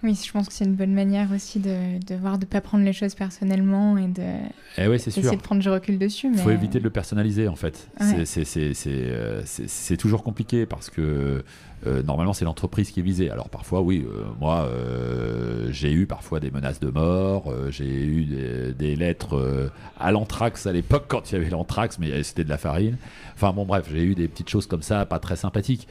Oui, 0.04 0.20
je 0.22 0.30
pense 0.30 0.48
que 0.48 0.52
c'est 0.52 0.66
une 0.66 0.74
bonne 0.74 0.92
manière 0.92 1.32
aussi 1.32 1.58
de, 1.58 1.98
de 2.06 2.14
voir, 2.14 2.36
de 2.36 2.44
ne 2.44 2.50
pas 2.50 2.60
prendre 2.60 2.84
les 2.84 2.92
choses 2.92 3.14
personnellement 3.14 3.96
et 3.96 4.06
de 4.06 4.22
eh 4.76 4.86
ouais, 4.86 4.98
d'essayer 4.98 5.30
de 5.30 5.40
prendre 5.40 5.62
du 5.62 5.70
recul 5.70 5.98
dessus. 5.98 6.28
Il 6.30 6.38
faut 6.38 6.50
éviter 6.50 6.78
de 6.78 6.84
le 6.84 6.90
personnaliser 6.90 7.48
en 7.48 7.56
fait. 7.56 7.88
Euh, 8.02 9.42
c'est 9.46 9.96
toujours 9.96 10.22
compliqué 10.22 10.66
parce 10.66 10.90
que 10.90 11.42
euh, 11.86 12.02
normalement 12.02 12.34
c'est 12.34 12.44
l'entreprise 12.44 12.90
qui 12.90 13.00
est 13.00 13.02
visée. 13.02 13.30
Alors 13.30 13.48
parfois, 13.48 13.80
oui, 13.80 14.06
euh, 14.06 14.24
moi 14.38 14.68
j'ai 15.70 15.90
eu 15.90 16.04
parfois 16.06 16.38
des 16.38 16.50
menaces 16.50 16.80
de 16.80 16.90
mort, 16.90 17.50
j'ai 17.70 18.04
eu 18.04 18.74
des, 18.76 18.96
lettres 18.96 19.70
à 19.98 20.12
l'anthrax 20.12 20.66
à 20.66 20.72
l'époque 20.72 21.06
quand 21.08 21.30
il 21.30 21.36
y 21.36 21.38
avait 21.38 21.48
l'anthrax, 21.48 21.98
mais 21.98 22.22
c'était 22.24 22.44
de 22.44 22.50
la 22.50 22.58
farine. 22.58 22.98
Enfin 23.36 23.54
bon, 23.54 23.64
bref, 23.64 23.88
j'ai 23.90 24.02
eu 24.02 24.14
des 24.14 24.28
petites 24.28 24.50
choses 24.50 24.66
comme 24.66 24.82
ça, 24.82 25.06
pas 25.06 25.18
très 25.18 25.36
sympathiques. 25.36 25.88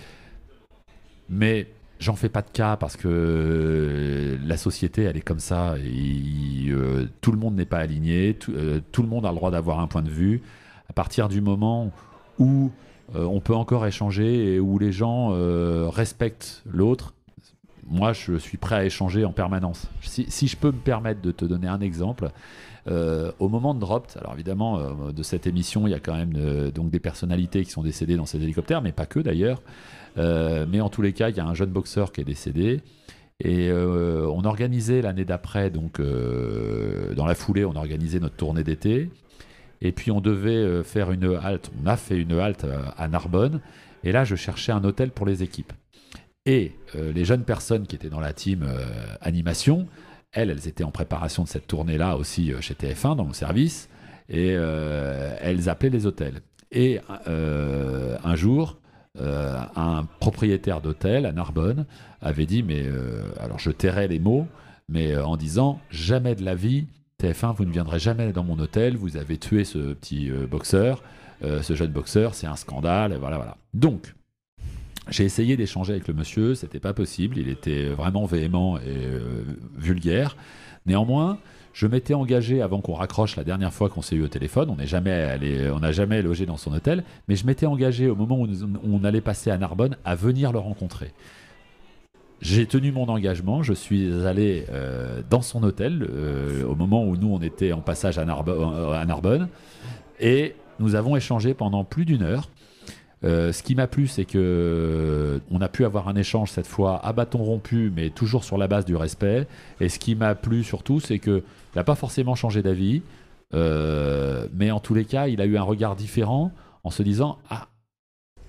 Mais 1.29 1.67
J'en 2.03 2.17
fais 2.17 2.27
pas 2.27 2.41
de 2.41 2.49
cas 2.51 2.75
parce 2.75 2.97
que 2.97 3.07
euh, 3.07 4.37
la 4.45 4.57
société, 4.57 5.03
elle 5.03 5.15
est 5.15 5.21
comme 5.21 5.39
ça. 5.39 5.75
Et, 5.77 6.69
euh, 6.69 7.07
tout 7.21 7.31
le 7.31 7.37
monde 7.37 7.55
n'est 7.55 7.65
pas 7.65 7.77
aligné. 7.77 8.37
Euh, 8.49 8.81
tout, 8.91 9.03
le 9.03 9.07
monde 9.07 9.25
a 9.25 9.29
le 9.29 9.35
droit 9.35 9.51
d'avoir 9.51 9.79
un 9.79 9.87
point 9.87 10.01
de 10.01 10.09
vue. 10.09 10.41
À 10.89 10.93
partir 10.93 11.29
du 11.29 11.39
moment 11.39 11.91
où 12.39 12.71
on 13.15 13.39
peut 13.39 13.55
encore 13.55 13.87
échanger 13.87 14.55
et 14.55 14.59
où 14.59 14.79
les 14.79 14.91
gens 14.91 15.29
respectent 15.89 16.63
l'autre, 16.69 17.13
moi, 17.87 18.11
je 18.11 18.37
suis 18.37 18.57
prêt 18.57 18.75
à 18.75 18.85
échanger 18.85 19.23
en 19.23 19.31
permanence. 19.31 19.87
Si, 20.01 20.47
je 20.47 20.57
peux 20.57 20.71
me 20.71 20.79
permettre 20.79 21.21
de 21.21 21.31
te 21.31 21.45
donner 21.45 21.67
un 21.67 21.79
exemple, 21.79 22.31
au 22.87 23.49
moment 23.49 23.73
de 23.73 23.79
Dropt, 23.79 24.17
alors 24.19 24.33
évidemment, 24.33 25.11
de 25.11 25.23
cette 25.23 25.47
émission, 25.47 25.85
il 25.87 25.91
y 25.91 25.93
a 25.93 25.99
quand 25.99 26.15
même 26.15 26.71
donc 26.71 26.89
des 26.89 26.99
personnalités 26.99 27.63
qui 27.63 27.71
sont 27.71 27.83
décédées 27.83 28.17
dans 28.17 28.25
ces 28.25 28.41
hélicoptères, 28.41 28.81
mais 28.81 28.91
pas 28.91 29.05
que 29.05 29.19
d'ailleurs. 29.19 29.61
Euh, 30.17 30.65
mais 30.69 30.81
en 30.81 30.89
tous 30.89 31.01
les 31.01 31.13
cas, 31.13 31.29
il 31.29 31.37
y 31.37 31.39
a 31.39 31.45
un 31.45 31.53
jeune 31.53 31.71
boxeur 31.71 32.11
qui 32.11 32.21
est 32.21 32.25
décédé. 32.25 32.81
Et 33.39 33.69
euh, 33.69 34.27
on 34.27 34.45
organisait 34.45 35.01
l'année 35.01 35.25
d'après, 35.25 35.69
donc 35.69 35.99
euh, 35.99 37.13
dans 37.15 37.25
la 37.25 37.35
foulée, 37.35 37.65
on 37.65 37.75
organisait 37.75 38.19
notre 38.19 38.35
tournée 38.35 38.63
d'été. 38.63 39.09
Et 39.81 39.91
puis 39.91 40.11
on 40.11 40.21
devait 40.21 40.81
faire 40.83 41.11
une 41.11 41.37
halte. 41.41 41.71
On 41.83 41.87
a 41.87 41.97
fait 41.97 42.17
une 42.17 42.33
halte 42.33 42.65
à 42.97 43.07
Narbonne. 43.07 43.59
Et 44.03 44.11
là, 44.11 44.23
je 44.23 44.35
cherchais 44.35 44.71
un 44.71 44.83
hôtel 44.83 45.11
pour 45.11 45.25
les 45.25 45.43
équipes. 45.43 45.73
Et 46.45 46.73
les 46.93 47.25
jeunes 47.25 47.43
personnes 47.43 47.85
qui 47.85 47.97
étaient 47.97 48.09
dans 48.09 48.21
la 48.21 48.31
team 48.31 48.65
animation, 49.19 49.87
elles, 50.31 50.51
elles 50.51 50.69
étaient 50.69 50.85
en 50.85 50.91
préparation 50.91 51.43
de 51.43 51.49
cette 51.49 51.67
tournée-là 51.67 52.15
aussi 52.15 52.53
chez 52.61 52.75
TF1 52.75 53.17
dans 53.17 53.25
mon 53.25 53.33
service. 53.33 53.89
Et 54.29 54.51
elles 54.51 55.67
appelaient 55.67 55.89
les 55.89 56.05
hôtels. 56.05 56.39
Et 56.71 57.01
un 57.27 58.35
jour, 58.35 58.79
euh, 59.21 59.59
un 59.75 60.05
propriétaire 60.19 60.81
d'hôtel 60.81 61.27
à 61.27 61.31
Narbonne 61.31 61.85
avait 62.19 62.47
dit, 62.47 62.63
mais 62.63 62.81
euh, 62.83 63.25
alors 63.39 63.59
je 63.59 63.69
tairai 63.69 64.07
les 64.07 64.17
mots, 64.17 64.47
mais 64.89 65.11
euh, 65.11 65.23
en 65.23 65.37
disant 65.37 65.79
jamais 65.91 66.33
de 66.33 66.43
la 66.43 66.55
vie, 66.55 66.87
TF1, 67.21 67.55
vous 67.55 67.65
ne 67.65 67.71
viendrez 67.71 67.99
jamais 67.99 68.33
dans 68.33 68.43
mon 68.43 68.57
hôtel, 68.57 68.97
vous 68.97 69.15
avez 69.15 69.37
tué 69.37 69.65
ce 69.65 69.93
petit 69.93 70.31
boxeur, 70.49 71.03
ce 71.41 71.73
jeune 71.73 71.91
boxeur, 71.91 72.35
c'est 72.35 72.47
un 72.47 72.55
scandale, 72.55 73.15
voilà, 73.17 73.37
voilà. 73.37 73.57
Donc, 73.73 74.13
j'ai 75.09 75.23
essayé 75.23 75.55
d'échanger 75.55 75.93
avec 75.93 76.07
le 76.07 76.13
monsieur, 76.13 76.55
c'était 76.55 76.79
pas 76.79 76.93
possible, 76.93 77.37
il 77.37 77.47
était 77.49 77.89
vraiment 77.89 78.25
véhément 78.25 78.77
et 78.79 79.07
vulgaire. 79.77 80.35
Néanmoins, 80.85 81.37
je 81.73 81.87
m'étais 81.87 82.13
engagé 82.13 82.61
avant 82.61 82.81
qu'on 82.81 82.93
raccroche 82.93 83.35
la 83.35 83.43
dernière 83.43 83.73
fois 83.73 83.89
qu'on 83.89 84.03
s'est 84.03 84.15
eu 84.15 84.23
au 84.23 84.27
téléphone. 84.27 84.69
On 84.69 84.75
n'est 84.75 84.87
jamais 84.87 85.11
allé, 85.11 85.69
on 85.71 85.79
n'a 85.79 85.91
jamais 85.91 86.21
logé 86.21 86.45
dans 86.45 86.57
son 86.57 86.71
hôtel, 86.71 87.03
mais 87.27 87.35
je 87.35 87.45
m'étais 87.45 87.65
engagé 87.65 88.09
au 88.09 88.15
moment 88.15 88.39
où, 88.39 88.47
on 88.83 89.03
allait 89.03 89.21
passer 89.21 89.49
à 89.49 89.57
Narbonne 89.57 89.97
à 90.05 90.15
venir 90.15 90.51
le 90.51 90.59
rencontrer. 90.59 91.11
J'ai 92.41 92.65
tenu 92.67 92.91
mon 92.91 93.07
engagement, 93.07 93.63
je 93.63 93.73
suis 93.73 94.25
allé 94.25 94.65
euh, 94.69 95.21
dans 95.29 95.41
son 95.41 95.63
hôtel 95.63 96.07
euh, 96.09 96.65
au 96.65 96.75
moment 96.75 97.05
où 97.05 97.15
nous 97.15 97.29
on 97.29 97.39
était 97.39 97.71
en 97.71 97.79
passage 97.79 98.17
à, 98.17 98.23
à 98.23 99.05
Narbonne 99.05 99.47
et 100.19 100.55
nous 100.79 100.95
avons 100.95 101.15
échangé 101.15 101.53
pendant 101.53 101.83
plus 101.83 102.05
d'une 102.05 102.21
heure. 102.21 102.49
Euh, 103.23 103.53
ce 103.53 103.63
qui 103.63 103.73
m'a 103.75 103.87
plu, 103.87 104.07
c'est 104.07 104.25
que 104.25 105.39
on 105.49 105.61
a 105.61 105.69
pu 105.69 105.85
avoir 105.85 106.09
un 106.09 106.15
échange 106.15 106.51
cette 106.51 106.67
fois 106.67 107.03
à 107.05 107.13
bâton 107.13 107.39
rompu, 107.39 107.91
mais 107.95 108.09
toujours 108.09 108.43
sur 108.43 108.57
la 108.57 108.67
base 108.67 108.85
du 108.85 108.95
respect. 108.95 109.47
Et 109.79 109.87
ce 109.87 109.97
qui 109.97 110.15
m'a 110.15 110.35
plu 110.35 110.63
surtout, 110.63 110.99
c'est 110.99 111.19
que 111.19 111.43
il 111.73 111.77
n'a 111.77 111.83
pas 111.83 111.95
forcément 111.95 112.35
changé 112.35 112.61
d'avis, 112.61 113.01
euh, 113.53 114.47
mais 114.53 114.71
en 114.71 114.79
tous 114.79 114.93
les 114.93 115.05
cas, 115.05 115.27
il 115.27 115.41
a 115.41 115.45
eu 115.45 115.57
un 115.57 115.63
regard 115.63 115.95
différent 115.95 116.51
en 116.83 116.89
se 116.89 117.03
disant 117.03 117.39
ah, 117.49 117.67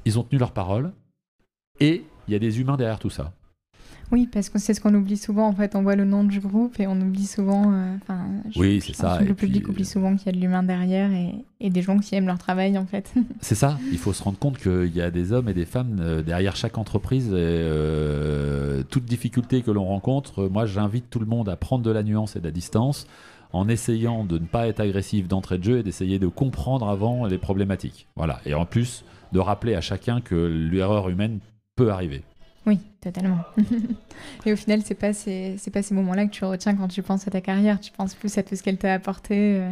ils 0.04 0.18
ont 0.18 0.22
tenu 0.22 0.38
leur 0.38 0.52
parole 0.52 0.92
et 1.80 2.04
il 2.26 2.32
y 2.32 2.34
a 2.34 2.38
des 2.38 2.60
humains 2.60 2.76
derrière 2.76 2.98
tout 2.98 3.10
ça. 3.10 3.32
Oui, 4.12 4.28
parce 4.32 4.48
que 4.48 4.58
c'est 4.58 4.74
ce 4.74 4.80
qu'on 4.80 4.94
oublie 4.94 5.16
souvent. 5.16 5.46
En 5.46 5.52
fait, 5.54 5.74
on 5.74 5.82
voit 5.82 5.96
le 5.96 6.04
nom 6.04 6.24
du 6.24 6.40
groupe 6.40 6.78
et 6.78 6.86
on 6.86 7.00
oublie 7.00 7.26
souvent. 7.26 7.72
Euh, 7.72 7.96
oui, 8.56 8.80
c'est 8.84 8.94
ça. 8.94 9.20
le 9.20 9.34
public 9.34 9.68
oublie 9.68 9.84
souvent 9.84 10.16
qu'il 10.16 10.26
y 10.26 10.28
a 10.28 10.32
de 10.32 10.40
l'humain 10.40 10.62
derrière 10.62 11.10
et, 11.12 11.70
des 11.70 11.80
gens 11.80 11.98
qui 11.98 12.14
aiment 12.14 12.26
leur 12.26 12.38
travail, 12.38 12.76
en 12.76 12.84
fait. 12.84 13.12
c'est 13.40 13.54
ça. 13.54 13.78
Il 13.90 13.98
faut 13.98 14.12
se 14.12 14.22
rendre 14.22 14.38
compte 14.38 14.58
qu'il 14.58 14.94
y 14.94 15.00
a 15.00 15.10
des 15.10 15.32
hommes 15.32 15.48
et 15.48 15.54
des 15.54 15.64
femmes 15.64 15.98
euh, 16.00 16.22
derrière 16.22 16.56
chaque 16.56 16.76
entreprise. 16.76 17.28
Et, 17.28 17.32
euh, 17.36 18.82
toute 18.82 19.06
difficulté 19.06 19.62
que 19.62 19.70
l'on 19.70 19.84
rencontre, 19.84 20.48
moi, 20.48 20.66
j'invite 20.66 21.08
tout 21.08 21.20
le 21.20 21.26
monde 21.26 21.48
à 21.48 21.56
prendre 21.56 21.82
de 21.82 21.90
la 21.90 22.02
nuance 22.02 22.36
et 22.36 22.40
de 22.40 22.44
la 22.44 22.50
distance 22.50 23.06
en 23.52 23.68
essayant 23.68 24.24
de 24.24 24.38
ne 24.38 24.46
pas 24.46 24.66
être 24.66 24.80
agressif 24.80 25.28
d'entrée 25.28 25.58
de 25.58 25.64
jeu 25.64 25.78
et 25.78 25.82
d'essayer 25.82 26.18
de 26.18 26.26
comprendre 26.26 26.88
avant 26.88 27.24
les 27.26 27.38
problématiques. 27.38 28.08
Voilà. 28.16 28.40
Et 28.44 28.52
en 28.52 28.66
plus, 28.66 29.04
de 29.32 29.38
rappeler 29.38 29.74
à 29.74 29.80
chacun 29.80 30.20
que 30.20 30.34
l'erreur 30.34 31.08
humaine 31.08 31.38
peut 31.76 31.90
arriver. 31.90 32.22
Oui, 32.66 32.78
totalement. 33.00 33.38
et 34.46 34.52
au 34.52 34.56
final, 34.56 34.80
c'est 34.84 34.94
pas 34.94 35.12
ces, 35.12 35.56
pas 35.72 35.82
ces 35.82 35.94
moments-là 35.94 36.26
que 36.26 36.30
tu 36.30 36.44
retiens 36.44 36.74
quand 36.74 36.88
tu 36.88 37.02
penses 37.02 37.28
à 37.28 37.30
ta 37.30 37.40
carrière. 37.40 37.78
Tu 37.80 37.92
penses 37.92 38.14
plus 38.14 38.36
à 38.38 38.42
tout 38.42 38.56
ce 38.56 38.62
qu'elle 38.62 38.78
t'a 38.78 38.94
apporté. 38.94 39.60
Euh. 39.60 39.70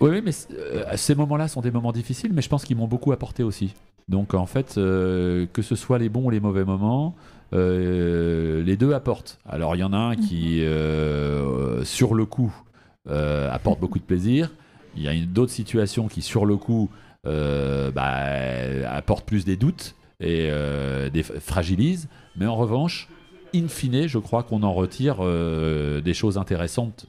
Oui, 0.00 0.22
mais 0.24 0.32
euh, 0.52 0.84
ces 0.96 1.14
moments-là 1.14 1.48
sont 1.48 1.60
des 1.60 1.70
moments 1.70 1.92
difficiles, 1.92 2.32
mais 2.32 2.42
je 2.42 2.48
pense 2.48 2.64
qu'ils 2.64 2.76
m'ont 2.76 2.88
beaucoup 2.88 3.12
apporté 3.12 3.42
aussi. 3.42 3.74
Donc 4.08 4.34
en 4.34 4.46
fait, 4.46 4.76
euh, 4.78 5.46
que 5.52 5.62
ce 5.62 5.76
soit 5.76 5.98
les 5.98 6.08
bons 6.08 6.24
ou 6.24 6.30
les 6.30 6.40
mauvais 6.40 6.64
moments, 6.64 7.14
les 7.52 8.76
deux 8.78 8.94
apportent. 8.94 9.38
Alors 9.46 9.76
il 9.76 9.80
y 9.80 9.84
en 9.84 9.92
a 9.92 9.98
un 9.98 10.16
qui, 10.16 10.62
mhm. 10.62 11.84
sur 11.84 12.14
le 12.14 12.24
coup, 12.24 12.52
apporte 13.06 13.78
beaucoup 13.78 13.98
de 13.98 14.04
plaisir. 14.04 14.50
Il 14.96 15.02
y 15.02 15.08
a 15.08 15.26
d'autres 15.26 15.52
situations 15.52 16.08
qui, 16.08 16.22
sur 16.22 16.46
le 16.46 16.56
coup, 16.56 16.88
bah, 17.24 18.24
apportent 18.90 19.26
plus 19.26 19.44
des 19.44 19.56
doutes 19.56 19.94
et 20.18 20.50
des 21.12 21.22
fragilisent. 21.22 22.08
Mais 22.36 22.46
en 22.46 22.56
revanche, 22.56 23.08
in 23.54 23.68
fine, 23.68 24.06
je 24.06 24.18
crois 24.18 24.42
qu'on 24.42 24.62
en 24.62 24.72
retire 24.72 25.16
euh, 25.20 26.00
des 26.00 26.14
choses 26.14 26.38
intéressantes, 26.38 27.06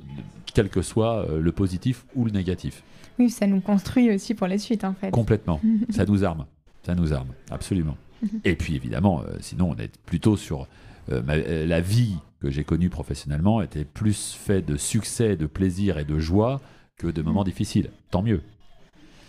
quel 0.54 0.70
que 0.70 0.82
soit 0.82 1.26
euh, 1.26 1.40
le 1.40 1.52
positif 1.52 2.06
ou 2.16 2.26
le 2.26 2.32
négatif. 2.32 2.84
Oui, 3.20 3.30
ça 3.30 3.48
nous 3.48 3.62
construit 3.62 4.14
aussi 4.14 4.34
pour 4.34 4.48
la 4.48 4.58
suite, 4.58 4.84
en 4.84 4.94
fait. 4.94 5.12
Complètement. 5.12 5.62
ça 5.90 6.06
nous 6.06 6.24
arme. 6.24 6.46
Ça 6.84 6.96
nous 6.96 7.14
arme, 7.14 7.30
absolument. 7.50 7.98
Et 8.44 8.56
puis, 8.56 8.76
évidemment, 8.76 9.22
euh, 9.22 9.38
sinon, 9.40 9.72
on 9.72 9.82
est 9.82 9.92
plutôt 10.06 10.38
sur 10.38 10.68
la 11.10 11.82
vie 11.82 12.16
que 12.40 12.50
j'ai 12.50 12.64
connue 12.64 12.90
professionnellement 12.90 13.62
était 13.62 13.84
plus 13.84 14.32
faite 14.32 14.66
de 14.66 14.78
succès, 14.78 15.36
de 15.36 15.48
plaisir 15.48 15.98
et 15.98 16.06
de 16.06 16.18
joie 16.18 16.62
que 16.98 17.08
de 17.08 17.22
moments 17.22 17.44
difficiles. 17.44 17.90
Tant 18.10 18.22
mieux. 18.22 18.42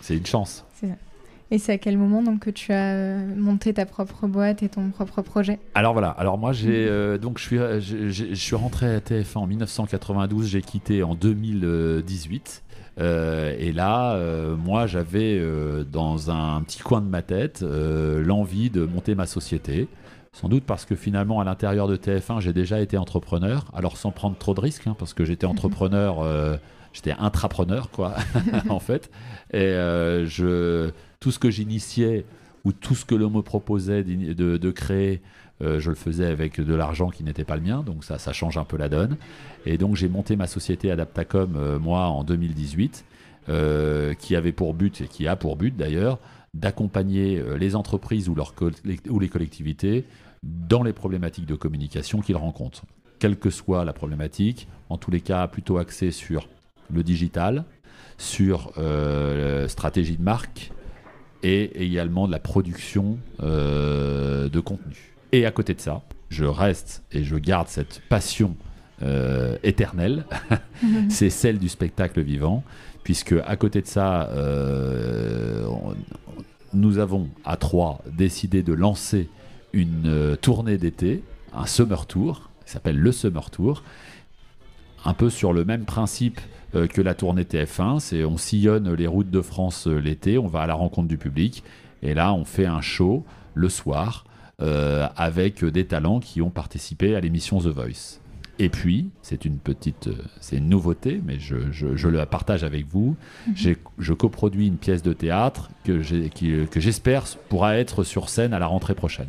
C'est 0.00 0.16
une 0.16 0.26
chance. 0.26 0.64
C'est 0.74 0.86
ça. 0.86 0.94
Et 1.50 1.58
c'est 1.58 1.72
à 1.72 1.78
quel 1.78 1.98
moment 1.98 2.22
donc 2.22 2.40
que 2.40 2.50
tu 2.50 2.72
as 2.72 2.94
euh, 2.94 3.34
monté 3.36 3.74
ta 3.74 3.86
propre 3.86 4.26
boîte 4.26 4.62
et 4.62 4.68
ton 4.68 4.90
propre 4.90 5.22
projet? 5.22 5.58
Alors 5.74 5.92
voilà. 5.92 6.08
Alors 6.08 6.38
moi 6.38 6.52
j'ai 6.52 6.86
euh, 6.88 7.18
donc 7.18 7.38
je 7.38 7.44
suis 7.44 7.58
euh, 7.58 7.80
je, 7.80 8.34
suis 8.34 8.56
rentré 8.56 8.94
à 8.94 8.98
TF1 9.00 9.38
en 9.38 9.46
1992. 9.46 10.48
J'ai 10.48 10.62
quitté 10.62 11.02
en 11.02 11.14
2018. 11.14 12.62
et 12.98 13.72
là, 13.72 14.18
moi, 14.56 14.86
j'avais 14.86 15.40
dans 15.90 16.30
un 16.30 16.62
petit 16.62 16.80
coin 16.80 17.00
de 17.00 17.08
ma 17.08 17.22
tête 17.22 17.62
l'envie 17.62 18.70
de 18.70 18.84
monter 18.84 19.14
ma 19.14 19.26
société. 19.26 19.88
Sans 20.32 20.48
doute 20.48 20.64
parce 20.64 20.84
que 20.84 20.96
finalement, 20.96 21.40
à 21.40 21.44
l'intérieur 21.44 21.86
de 21.86 21.96
TF1, 21.96 22.40
j'ai 22.40 22.52
déjà 22.52 22.80
été 22.80 22.96
entrepreneur. 22.96 23.70
Alors 23.74 23.96
sans 23.96 24.10
prendre 24.10 24.36
trop 24.36 24.54
de 24.54 24.60
risques, 24.60 24.86
hein, 24.86 24.96
parce 24.98 25.14
que 25.14 25.24
j'étais 25.24 25.46
entrepreneur, 25.46 26.24
j'étais 26.92 27.12
intrapreneur, 27.18 27.90
quoi, 27.90 28.14
en 28.68 28.80
fait. 28.80 29.10
Et 29.52 29.70
je 30.26 30.90
tout 31.24 31.30
ce 31.30 31.38
que 31.38 31.48
j'initiais 31.48 32.26
ou 32.66 32.72
tout 32.74 32.94
ce 32.94 33.06
que 33.06 33.14
l'on 33.14 33.30
me 33.30 33.40
proposait 33.40 34.04
de, 34.04 34.70
créer, 34.70 35.22
euh, 35.62 35.80
je 35.80 35.88
le 35.88 35.96
faisais 35.96 36.26
avec 36.26 36.60
de 36.60 36.74
l'argent 36.74 37.08
qui 37.08 37.24
n'était 37.24 37.44
pas 37.44 37.56
le 37.56 37.62
mien, 37.62 37.82
donc 37.82 38.04
ça, 38.04 38.18
change 38.34 38.58
un 38.58 38.64
peu 38.64 38.76
la 38.76 38.90
donne. 38.90 39.16
Et 39.64 39.78
donc 39.78 39.96
j'ai 39.96 40.10
monté 40.10 40.36
ma 40.36 40.46
société 40.46 40.90
Adaptacom, 40.90 41.56
euh, 41.56 41.78
moi, 41.78 42.08
en 42.08 42.24
2018, 42.24 43.06
euh, 43.48 44.12
qui 44.12 44.36
avait 44.36 44.52
pour 44.52 44.74
but, 44.74 45.00
et 45.00 45.08
qui 45.08 45.26
a 45.26 45.34
pour 45.34 45.56
but 45.56 45.74
d'ailleurs, 45.74 46.18
d'accompagner 46.52 47.42
les 47.58 47.74
entreprises 47.74 48.28
ou, 48.28 48.36
ou 49.08 49.18
les 49.18 49.28
collectivités 49.30 50.04
dans 50.42 50.82
les 50.82 50.92
problématiques 50.92 51.46
de 51.46 51.54
communication 51.54 52.20
qu'ils 52.20 52.36
rencontrent. 52.36 52.84
Quelle 53.18 53.38
que 53.38 53.48
soit 53.48 53.86
la 53.86 53.94
problématique, 53.94 54.68
en 54.90 54.98
tous 54.98 55.10
les 55.10 55.22
cas 55.22 55.48
plutôt 55.48 55.78
axée 55.78 56.10
sur 56.10 56.50
le 56.92 57.02
digital, 57.02 57.64
sur 58.18 58.74
stratégie 59.68 60.18
de 60.18 60.22
marque, 60.22 60.70
et 61.44 61.84
également 61.84 62.26
de 62.26 62.32
la 62.32 62.38
production 62.40 63.18
euh, 63.42 64.48
de 64.48 64.58
contenu. 64.60 65.14
Et 65.30 65.46
à 65.46 65.50
côté 65.52 65.74
de 65.74 65.80
ça, 65.80 66.02
je 66.30 66.44
reste 66.44 67.04
et 67.12 67.22
je 67.22 67.36
garde 67.36 67.68
cette 67.68 68.00
passion 68.08 68.56
euh, 69.02 69.56
éternelle, 69.62 70.24
Mhm. 70.82 71.10
c'est 71.10 71.28
celle 71.30 71.58
du 71.58 71.68
spectacle 71.68 72.20
vivant, 72.22 72.62
puisque 73.02 73.34
à 73.44 73.56
côté 73.56 73.82
de 73.82 73.86
ça, 73.86 74.28
euh, 74.30 75.66
on- 75.66 75.94
nous 76.72 76.98
avons 76.98 77.28
à 77.44 77.56
trois 77.56 78.02
décidé 78.10 78.62
de 78.62 78.72
lancer 78.72 79.28
une 79.72 80.36
tournée 80.40 80.78
d'été, 80.78 81.22
un 81.52 81.66
summer 81.66 82.06
tour, 82.06 82.50
qui 82.64 82.72
s'appelle 82.72 82.98
le 82.98 83.12
summer 83.12 83.50
tour, 83.50 83.82
un 85.04 85.14
peu 85.14 85.30
sur 85.30 85.52
le 85.52 85.64
même 85.64 85.84
principe 85.84 86.40
euh, 86.74 86.86
que 86.86 87.00
la 87.02 87.14
tournée 87.14 87.44
TF1, 87.44 88.00
c'est 88.00 88.24
on 88.24 88.36
sillonne 88.36 88.92
les 88.94 89.06
routes 89.06 89.30
de 89.30 89.40
France 89.40 89.86
euh, 89.86 89.98
l'été, 89.98 90.38
on 90.38 90.46
va 90.46 90.60
à 90.62 90.66
la 90.66 90.74
rencontre 90.74 91.08
du 91.08 91.18
public, 91.18 91.62
et 92.02 92.14
là 92.14 92.32
on 92.34 92.44
fait 92.44 92.66
un 92.66 92.80
show 92.80 93.24
le 93.54 93.68
soir 93.68 94.24
euh, 94.62 95.06
avec 95.16 95.64
des 95.64 95.84
talents 95.86 96.20
qui 96.20 96.40
ont 96.42 96.50
participé 96.50 97.14
à 97.16 97.20
l'émission 97.20 97.58
The 97.60 97.66
Voice. 97.66 98.20
Et 98.60 98.68
puis, 98.68 99.08
c'est 99.20 99.44
une 99.44 99.58
petite, 99.58 100.08
c'est 100.40 100.58
une 100.58 100.68
nouveauté, 100.68 101.20
mais 101.26 101.40
je, 101.40 101.56
je- 101.72 101.96
je 101.96 102.06
la 102.08 102.24
partage 102.24 102.62
avec 102.62 102.86
vous. 102.86 103.16
J'ai- 103.56 103.76
Je 103.98 104.12
coproduis 104.12 104.68
une 104.68 104.76
pièce 104.76 105.02
de 105.02 105.12
théâtre 105.12 105.70
que 105.82 106.02
j'espère 106.80 107.24
pourra 107.48 107.76
être 107.76 108.04
sur 108.04 108.28
scène 108.28 108.54
à 108.54 108.60
la 108.60 108.66
rentrée 108.68 108.94
prochaine. 108.94 109.26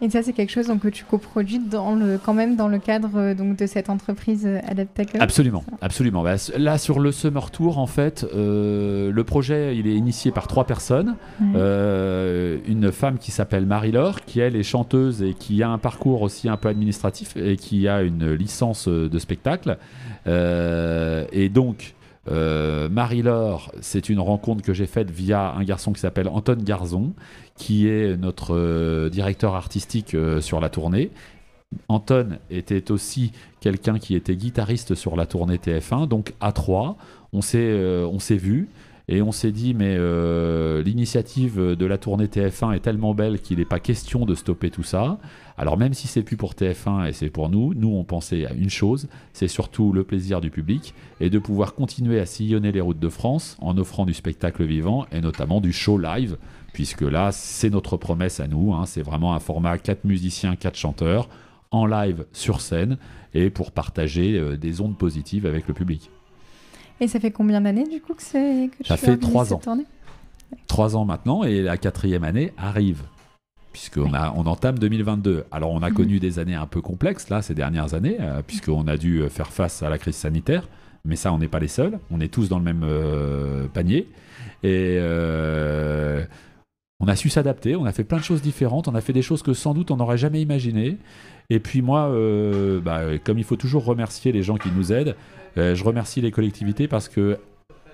Et 0.00 0.10
ça, 0.10 0.22
c'est 0.22 0.32
quelque 0.32 0.50
chose 0.50 0.68
donc, 0.68 0.80
que 0.80 0.88
tu 0.88 1.04
coproduis 1.04 1.58
dans 1.58 1.94
le, 1.94 2.18
quand 2.24 2.34
même 2.34 2.56
dans 2.56 2.68
le 2.68 2.78
cadre 2.78 3.10
euh, 3.16 3.34
donc, 3.34 3.56
de 3.56 3.66
cette 3.66 3.90
entreprise 3.90 4.46
euh, 4.46 4.60
Adaptacle 4.66 5.16
Absolument, 5.20 5.64
absolument. 5.80 6.22
Bah, 6.22 6.36
là, 6.56 6.78
sur 6.78 7.00
le 7.00 7.12
Summer 7.12 7.50
Tour, 7.50 7.78
en 7.78 7.86
fait, 7.86 8.26
euh, 8.34 9.10
le 9.10 9.24
projet, 9.24 9.76
il 9.76 9.86
est 9.86 9.94
initié 9.94 10.30
par 10.30 10.46
trois 10.46 10.64
personnes. 10.64 11.16
Euh, 11.54 12.58
une 12.66 12.92
femme 12.92 13.18
qui 13.18 13.30
s'appelle 13.30 13.66
Marie-Laure, 13.66 14.24
qui 14.24 14.40
elle 14.40 14.56
est 14.56 14.62
chanteuse 14.62 15.22
et 15.22 15.34
qui 15.34 15.62
a 15.62 15.68
un 15.68 15.78
parcours 15.78 16.22
aussi 16.22 16.48
un 16.48 16.56
peu 16.56 16.68
administratif 16.68 17.36
et 17.36 17.56
qui 17.56 17.88
a 17.88 18.02
une 18.02 18.32
licence 18.32 18.88
de 18.88 19.18
spectacle. 19.18 19.78
Euh, 20.26 21.24
et 21.32 21.48
donc, 21.48 21.94
euh, 22.30 22.88
Marie-Laure, 22.88 23.72
c'est 23.80 24.08
une 24.08 24.20
rencontre 24.20 24.62
que 24.62 24.72
j'ai 24.72 24.86
faite 24.86 25.10
via 25.10 25.52
un 25.52 25.64
garçon 25.64 25.92
qui 25.92 26.00
s'appelle 26.00 26.28
Anton 26.28 26.58
Garzon, 26.62 27.12
qui 27.56 27.88
est 27.88 28.16
notre 28.16 28.54
euh, 28.54 29.10
directeur 29.10 29.54
artistique 29.54 30.14
euh, 30.14 30.40
sur 30.40 30.60
la 30.60 30.68
tournée. 30.68 31.10
Anton 31.88 32.38
était 32.50 32.90
aussi 32.90 33.32
quelqu'un 33.60 33.98
qui 33.98 34.14
était 34.14 34.36
guitariste 34.36 34.94
sur 34.94 35.16
la 35.16 35.26
tournée 35.26 35.56
TF1, 35.56 36.08
donc 36.08 36.34
à 36.40 36.52
trois, 36.52 36.96
on 37.32 37.42
s'est 37.42 37.58
euh, 37.58 38.06
on 38.06 38.18
s'est 38.18 38.36
vu 38.36 38.68
et 39.08 39.22
on 39.22 39.32
s'est 39.32 39.52
dit 39.52 39.74
mais 39.74 39.96
euh, 39.98 40.82
l'initiative 40.82 41.58
de 41.58 41.86
la 41.86 41.98
tournée 41.98 42.26
TF1 42.26 42.74
est 42.74 42.80
tellement 42.80 43.14
belle 43.14 43.40
qu'il 43.40 43.58
n'est 43.58 43.64
pas 43.64 43.80
question 43.80 44.26
de 44.26 44.34
stopper 44.34 44.70
tout 44.70 44.82
ça. 44.82 45.18
Alors 45.56 45.78
même 45.78 45.94
si 45.94 46.06
c'est 46.06 46.22
plus 46.22 46.36
pour 46.36 46.52
TF1 46.52 47.08
et 47.08 47.12
c'est 47.12 47.30
pour 47.30 47.48
nous, 47.48 47.72
nous 47.74 47.88
on 47.88 48.04
pensait 48.04 48.46
à 48.46 48.52
une 48.52 48.70
chose, 48.70 49.08
c'est 49.32 49.48
surtout 49.48 49.92
le 49.92 50.04
plaisir 50.04 50.40
du 50.40 50.50
public 50.50 50.94
et 51.20 51.30
de 51.30 51.38
pouvoir 51.38 51.74
continuer 51.74 52.20
à 52.20 52.26
sillonner 52.26 52.70
les 52.70 52.80
routes 52.80 53.00
de 53.00 53.08
France 53.08 53.56
en 53.60 53.76
offrant 53.78 54.04
du 54.04 54.14
spectacle 54.14 54.64
vivant 54.64 55.06
et 55.10 55.20
notamment 55.20 55.60
du 55.60 55.72
show 55.72 55.98
live, 55.98 56.36
puisque 56.72 57.02
là 57.02 57.32
c'est 57.32 57.70
notre 57.70 57.96
promesse 57.96 58.40
à 58.40 58.46
nous, 58.46 58.74
hein, 58.74 58.84
c'est 58.86 59.02
vraiment 59.02 59.34
un 59.34 59.40
format 59.40 59.78
4 59.78 60.04
musiciens, 60.04 60.54
4 60.54 60.76
chanteurs 60.76 61.28
en 61.70 61.86
live 61.86 62.26
sur 62.32 62.60
scène 62.60 62.98
et 63.34 63.50
pour 63.50 63.72
partager 63.72 64.38
euh, 64.38 64.56
des 64.56 64.80
ondes 64.80 64.96
positives 64.96 65.46
avec 65.46 65.66
le 65.66 65.74
public. 65.74 66.10
Et 67.00 67.08
ça 67.08 67.20
fait 67.20 67.30
combien 67.30 67.60
d'années 67.60 67.86
du 67.88 68.00
coup 68.00 68.14
que, 68.14 68.22
c'est, 68.22 68.70
que 68.78 68.86
Ça 68.86 68.96
tu 68.96 69.04
fait 69.06 69.16
trois 69.18 69.52
ans. 69.52 69.60
Trois 70.66 70.96
ans 70.96 71.04
maintenant 71.04 71.44
et 71.44 71.62
la 71.62 71.76
quatrième 71.76 72.24
année 72.24 72.52
arrive. 72.56 73.02
Puisqu'on 73.72 74.12
a, 74.14 74.32
on 74.36 74.46
entame 74.46 74.78
2022. 74.78 75.44
Alors, 75.52 75.70
on 75.70 75.82
a 75.82 75.90
Mhm. 75.90 75.94
connu 75.94 76.18
des 76.20 76.38
années 76.38 76.54
un 76.54 76.66
peu 76.66 76.80
complexes, 76.80 77.28
là, 77.28 77.42
ces 77.42 77.54
dernières 77.54 77.94
années, 77.94 78.16
euh, 78.18 78.42
puisqu'on 78.44 78.88
a 78.88 78.96
dû 78.96 79.20
euh, 79.20 79.28
faire 79.28 79.52
face 79.52 79.82
à 79.82 79.90
la 79.90 79.98
crise 79.98 80.16
sanitaire. 80.16 80.66
Mais 81.04 81.14
ça, 81.16 81.32
on 81.32 81.38
n'est 81.38 81.48
pas 81.48 81.60
les 81.60 81.68
seuls. 81.68 81.98
On 82.10 82.20
est 82.20 82.32
tous 82.32 82.48
dans 82.48 82.58
le 82.58 82.64
même 82.64 82.82
euh, 82.82 83.68
panier. 83.68 84.08
Et 84.64 84.96
euh, 84.98 86.24
on 87.00 87.08
a 87.08 87.16
su 87.16 87.28
s'adapter. 87.28 87.76
On 87.76 87.84
a 87.84 87.92
fait 87.92 88.04
plein 88.04 88.18
de 88.18 88.24
choses 88.24 88.42
différentes. 88.42 88.88
On 88.88 88.94
a 88.94 89.00
fait 89.00 89.12
des 89.12 89.22
choses 89.22 89.42
que 89.42 89.52
sans 89.52 89.74
doute 89.74 89.90
on 89.90 89.96
n'aurait 89.96 90.18
jamais 90.18 90.40
imaginées. 90.40 90.98
Et 91.50 91.60
puis, 91.60 91.80
moi, 91.80 92.08
euh, 92.08 92.80
bah, 92.80 93.18
comme 93.24 93.38
il 93.38 93.44
faut 93.44 93.56
toujours 93.56 93.84
remercier 93.84 94.32
les 94.32 94.42
gens 94.42 94.56
qui 94.56 94.70
nous 94.70 94.92
aident, 94.92 95.16
euh, 95.56 95.74
je 95.74 95.84
remercie 95.84 96.20
les 96.20 96.30
collectivités 96.30 96.88
parce 96.88 97.08
que 97.08 97.38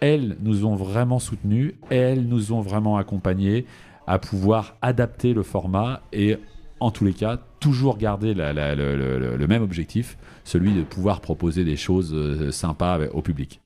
elles 0.01 0.37
nous 0.41 0.67
ont 0.67 0.75
vraiment 0.75 1.19
soutenus, 1.19 1.75
elles 1.89 2.27
nous 2.27 2.53
ont 2.53 2.61
vraiment 2.61 2.97
accompagnés 2.97 3.65
à 4.07 4.19
pouvoir 4.19 4.77
adapter 4.83 5.33
le 5.33 5.43
format 5.43 6.03
et 6.13 6.37
en 6.81 6.91
tous 6.91 7.05
les 7.05 7.15
cas 7.15 7.39
toujours 7.61 7.97
garder 7.97 8.35
le, 8.35 9.47
même 9.47 9.63
objectif, 9.63 10.19
celui 10.43 10.75
de 10.75 10.83
pouvoir 10.83 11.21
proposer 11.21 11.65
des 11.65 11.77
choses 11.77 12.13
euh, 12.13 12.51
sympas 12.51 12.99
au 13.13 13.23
public. 13.23 13.61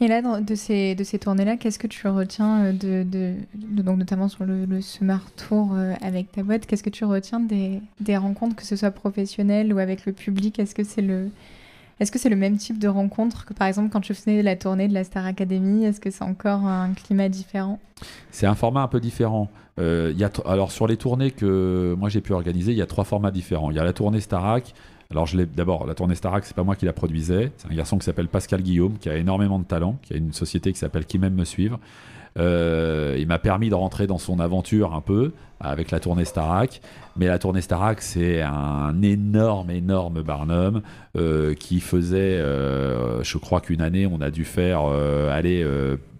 Et 0.00 0.08
là, 0.08 0.20
de 0.20 0.54
ces, 0.54 0.94
de 0.94 1.04
ces 1.04 1.18
tournées-là, 1.18 1.56
qu'est-ce 1.56 1.78
que 1.78 1.86
tu 1.86 2.06
retiens 2.06 2.64
euh, 2.64 2.72
de, 2.72 3.02
de, 3.02 3.34
donc 3.82 3.98
notamment 3.98 4.28
sur 4.28 4.44
le, 4.44 4.66
le 4.66 4.82
Summer 4.82 5.20
Tour 5.36 5.70
euh, 5.74 5.94
avec 6.02 6.32
ta 6.32 6.42
boîte, 6.42 6.66
qu'est-ce 6.66 6.82
que 6.82 6.90
tu 6.90 7.06
retiens 7.06 7.40
des, 7.40 7.80
des 8.00 8.16
rencontres, 8.16 8.56
que 8.56 8.64
ce 8.64 8.76
soit 8.76 8.90
professionnelles 8.90 9.72
ou 9.72 9.78
avec 9.78 10.04
le 10.04 10.12
public? 10.12 10.58
Est-ce 10.58 10.74
que 10.74 10.84
c'est 10.84 11.02
le 11.02 11.30
est-ce 11.98 12.12
que 12.12 12.28
le 12.28 12.36
même 12.36 12.58
type 12.58 12.78
de 12.78 12.88
rencontre 12.88 13.46
que 13.46 13.54
par 13.54 13.66
exemple 13.66 13.88
quand 13.90 14.02
tu 14.02 14.12
faisais 14.12 14.42
la 14.42 14.54
tournée 14.54 14.86
de 14.86 14.92
la 14.92 15.02
Star 15.02 15.24
Academy 15.24 15.84
Est-ce 15.84 15.98
que 15.98 16.10
c'est 16.10 16.24
encore 16.24 16.66
un 16.66 16.92
climat 16.92 17.30
différent? 17.30 17.78
C'est 18.30 18.46
un 18.46 18.54
format 18.54 18.82
un 18.82 18.88
peu 18.88 19.00
différent. 19.00 19.48
Euh, 19.78 20.12
y 20.14 20.24
a 20.24 20.30
alors 20.44 20.72
sur 20.72 20.86
les 20.86 20.98
tournées 20.98 21.30
que 21.30 21.94
moi 21.98 22.10
j'ai 22.10 22.20
pu 22.20 22.34
organiser, 22.34 22.72
il 22.72 22.78
y 22.78 22.82
a 22.82 22.86
trois 22.86 23.04
formats 23.04 23.30
différents. 23.30 23.70
Il 23.70 23.78
y 23.78 23.80
a 23.80 23.84
la 23.84 23.94
tournée 23.94 24.20
Starac. 24.20 24.74
Alors 25.10 25.26
je 25.26 25.36
l'ai 25.36 25.46
d'abord 25.46 25.86
la 25.86 25.94
tournée 25.94 26.14
Starac, 26.14 26.44
c'est 26.44 26.56
pas 26.56 26.64
moi 26.64 26.76
qui 26.76 26.84
la 26.84 26.92
produisais, 26.92 27.52
c'est 27.56 27.70
un 27.70 27.74
garçon 27.74 27.98
qui 27.98 28.04
s'appelle 28.04 28.28
Pascal 28.28 28.62
Guillaume, 28.62 28.98
qui 28.98 29.08
a 29.08 29.16
énormément 29.16 29.58
de 29.58 29.64
talent, 29.64 29.98
qui 30.02 30.14
a 30.14 30.16
une 30.16 30.32
société 30.32 30.72
qui 30.72 30.78
s'appelle 30.78 31.04
Qui 31.06 31.18
m'aime 31.18 31.34
me 31.34 31.44
suivre. 31.44 31.78
Euh, 32.38 33.16
il 33.18 33.26
m'a 33.26 33.38
permis 33.38 33.70
de 33.70 33.74
rentrer 33.74 34.06
dans 34.06 34.18
son 34.18 34.40
aventure 34.40 34.94
un 34.94 35.00
peu 35.00 35.32
avec 35.60 35.90
la 35.90 36.00
tournée 36.00 36.24
Starac. 36.24 36.80
Mais 37.16 37.26
la 37.26 37.38
tournée 37.38 37.62
Starac, 37.62 38.02
c'est 38.02 38.42
un 38.42 39.00
énorme, 39.02 39.70
énorme 39.70 40.22
Barnum 40.22 40.82
euh, 41.16 41.54
qui 41.54 41.80
faisait, 41.80 42.38
euh, 42.38 43.22
je 43.22 43.38
crois 43.38 43.60
qu'une 43.60 43.80
année, 43.80 44.06
on 44.06 44.20
a 44.20 44.30
dû 44.30 44.44
faire 44.44 44.82
aller 44.82 45.66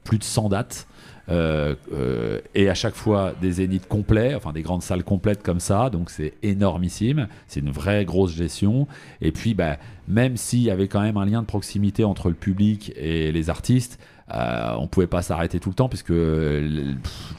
plus 0.04 0.18
de 0.18 0.24
100 0.24 0.48
dates. 0.50 0.86
Euh, 1.28 1.74
euh, 1.92 2.40
et 2.54 2.68
à 2.68 2.74
chaque 2.74 2.94
fois 2.94 3.34
des 3.40 3.52
zéniths 3.52 3.88
complets, 3.88 4.34
enfin 4.34 4.52
des 4.52 4.62
grandes 4.62 4.82
salles 4.82 5.04
complètes 5.04 5.42
comme 5.42 5.60
ça, 5.60 5.90
donc 5.90 6.10
c'est 6.10 6.34
énormissime, 6.42 7.28
c'est 7.48 7.60
une 7.60 7.70
vraie 7.70 8.04
grosse 8.04 8.32
gestion. 8.34 8.86
Et 9.20 9.32
puis, 9.32 9.54
bah, 9.54 9.78
même 10.08 10.36
s'il 10.36 10.62
y 10.62 10.70
avait 10.70 10.88
quand 10.88 11.00
même 11.00 11.16
un 11.16 11.26
lien 11.26 11.42
de 11.42 11.46
proximité 11.46 12.04
entre 12.04 12.28
le 12.28 12.34
public 12.34 12.92
et 12.96 13.32
les 13.32 13.50
artistes, 13.50 13.98
euh, 14.34 14.74
on 14.78 14.88
pouvait 14.88 15.06
pas 15.06 15.22
s'arrêter 15.22 15.60
tout 15.60 15.68
le 15.68 15.74
temps 15.74 15.88
puisque 15.88 16.10
euh, 16.10 16.94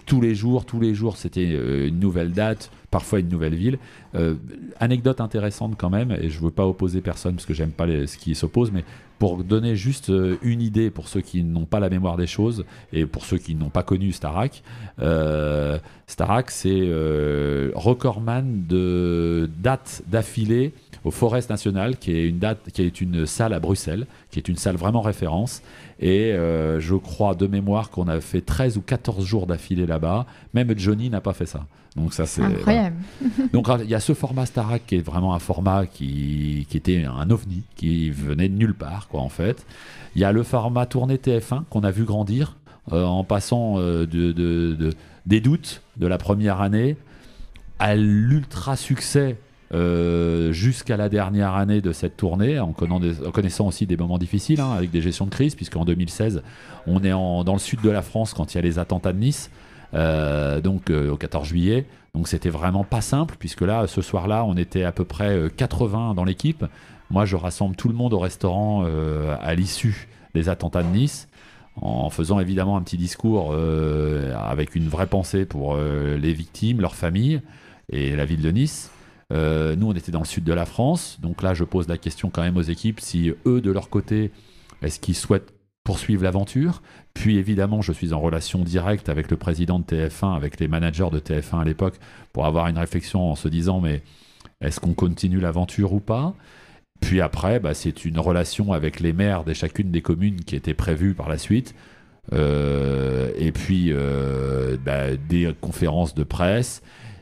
tous 0.05 0.21
les 0.21 0.35
jours, 0.35 0.65
tous 0.65 0.79
les 0.79 0.93
jours, 0.93 1.17
c'était 1.17 1.49
euh, 1.51 1.87
une 1.87 1.99
nouvelle 1.99 2.31
date, 2.31 2.71
parfois 2.91 3.19
une 3.19 3.27
nouvelle 3.27 3.55
ville. 3.55 3.77
Euh, 4.15 4.35
anecdote 4.79 5.19
intéressante 5.19 5.75
quand 5.77 5.89
même, 5.89 6.11
et 6.11 6.29
je 6.29 6.39
veux 6.39 6.51
pas 6.51 6.65
opposer 6.65 7.01
personne 7.01 7.35
parce 7.35 7.45
que 7.45 7.53
j'aime 7.53 7.71
pas 7.71 7.87
ce 7.87 8.17
qui 8.17 8.35
s'oppose, 8.35 8.71
mais 8.71 8.85
pour 9.19 9.43
donner 9.43 9.75
juste 9.75 10.11
une 10.43 10.61
idée 10.61 10.91
pour 10.91 11.07
ceux 11.07 11.21
qui 11.21 11.43
n'ont 11.43 11.65
pas 11.65 11.79
la 11.79 11.89
mémoire 11.89 12.17
des 12.17 12.27
choses 12.27 12.65
et 12.93 13.07
pour 13.07 13.25
ceux 13.25 13.39
qui 13.39 13.55
n'ont 13.55 13.71
pas 13.71 13.81
connu 13.81 14.11
Starac, 14.11 14.61
euh, 15.01 15.79
Starac 16.05 16.51
c'est 16.51 16.87
recordman 17.73 18.65
de 18.67 19.49
dates 19.57 20.03
d'affilée 20.07 20.71
au 21.03 21.11
Forest 21.11 21.49
National, 21.49 21.97
qui 21.97 22.11
est 22.11 22.27
une 22.29 22.39
date, 22.39 22.59
qui 22.73 22.81
est 22.81 23.01
une 23.01 23.25
salle 23.25 23.53
à 23.53 23.59
Bruxelles, 23.59 24.07
qui 24.31 24.39
est 24.39 24.47
une 24.47 24.55
salle 24.57 24.75
vraiment 24.75 25.01
référence. 25.01 25.61
Et 25.99 26.31
euh, 26.33 26.79
je 26.79 26.95
crois 26.95 27.35
de 27.35 27.47
mémoire 27.47 27.89
qu'on 27.89 28.07
a 28.07 28.19
fait 28.21 28.41
13 28.41 28.77
ou 28.77 28.81
14 28.81 29.23
jours 29.25 29.47
d'affilée 29.47 29.85
là-bas. 29.85 30.25
Même 30.53 30.77
Johnny 30.77 31.09
n'a 31.09 31.21
pas 31.21 31.33
fait 31.33 31.45
ça. 31.45 31.65
Donc 31.95 32.13
ça 32.13 32.27
c'est 32.27 32.43
Incroyable. 32.43 32.95
voilà. 33.21 33.49
Donc 33.53 33.67
il 33.83 33.89
y 33.89 33.95
a 33.95 33.99
ce 33.99 34.13
format 34.13 34.45
Starac 34.45 34.85
qui 34.85 34.95
est 34.97 35.01
vraiment 35.01 35.33
un 35.33 35.39
format 35.39 35.87
qui, 35.87 36.67
qui 36.69 36.77
était 36.77 37.05
un 37.05 37.29
ovni, 37.31 37.63
qui 37.75 38.11
venait 38.11 38.49
de 38.49 38.53
nulle 38.55 38.75
part 38.75 39.07
quoi 39.07 39.21
en 39.21 39.29
fait. 39.29 39.65
Il 40.15 40.21
y 40.21 40.23
a 40.23 40.31
le 40.31 40.43
format 40.43 40.85
tournée 40.85 41.15
TF1 41.17 41.63
qu'on 41.71 41.81
a 41.81 41.89
vu 41.89 42.03
grandir 42.03 42.55
euh, 42.93 43.03
en 43.03 43.23
passant 43.23 43.79
euh, 43.79 44.05
de, 44.05 44.31
de- 44.31 44.75
de- 44.77 44.93
des 45.25 45.41
doutes 45.41 45.81
de 45.97 46.05
la 46.05 46.19
première 46.19 46.61
année 46.61 46.97
à 47.79 47.95
l'ultra 47.95 48.75
succès 48.75 49.37
euh, 49.73 50.51
jusqu'à 50.53 50.95
la 50.95 51.09
dernière 51.09 51.55
année 51.55 51.81
de 51.81 51.91
cette 51.91 52.15
tournée, 52.15 52.59
en, 52.59 52.73
connaissant 52.73 53.67
aussi 53.67 53.85
des 53.85 53.97
moments 53.97 54.17
difficiles, 54.17 54.61
hein, 54.61 54.71
avec 54.71 54.91
des 54.91 55.01
gestions 55.01 55.25
de 55.25 55.31
crise, 55.31 55.55
puisqu'en 55.55 55.83
2016, 55.83 56.41
on 56.85 57.03
est 57.03 57.09
dans 57.09 57.53
le 57.53 57.59
sud 57.59 57.81
de 57.81 57.89
la 57.89 58.01
France 58.01 58.33
quand 58.33 58.53
il 58.53 58.57
y 58.57 58.59
a 58.59 58.61
les 58.61 58.79
attentats 58.79 59.13
de 59.13 59.19
Nice, 59.19 59.51
euh, 59.93 60.61
donc 60.61 60.89
euh, 60.89 61.11
au 61.11 61.17
14 61.17 61.47
juillet. 61.47 61.85
Donc 62.13 62.27
c'était 62.27 62.49
vraiment 62.49 62.83
pas 62.83 63.01
simple, 63.01 63.35
puisque 63.37 63.61
là, 63.61 63.87
ce 63.87 64.01
soir-là, 64.01 64.43
on 64.45 64.55
était 64.55 64.83
à 64.83 64.91
peu 64.91 65.05
près 65.05 65.29
euh, 65.29 65.49
80 65.49 66.13
dans 66.13 66.23
l'équipe. 66.23 66.65
Moi, 67.09 67.25
je 67.25 67.35
rassemble 67.35 67.75
tout 67.75 67.87
le 67.87 67.93
monde 67.93 68.13
au 68.13 68.19
restaurant 68.19 68.83
à 68.83 69.55
l'issue 69.55 70.09
des 70.33 70.49
attentats 70.49 70.83
de 70.83 70.89
Nice 70.89 71.29
en 71.77 72.09
faisant 72.09 72.41
évidemment 72.41 72.75
un 72.75 72.81
petit 72.81 72.97
discours 72.97 73.55
avec 74.35 74.75
une 74.75 74.89
vraie 74.89 75.07
pensée 75.07 75.45
pour 75.45 75.77
les 75.77 76.33
victimes, 76.33 76.81
leurs 76.81 76.95
familles 76.95 77.39
et 77.89 78.13
la 78.17 78.25
ville 78.25 78.41
de 78.41 78.51
Nice. 78.51 78.91
Nous, 79.31 79.87
on 79.87 79.93
était 79.93 80.11
dans 80.11 80.19
le 80.19 80.25
sud 80.25 80.43
de 80.43 80.53
la 80.53 80.65
France, 80.65 81.19
donc 81.21 81.41
là, 81.41 81.53
je 81.53 81.63
pose 81.63 81.87
la 81.87 81.97
question 81.97 82.29
quand 82.29 82.41
même 82.41 82.57
aux 82.57 82.61
équipes 82.61 82.99
si 82.99 83.33
eux, 83.45 83.61
de 83.61 83.71
leur 83.71 83.89
côté, 83.89 84.31
est-ce 84.81 84.99
qu'ils 84.99 85.15
souhaitent 85.15 85.53
poursuivre 85.83 86.23
l'aventure? 86.23 86.81
Puis 87.13 87.37
évidemment, 87.37 87.81
je 87.81 87.93
suis 87.93 88.13
en 88.13 88.19
relation 88.19 88.59
directe 88.59 89.09
avec 89.09 89.31
le 89.31 89.37
président 89.37 89.79
de 89.79 89.85
TF1, 89.85 90.35
avec 90.35 90.59
les 90.59 90.67
managers 90.67 91.09
de 91.11 91.19
TF1 91.19 91.61
à 91.61 91.63
l'époque, 91.63 91.95
pour 92.33 92.45
avoir 92.45 92.67
une 92.67 92.77
réflexion 92.77 93.31
en 93.31 93.35
se 93.35 93.47
disant 93.47 93.79
mais 93.79 94.03
est-ce 94.61 94.79
qu'on 94.79 94.93
continue 94.93 95.39
l'aventure 95.39 95.93
ou 95.93 95.99
pas? 95.99 96.33
Puis 96.99 97.21
après, 97.21 97.59
bah, 97.59 97.73
c'est 97.73 98.05
une 98.05 98.19
relation 98.19 98.73
avec 98.73 98.99
les 98.99 99.13
maires 99.13 99.43
de 99.43 99.53
chacune 99.53 99.91
des 99.91 100.01
communes 100.01 100.41
qui 100.41 100.55
était 100.55 100.73
prévue 100.73 101.13
par 101.13 101.29
la 101.29 101.37
suite. 101.37 101.75
Euh, 102.33 103.31
et 103.37 103.53
puis 103.53 103.93
euh, 103.93 104.75
bah, 104.83 105.15
des 105.15 105.53
conférences 105.61 106.15
de 106.15 106.23
presse. 106.23 106.81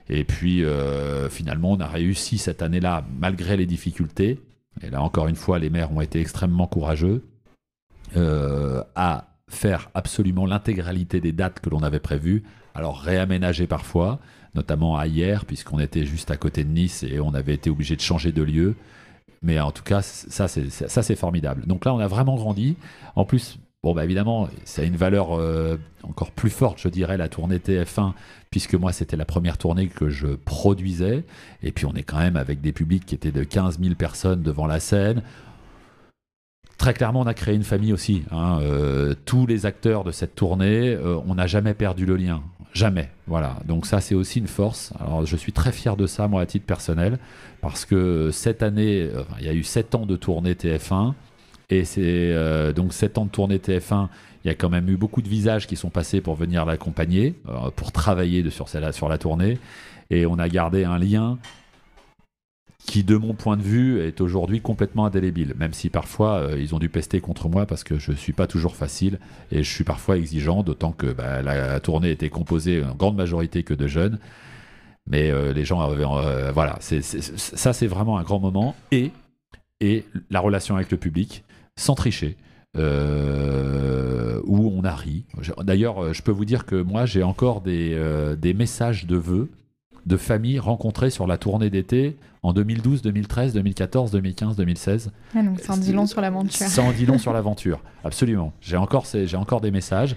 Et 0.09 0.23
puis 0.23 0.63
euh, 0.63 1.29
finalement, 1.29 1.71
on 1.71 1.79
a 1.79 1.87
réussi 1.87 2.37
cette 2.37 2.61
année-là, 2.61 3.03
malgré 3.19 3.57
les 3.57 3.65
difficultés. 3.65 4.39
Et 4.81 4.89
là, 4.89 5.01
encore 5.01 5.27
une 5.27 5.35
fois, 5.35 5.59
les 5.59 5.69
maires 5.69 5.91
ont 5.91 6.01
été 6.01 6.19
extrêmement 6.19 6.67
courageux 6.67 7.23
euh, 8.15 8.83
à 8.95 9.29
faire 9.49 9.89
absolument 9.93 10.45
l'intégralité 10.45 11.21
des 11.21 11.31
dates 11.31 11.59
que 11.59 11.69
l'on 11.69 11.83
avait 11.83 11.99
prévues, 11.99 12.43
alors 12.73 12.99
réaménager 12.99 13.67
parfois, 13.67 14.19
notamment 14.53 14.97
à 14.97 15.07
hier, 15.07 15.45
puisqu'on 15.45 15.79
était 15.79 16.05
juste 16.05 16.31
à 16.31 16.37
côté 16.37 16.63
de 16.63 16.69
Nice 16.69 17.03
et 17.03 17.19
on 17.19 17.33
avait 17.33 17.53
été 17.53 17.69
obligé 17.69 17.95
de 17.95 18.01
changer 18.01 18.31
de 18.31 18.41
lieu. 18.41 18.75
Mais 19.41 19.59
en 19.59 19.71
tout 19.71 19.83
cas, 19.83 20.01
ça 20.01 20.47
c'est, 20.47 20.69
ça, 20.69 21.03
c'est 21.03 21.15
formidable. 21.15 21.65
Donc 21.67 21.85
là, 21.85 21.93
on 21.93 21.99
a 21.99 22.07
vraiment 22.07 22.35
grandi. 22.35 22.77
En 23.15 23.25
plus, 23.25 23.59
bon, 23.85 23.93
bah 23.93 24.03
évidemment, 24.03 24.49
ça 24.63 24.81
a 24.81 24.85
une 24.85 24.95
valeur 24.95 25.39
euh, 25.39 25.77
encore 26.01 26.31
plus 26.31 26.49
forte, 26.49 26.79
je 26.81 26.87
dirais, 26.87 27.17
la 27.17 27.29
tournée 27.29 27.59
TF1, 27.59 28.13
puisque 28.49 28.73
moi, 28.73 28.91
c'était 28.91 29.15
la 29.15 29.25
première 29.25 29.59
tournée 29.59 29.89
que 29.89 30.09
je 30.09 30.25
produisais. 30.25 31.23
Et 31.61 31.71
puis, 31.71 31.85
on 31.85 31.93
est 31.93 32.01
quand 32.01 32.17
même 32.17 32.35
avec 32.35 32.61
des 32.61 32.71
publics 32.71 33.05
qui 33.05 33.13
étaient 33.13 33.31
de 33.31 33.43
15 33.43 33.79
000 33.79 33.93
personnes 33.93 34.41
devant 34.41 34.65
la 34.65 34.79
scène. 34.79 35.21
Très 36.79 36.95
clairement, 36.95 37.21
on 37.21 37.27
a 37.27 37.35
créé 37.35 37.53
une 37.53 37.63
famille 37.63 37.93
aussi. 37.93 38.23
Hein. 38.31 38.57
Euh, 38.63 39.13
tous 39.23 39.45
les 39.45 39.67
acteurs 39.67 40.03
de 40.03 40.11
cette 40.11 40.33
tournée, 40.33 40.95
euh, 40.95 41.19
on 41.27 41.35
n'a 41.35 41.45
jamais 41.45 41.75
perdu 41.75 42.07
le 42.07 42.15
lien. 42.15 42.41
Jamais. 42.73 43.11
Voilà. 43.27 43.57
Donc 43.67 43.85
ça, 43.85 44.01
c'est 44.01 44.15
aussi 44.15 44.39
une 44.39 44.47
force. 44.47 44.93
Alors, 44.99 45.27
je 45.27 45.35
suis 45.35 45.53
très 45.53 45.71
fier 45.71 45.95
de 45.95 46.07
ça, 46.07 46.27
moi, 46.27 46.41
à 46.41 46.47
titre 46.47 46.65
personnel, 46.65 47.19
parce 47.61 47.85
que 47.85 48.31
cette 48.31 48.63
année, 48.63 49.11
il 49.39 49.45
y 49.45 49.49
a 49.49 49.53
eu 49.53 49.63
7 49.63 49.93
ans 49.93 50.07
de 50.07 50.15
tournée 50.15 50.55
TF1. 50.55 51.13
Et 51.69 51.85
c'est 51.85 52.01
euh, 52.03 52.73
donc 52.73 52.93
7 52.93 53.17
ans 53.17 53.25
de 53.25 53.31
tournée 53.31 53.57
TF1. 53.57 54.07
Il 54.43 54.47
y 54.47 54.51
a 54.51 54.55
quand 54.55 54.69
même 54.69 54.89
eu 54.89 54.97
beaucoup 54.97 55.21
de 55.21 55.29
visages 55.29 55.65
qui 55.65 55.75
sont 55.75 55.89
passés 55.89 56.21
pour 56.21 56.35
venir 56.35 56.65
l'accompagner, 56.65 57.33
pour 57.75 57.91
travailler 57.91 58.47
sur, 58.51 58.67
sur 58.69 59.09
la 59.09 59.17
tournée. 59.17 59.57
Et 60.11 60.27
on 60.27 60.37
a 60.37 60.47
gardé 60.49 60.83
un 60.83 60.99
lien 60.99 61.39
qui, 62.85 63.03
de 63.03 63.17
mon 63.17 63.33
point 63.33 63.57
de 63.57 63.63
vue, 63.63 63.99
est 63.99 64.21
aujourd'hui 64.21 64.61
complètement 64.61 65.05
indélébile, 65.05 65.53
même 65.57 65.73
si 65.73 65.89
parfois 65.89 66.37
euh, 66.37 66.57
ils 66.59 66.75
ont 66.75 66.79
dû 66.79 66.89
pester 66.89 67.19
contre 67.19 67.49
moi 67.49 67.65
parce 67.65 67.83
que 67.83 67.97
je 67.97 68.11
ne 68.11 68.15
suis 68.15 68.33
pas 68.33 68.47
toujours 68.47 68.75
facile 68.75 69.19
et 69.51 69.63
je 69.63 69.69
suis 69.69 69.83
parfois 69.83 70.17
exigeant, 70.17 70.63
d'autant 70.63 70.91
que 70.91 71.07
bah, 71.07 71.41
la, 71.41 71.79
tournée 71.79 72.11
était 72.11 72.29
composée 72.29 72.83
en 72.83 72.95
grande 72.95 73.15
majorité 73.15 73.63
que 73.63 73.73
de 73.73 73.87
jeunes. 73.87 74.19
Mais 75.07 75.29
euh, 75.29 75.53
les 75.53 75.65
gens. 75.65 75.91
Euh, 75.91 76.51
voilà, 76.51 76.77
ça 76.79 77.73
c'est 77.73 77.87
vraiment 77.87 78.17
un 78.17 78.23
grand 78.23 78.39
moment. 78.39 78.75
Et, 78.91 79.11
et 79.79 80.05
la 80.29 80.39
relation 80.39 80.75
avec 80.75 80.91
le 80.91 80.97
public, 80.97 81.43
sans 81.77 81.95
tricher. 81.95 82.37
où 82.75 82.81
on 84.77 84.83
a 84.83 84.95
ri. 84.95 85.25
D'ailleurs, 85.63 86.13
je 86.13 86.21
peux 86.21 86.31
vous 86.31 86.45
dire 86.45 86.65
que 86.65 86.75
moi, 86.75 87.05
j'ai 87.05 87.23
encore 87.23 87.61
des, 87.61 87.97
des 88.39 88.53
messages 88.53 89.05
de 89.05 89.15
vœux 89.15 89.49
de 90.05 90.17
familles 90.17 90.59
rencontrées 90.59 91.09
sur 91.09 91.27
la 91.27 91.37
tournée 91.37 91.69
d'été 91.69 92.15
en 92.43 92.53
2012, 92.53 93.01
2013, 93.01 93.53
2014, 93.53 94.11
2015, 94.11 94.55
2016. 94.55 95.11
donc 95.33 95.59
ça 95.59 95.73
en 95.73 95.77
dit 95.77 95.93
long 95.93 96.05
sur 96.05 96.21
l'aventure. 96.21 96.67
Ça 96.67 96.83
en 96.83 96.91
dit 96.91 97.05
long 97.05 97.17
sur 97.17 97.33
l'aventure, 97.33 97.81
absolument. 98.03 98.53
J'ai 98.61 98.77
encore, 98.77 99.05
j'ai 99.11 99.37
encore 99.37 99.61
des 99.61 99.71
messages. 99.71 100.15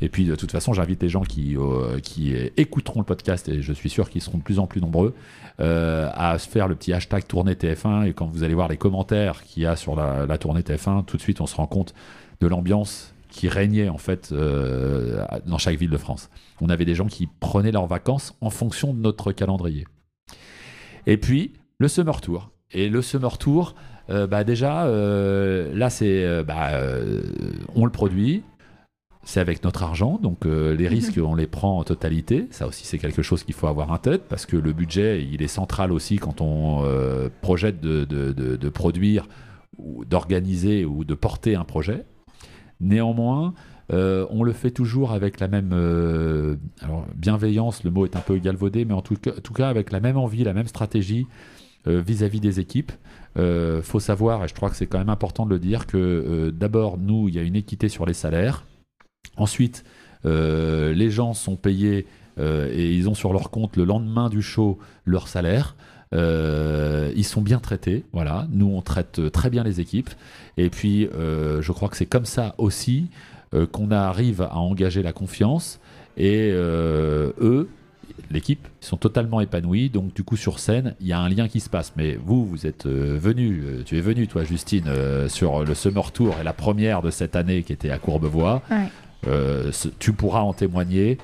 Et 0.00 0.08
puis 0.08 0.24
de 0.24 0.34
toute 0.34 0.50
façon, 0.50 0.72
j'invite 0.72 1.02
les 1.02 1.08
gens 1.08 1.22
qui, 1.22 1.56
euh, 1.56 1.98
qui 2.00 2.34
écouteront 2.56 3.00
le 3.00 3.04
podcast, 3.04 3.48
et 3.48 3.62
je 3.62 3.72
suis 3.72 3.90
sûr 3.90 4.08
qu'ils 4.08 4.22
seront 4.22 4.38
de 4.38 4.42
plus 4.42 4.58
en 4.58 4.66
plus 4.66 4.80
nombreux, 4.80 5.14
euh, 5.60 6.08
à 6.14 6.38
faire 6.38 6.68
le 6.68 6.74
petit 6.74 6.92
hashtag 6.92 7.26
tournée 7.26 7.54
TF1. 7.54 8.06
Et 8.06 8.12
quand 8.14 8.26
vous 8.26 8.42
allez 8.42 8.54
voir 8.54 8.68
les 8.68 8.76
commentaires 8.76 9.42
qu'il 9.42 9.62
y 9.62 9.66
a 9.66 9.76
sur 9.76 9.94
la, 9.96 10.38
tournée 10.38 10.62
TF1, 10.62 11.04
tout 11.04 11.16
de 11.16 11.22
suite 11.22 11.40
on 11.40 11.46
se 11.46 11.56
rend 11.56 11.66
compte 11.66 11.94
de 12.40 12.46
l'ambiance 12.46 13.14
qui 13.28 13.48
régnait 13.48 13.88
en 13.88 13.98
fait 13.98 14.30
euh, 14.32 15.24
dans 15.46 15.58
chaque 15.58 15.76
ville 15.76 15.90
de 15.90 15.98
France. 15.98 16.30
On 16.60 16.68
avait 16.68 16.84
des 16.84 16.94
gens 16.94 17.06
qui 17.06 17.26
prenaient 17.26 17.72
leurs 17.72 17.86
vacances 17.86 18.34
en 18.40 18.50
fonction 18.50 18.92
de 18.92 18.98
notre 18.98 19.32
calendrier. 19.32 19.86
Et 21.06 21.16
puis 21.16 21.52
le 21.78 21.88
Summer 21.88 22.20
Tour. 22.20 22.50
Et 22.72 22.88
le 22.88 23.02
Summer 23.02 23.36
Tour, 23.38 23.74
bah 24.08 24.44
déjà, 24.44 24.86
là 24.86 25.90
c'est, 25.90 26.44
bah, 26.44 26.70
on 27.74 27.84
le 27.84 27.90
produit, 27.90 28.42
c'est 29.22 29.40
avec 29.40 29.62
notre 29.64 29.82
argent, 29.82 30.18
donc 30.22 30.44
les 30.44 30.88
risques, 30.88 31.20
on 31.22 31.34
les 31.34 31.46
prend 31.46 31.78
en 31.78 31.84
totalité. 31.84 32.46
Ça 32.50 32.66
aussi, 32.66 32.86
c'est 32.86 32.98
quelque 32.98 33.22
chose 33.22 33.44
qu'il 33.44 33.54
faut 33.54 33.66
avoir 33.66 33.90
en 33.90 33.98
tête, 33.98 34.22
parce 34.28 34.46
que 34.46 34.56
le 34.56 34.72
budget, 34.72 35.22
il 35.24 35.42
est 35.42 35.48
central 35.48 35.92
aussi 35.92 36.16
quand 36.16 36.40
on 36.40 36.84
projette 37.40 37.80
de, 37.80 38.04
de, 38.04 38.32
de 38.32 38.68
produire, 38.68 39.28
ou 39.78 40.04
d'organiser 40.04 40.84
ou 40.84 41.04
de 41.04 41.14
porter 41.14 41.54
un 41.54 41.64
projet. 41.64 42.04
Néanmoins, 42.80 43.54
euh, 43.92 44.26
on 44.30 44.42
le 44.42 44.52
fait 44.52 44.70
toujours 44.70 45.12
avec 45.12 45.40
la 45.40 45.48
même 45.48 45.70
euh, 45.72 46.56
bienveillance, 47.14 47.84
le 47.84 47.90
mot 47.90 48.04
est 48.04 48.16
un 48.16 48.20
peu 48.20 48.36
galvaudé, 48.38 48.84
mais 48.84 48.94
en 48.94 49.02
tout 49.02 49.16
cas, 49.16 49.68
avec 49.68 49.90
la 49.90 50.00
même 50.00 50.16
envie, 50.16 50.44
la 50.44 50.54
même 50.54 50.66
stratégie 50.66 51.26
euh, 51.86 52.00
vis-à-vis 52.00 52.40
des 52.40 52.60
équipes. 52.60 52.92
Il 53.36 53.82
faut 53.82 54.00
savoir, 54.00 54.44
et 54.44 54.48
je 54.48 54.54
crois 54.54 54.70
que 54.70 54.76
c'est 54.76 54.86
quand 54.86 54.98
même 54.98 55.08
important 55.08 55.46
de 55.46 55.50
le 55.50 55.58
dire, 55.58 55.86
que 55.86 56.50
d'abord, 56.50 56.98
nous, 56.98 57.28
il 57.28 57.36
y 57.36 57.38
a 57.38 57.42
une 57.42 57.56
équité 57.56 57.88
sur 57.88 58.04
les 58.04 58.12
salaires. 58.12 58.66
Ensuite, 59.36 59.84
les 60.24 61.10
gens 61.10 61.32
sont 61.34 61.56
payés 61.56 62.06
et 62.38 62.94
ils 62.94 63.08
ont 63.08 63.14
sur 63.14 63.32
leur 63.32 63.50
compte 63.50 63.76
le 63.76 63.84
lendemain 63.84 64.28
du 64.28 64.42
show 64.42 64.78
leur 65.04 65.28
salaire. 65.28 65.76
Euh, 66.12 67.12
ils 67.14 67.24
sont 67.24 67.42
bien 67.42 67.58
traités, 67.58 68.04
voilà. 68.12 68.46
Nous, 68.50 68.66
on 68.66 68.82
traite 68.82 69.20
euh, 69.20 69.30
très 69.30 69.50
bien 69.50 69.62
les 69.62 69.80
équipes. 69.80 70.10
Et 70.56 70.68
puis, 70.70 71.06
euh, 71.06 71.62
je 71.62 71.72
crois 71.72 71.88
que 71.88 71.96
c'est 71.96 72.06
comme 72.06 72.26
ça 72.26 72.54
aussi 72.58 73.08
qu'on 73.72 73.90
arrive 73.90 74.42
à 74.42 74.58
engager 74.58 75.02
la 75.02 75.12
confiance. 75.12 75.80
Et 76.16 76.50
eux, 76.52 77.68
l'équipe, 78.30 78.68
sont 78.78 78.96
totalement 78.96 79.40
épanouis. 79.40 79.90
Donc, 79.90 80.14
du 80.14 80.22
coup, 80.22 80.36
sur 80.36 80.60
scène, 80.60 80.94
il 81.00 81.08
y 81.08 81.12
a 81.12 81.18
un 81.18 81.28
lien 81.28 81.48
qui 81.48 81.58
se 81.58 81.68
passe. 81.68 81.94
Mais 81.96 82.16
vous, 82.24 82.46
vous 82.46 82.68
êtes 82.68 82.86
venu, 82.86 83.82
tu 83.84 83.98
es 83.98 84.00
venu, 84.00 84.28
toi, 84.28 84.44
Justine, 84.44 84.88
sur 85.26 85.64
le 85.64 85.74
Summer 85.74 86.12
Tour 86.12 86.36
et 86.40 86.44
la 86.44 86.52
première 86.52 87.02
de 87.02 87.10
cette 87.10 87.34
année 87.34 87.64
qui 87.64 87.72
était 87.72 87.90
à 87.90 87.98
Courbevoie. 87.98 88.62
Tu 89.98 90.12
pourras 90.12 90.40
en 90.40 90.52
témoigner. 90.52 91.18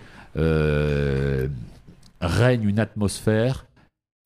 règne 2.21 2.65
une 2.69 2.79
atmosphère 2.79 3.67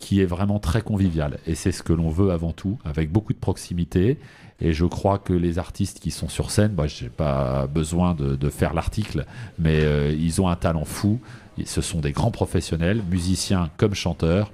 qui 0.00 0.20
est 0.20 0.26
vraiment 0.26 0.58
très 0.58 0.82
convivial. 0.82 1.38
Et 1.46 1.54
c'est 1.54 1.70
ce 1.70 1.84
que 1.84 1.92
l'on 1.92 2.08
veut 2.08 2.32
avant 2.32 2.52
tout, 2.52 2.78
avec 2.84 3.12
beaucoup 3.12 3.32
de 3.32 3.38
proximité. 3.38 4.18
Et 4.60 4.72
je 4.72 4.84
crois 4.84 5.18
que 5.18 5.32
les 5.32 5.58
artistes 5.58 6.00
qui 6.00 6.10
sont 6.10 6.28
sur 6.28 6.50
scène, 6.50 6.72
bah, 6.72 6.86
je 6.86 7.04
n'ai 7.04 7.10
pas 7.10 7.66
besoin 7.66 8.14
de, 8.14 8.50
faire 8.50 8.74
l'article, 8.74 9.26
mais 9.58 9.80
euh, 9.84 10.12
ils 10.12 10.40
ont 10.40 10.48
un 10.48 10.56
talent 10.56 10.84
fou. 10.84 11.20
Ce 11.64 11.82
sont 11.82 12.00
des 12.00 12.12
grands 12.12 12.30
professionnels, 12.30 13.02
musiciens 13.10 13.70
comme 13.76 13.94
chanteurs. 13.94 14.50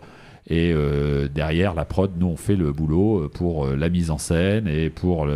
Et 0.48 0.72
euh, 0.72 1.28
derrière 1.28 1.74
la 1.74 1.84
prod, 1.84 2.12
nous 2.18 2.26
on 2.26 2.36
fait 2.36 2.56
le 2.56 2.72
boulot 2.72 3.28
pour 3.34 3.66
euh, 3.66 3.76
la 3.76 3.88
mise 3.88 4.10
en 4.10 4.18
scène 4.18 4.68
et 4.68 4.90
pour 4.90 5.28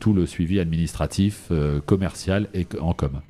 tout 0.00 0.12
le 0.12 0.26
suivi 0.26 0.60
administratif, 0.60 1.50
commercial 1.86 2.48
et 2.54 2.66
en 2.80 2.92
com. 2.94 3.20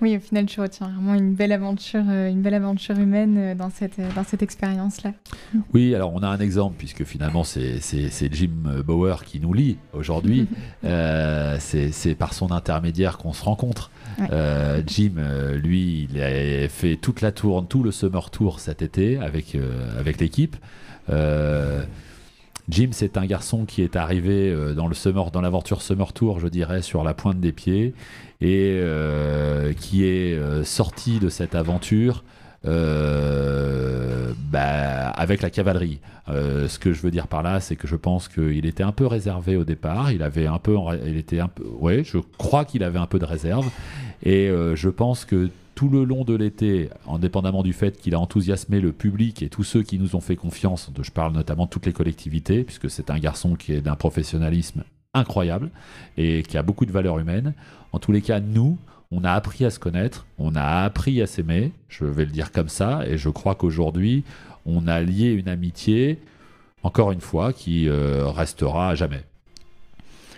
Oui, 0.00 0.16
au 0.16 0.20
final, 0.20 0.46
tu 0.46 0.60
retiens 0.60 0.88
vraiment 0.88 1.14
une 1.14 1.34
belle 1.34 1.52
aventure, 1.52 2.04
euh, 2.08 2.30
une 2.30 2.40
belle 2.40 2.54
aventure 2.54 2.98
humaine 2.98 3.36
euh, 3.36 3.54
dans 3.54 3.68
cette, 3.68 3.98
euh, 3.98 4.08
dans 4.14 4.24
cette 4.24 4.42
expérience-là. 4.42 5.12
Oui, 5.74 5.94
alors 5.94 6.14
on 6.14 6.22
a 6.22 6.28
un 6.28 6.38
exemple, 6.38 6.76
puisque 6.78 7.04
finalement, 7.04 7.44
c'est 7.44 7.80
Jim 8.32 8.82
Bauer 8.84 9.24
qui 9.24 9.40
nous 9.40 9.52
lie 9.52 9.76
aujourd'hui. 9.92 10.48
c'est 10.82 12.14
par 12.18 12.32
son 12.32 12.50
intermédiaire 12.50 13.18
qu'on 13.18 13.32
se 13.32 13.44
rencontre. 13.44 13.90
Jim, 14.86 15.12
lui, 15.62 16.08
il 16.10 16.20
a 16.20 16.68
fait 16.68 16.96
toute 16.96 17.20
la 17.20 17.32
tourne, 17.32 17.66
tout 17.66 17.82
le 17.82 17.90
Summer 17.90 18.30
Tour 18.30 18.60
cet 18.60 18.82
été 18.82 19.18
avec, 19.18 19.56
avec 19.98 20.20
l'équipe. 20.20 20.56
Jim, 22.70 22.90
c'est 22.92 23.16
un 23.16 23.26
garçon 23.26 23.64
qui 23.64 23.82
est 23.82 23.96
arrivé 23.96 24.54
summer, 24.92 25.30
dans 25.30 25.40
l'aventure 25.40 25.82
Summer 25.82 26.12
Tour, 26.12 26.38
je 26.38 26.46
dirais, 26.46 26.82
sur 26.82 27.02
la 27.02 27.14
pointe 27.14 27.40
des 27.40 27.52
pieds 27.52 27.94
et 28.40 28.78
euh, 28.80 29.72
qui 29.72 30.04
est 30.04 30.34
euh, 30.34 30.64
sorti 30.64 31.18
de 31.18 31.28
cette 31.28 31.54
aventure 31.54 32.24
euh, 32.66 34.32
bah, 34.50 35.08
avec 35.10 35.42
la 35.42 35.50
cavalerie. 35.50 36.00
ce 36.28 36.78
que 36.78 36.92
je 36.92 37.02
veux 37.02 37.10
dire 37.10 37.26
par 37.26 37.42
là, 37.42 37.60
c'est 37.60 37.76
que 37.76 37.86
je 37.86 37.96
pense 37.96 38.28
qu'il 38.28 38.66
était 38.66 38.82
un 38.82 38.92
peu 38.92 39.06
réservé 39.06 39.56
au 39.56 39.64
départ. 39.64 40.12
Il 40.12 40.22
avait 40.22 40.46
un 40.46 40.58
peu, 40.58 40.76
il 41.04 41.16
était 41.16 41.40
un 41.40 41.48
peu, 41.48 41.64
je 42.02 42.18
crois 42.38 42.64
qu'il 42.64 42.84
avait 42.84 42.98
un 42.98 43.06
peu 43.06 43.18
de 43.18 43.24
réserve. 43.24 43.68
Et 44.22 44.50
je 44.74 44.88
pense 44.88 45.24
que 45.24 45.50
tout 45.80 45.88
le 45.88 46.04
long 46.04 46.24
de 46.24 46.34
l'été, 46.34 46.90
indépendamment 47.08 47.62
du 47.62 47.72
fait 47.72 47.98
qu'il 47.98 48.14
a 48.14 48.20
enthousiasmé 48.20 48.82
le 48.82 48.92
public 48.92 49.42
et 49.42 49.48
tous 49.48 49.64
ceux 49.64 49.82
qui 49.82 49.98
nous 49.98 50.14
ont 50.14 50.20
fait 50.20 50.36
confiance, 50.36 50.90
je 51.00 51.10
parle 51.10 51.32
notamment 51.32 51.64
de 51.64 51.70
toutes 51.70 51.86
les 51.86 51.94
collectivités, 51.94 52.64
puisque 52.64 52.90
c'est 52.90 53.08
un 53.08 53.18
garçon 53.18 53.54
qui 53.54 53.72
est 53.72 53.80
d'un 53.80 53.94
professionnalisme 53.94 54.84
incroyable 55.14 55.70
et 56.18 56.42
qui 56.42 56.58
a 56.58 56.62
beaucoup 56.62 56.84
de 56.84 56.92
valeur 56.92 57.18
humaine. 57.18 57.54
En 57.92 57.98
tous 57.98 58.12
les 58.12 58.20
cas, 58.20 58.40
nous, 58.40 58.76
on 59.10 59.24
a 59.24 59.32
appris 59.32 59.64
à 59.64 59.70
se 59.70 59.78
connaître, 59.78 60.26
on 60.36 60.54
a 60.54 60.82
appris 60.84 61.22
à 61.22 61.26
s'aimer, 61.26 61.72
je 61.88 62.04
vais 62.04 62.26
le 62.26 62.30
dire 62.30 62.52
comme 62.52 62.68
ça, 62.68 63.00
et 63.06 63.16
je 63.16 63.30
crois 63.30 63.54
qu'aujourd'hui, 63.54 64.22
on 64.66 64.86
a 64.86 65.00
lié 65.00 65.30
une 65.30 65.48
amitié, 65.48 66.18
encore 66.82 67.10
une 67.10 67.22
fois, 67.22 67.54
qui 67.54 67.88
euh, 67.88 68.26
restera 68.26 68.90
à 68.90 68.94
jamais. 68.96 69.22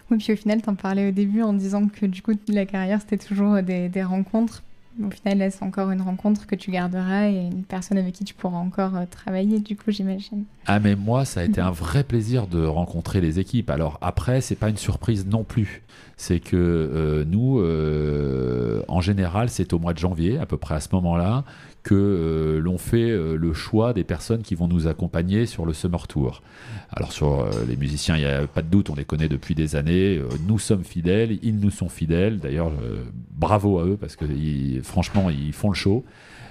Oui, 0.09 0.19
puis 0.19 0.35
au 0.35 0.37
final, 0.37 0.63
tu 0.63 0.71
en 0.71 0.77
parlais 0.77 1.09
au 1.09 1.13
début 1.13 1.43
en 1.43 1.53
disant 1.53 1.89
que 1.89 2.07
du 2.07 2.23
coup, 2.23 2.35
la 2.47 2.65
carrière, 2.65 3.01
c'était 3.01 3.19
toujours 3.19 3.61
des, 3.61 3.89
des 3.89 4.05
rencontres 4.05 4.63
au 5.01 5.11
final, 5.11 5.51
c'est 5.51 5.63
encore 5.63 5.91
une 5.91 6.03
rencontre 6.03 6.47
que 6.47 6.55
tu 6.55 6.71
garderas 6.71 7.29
et 7.29 7.47
une 7.47 7.65
personne 7.65 7.99
avec 7.99 8.15
qui 8.15 8.25
tu 8.25 8.35
pourras 8.35 8.59
encore 8.59 8.97
euh, 8.97 9.05
travailler, 9.11 9.59
du 9.59 9.77
coup, 9.77 9.91
j'imagine? 9.91 10.45
Ah, 10.67 10.81
mais 10.81 10.97
moi, 10.97 11.25
ça 11.25 11.41
a 11.41 11.45
été 11.45 11.61
un 11.61 11.71
vrai 11.71 12.05
plaisir 12.05 12.47
de 12.47 12.65
rencontrer 12.65 13.21
les 13.21 13.39
équipes. 13.39 13.71
Alors 13.71 13.99
après, 14.01 14.41
c'est 14.41 14.55
pas 14.55 14.69
une 14.69 14.77
surprise 14.77 15.27
non 15.27 15.45
plus. 15.45 15.83
C'est 16.17 16.41
que 16.41 16.57
euh, 16.57 17.25
nous, 17.25 17.59
euh, 17.61 18.83
en 18.89 19.01
général, 19.01 19.49
c'est 19.49 19.73
au 19.73 19.79
mois 19.79 19.93
de 19.93 19.99
janvier, 19.99 20.39
à 20.39 20.47
peu 20.47 20.57
près 20.57 20.75
à 20.75 20.81
ce 20.81 20.89
moment-là, 20.93 21.45
que 21.83 21.95
euh, 21.95 22.61
l'on 22.61 22.79
fait 22.79 23.11
euh, 23.11 23.37
le 23.37 23.53
choix 23.53 23.93
des 23.93 24.05
personnes 24.05 24.43
qui 24.43 24.55
vont 24.55 24.69
nous 24.69 24.87
accompagner 24.87 25.47
sur 25.47 25.67
le 25.67 25.73
Summer 25.73 26.07
Tour. 26.07 26.43
Alors 26.91 27.13
sur 27.13 27.41
euh, 27.41 27.51
les 27.67 27.77
musiciens, 27.77 28.17
il 28.17 28.21
n'y 28.21 28.31
a 28.31 28.47
pas 28.47 28.63
de 28.63 28.69
doute, 28.69 28.91
on 28.91 28.95
les 28.95 29.05
connaît 29.05 29.29
depuis 29.29 29.55
des 29.55 29.75
années, 29.75 30.21
nous 30.47 30.59
sommes 30.59 30.85
fidèles, 30.85 31.39
ils 31.43 31.59
nous 31.59 31.71
sont 31.71 31.89
fidèles, 31.89 32.39
d'ailleurs 32.39 32.73
bravo 33.31 33.79
à 33.79 33.85
eux 33.85 33.97
parce 33.97 34.17
que 34.17 34.25
franchement 34.83 35.31
ils 35.31 35.53
font 35.53 35.71
le 35.71 35.75
show. 35.75 36.05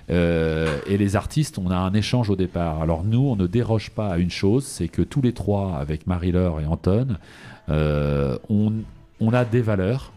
et 0.09 0.97
les 0.97 1.15
artistes, 1.15 1.57
on 1.57 1.69
a 1.69 1.77
un 1.77 1.93
échange 1.93 2.29
au 2.29 2.35
départ. 2.35 2.81
Alors 2.81 3.03
nous, 3.03 3.21
on 3.21 3.35
ne 3.35 3.47
déroge 3.47 3.91
pas 3.91 4.09
à 4.09 4.17
une 4.17 4.31
chose, 4.31 4.65
c'est 4.65 4.87
que 4.87 5.01
tous 5.01 5.21
les 5.21 5.33
trois, 5.33 5.77
avec 5.77 6.07
Marie-Laure 6.07 6.59
et 6.59 6.65
Anton, 6.65 7.17
on, 7.69 8.73
on 9.19 9.33
a 9.33 9.45
des 9.45 9.61
valeurs. 9.61 10.11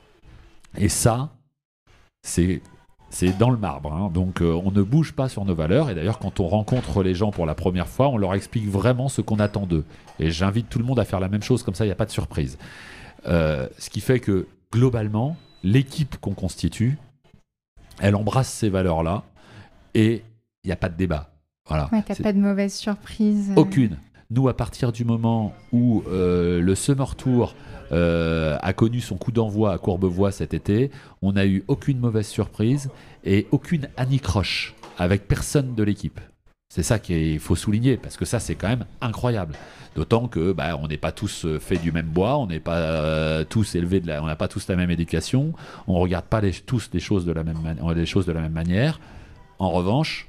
Et 0.76 0.88
ça, 0.88 1.30
c'est 2.22 2.62
c'est 3.14 3.38
dans 3.38 3.50
le 3.50 3.56
marbre. 3.56 3.92
Hein. 3.92 4.10
Donc 4.12 4.42
euh, 4.42 4.60
on 4.64 4.72
ne 4.72 4.82
bouge 4.82 5.12
pas 5.12 5.28
sur 5.28 5.44
nos 5.44 5.54
valeurs. 5.54 5.88
Et 5.88 5.94
d'ailleurs, 5.94 6.18
quand 6.18 6.40
on 6.40 6.48
rencontre 6.48 7.02
les 7.04 7.14
gens 7.14 7.30
pour 7.30 7.46
la 7.46 7.54
première 7.54 7.88
fois, 7.88 8.08
on 8.08 8.18
leur 8.18 8.34
explique 8.34 8.68
vraiment 8.68 9.08
ce 9.08 9.20
qu'on 9.20 9.38
attend 9.38 9.66
d'eux. 9.66 9.84
Et 10.18 10.32
j'invite 10.32 10.68
tout 10.68 10.80
le 10.80 10.84
monde 10.84 10.98
à 10.98 11.04
faire 11.04 11.20
la 11.20 11.28
même 11.28 11.42
chose, 11.42 11.62
comme 11.62 11.74
ça, 11.74 11.84
il 11.84 11.88
n'y 11.88 11.92
a 11.92 11.96
pas 11.96 12.06
de 12.06 12.10
surprise. 12.10 12.58
Euh, 13.26 13.68
ce 13.78 13.88
qui 13.88 14.00
fait 14.00 14.18
que 14.18 14.48
globalement, 14.72 15.36
l'équipe 15.62 16.16
qu'on 16.20 16.34
constitue, 16.34 16.98
elle 18.00 18.16
embrasse 18.16 18.52
ces 18.52 18.68
valeurs-là 18.68 19.22
et 19.94 20.24
il 20.64 20.66
n'y 20.66 20.72
a 20.72 20.76
pas 20.76 20.88
de 20.88 20.96
débat. 20.96 21.30
Voilà. 21.68 21.88
Ouais, 21.92 22.02
t'as 22.02 22.16
pas 22.16 22.32
de 22.32 22.40
mauvaise 22.40 22.74
surprise. 22.74 23.52
Euh. 23.52 23.60
Aucune. 23.60 23.96
Nous, 24.30 24.48
à 24.48 24.56
partir 24.56 24.92
du 24.92 25.04
moment 25.04 25.54
où 25.72 26.02
le 26.08 26.74
Summer 26.74 27.14
Tour 27.14 27.54
euh, 27.92 28.56
a 28.62 28.72
connu 28.72 29.00
son 29.00 29.16
coup 29.16 29.32
d'envoi 29.32 29.72
à 29.72 29.78
Courbevoie 29.78 30.32
cet 30.32 30.54
été. 30.54 30.90
On 31.22 31.32
n'a 31.32 31.46
eu 31.46 31.64
aucune 31.68 31.98
mauvaise 31.98 32.26
surprise 32.26 32.90
et 33.24 33.46
aucune 33.50 33.88
anicroche 33.96 34.74
avec 34.98 35.28
personne 35.28 35.74
de 35.74 35.82
l'équipe. 35.82 36.20
C'est 36.68 36.82
ça 36.82 36.98
qu'il 36.98 37.38
faut 37.38 37.54
souligner 37.54 37.96
parce 37.96 38.16
que 38.16 38.24
ça 38.24 38.40
c'est 38.40 38.54
quand 38.54 38.68
même 38.68 38.86
incroyable. 39.00 39.54
D'autant 39.94 40.26
que 40.26 40.52
bah, 40.52 40.76
on 40.80 40.88
n'est 40.88 40.96
pas 40.96 41.12
tous 41.12 41.44
euh, 41.44 41.60
faits 41.60 41.80
du 41.80 41.92
même 41.92 42.08
bois, 42.08 42.36
on 42.38 42.48
n'est 42.48 42.58
pas 42.58 42.78
euh, 42.78 43.44
tous 43.44 43.76
élevés 43.76 44.00
de 44.00 44.08
la, 44.08 44.22
on 44.22 44.26
n'a 44.26 44.34
pas 44.34 44.48
tous 44.48 44.66
la 44.66 44.74
même 44.74 44.90
éducation, 44.90 45.52
on 45.86 46.00
regarde 46.00 46.24
pas 46.24 46.40
tous 46.66 46.90
les 46.92 47.00
choses 47.00 47.24
de 47.24 47.32
la 47.32 47.44
même 47.44 47.58
les 47.94 48.06
choses 48.06 48.26
de 48.26 48.32
la 48.32 48.40
même 48.40 48.52
manière. 48.52 48.98
En 49.60 49.70
revanche, 49.70 50.28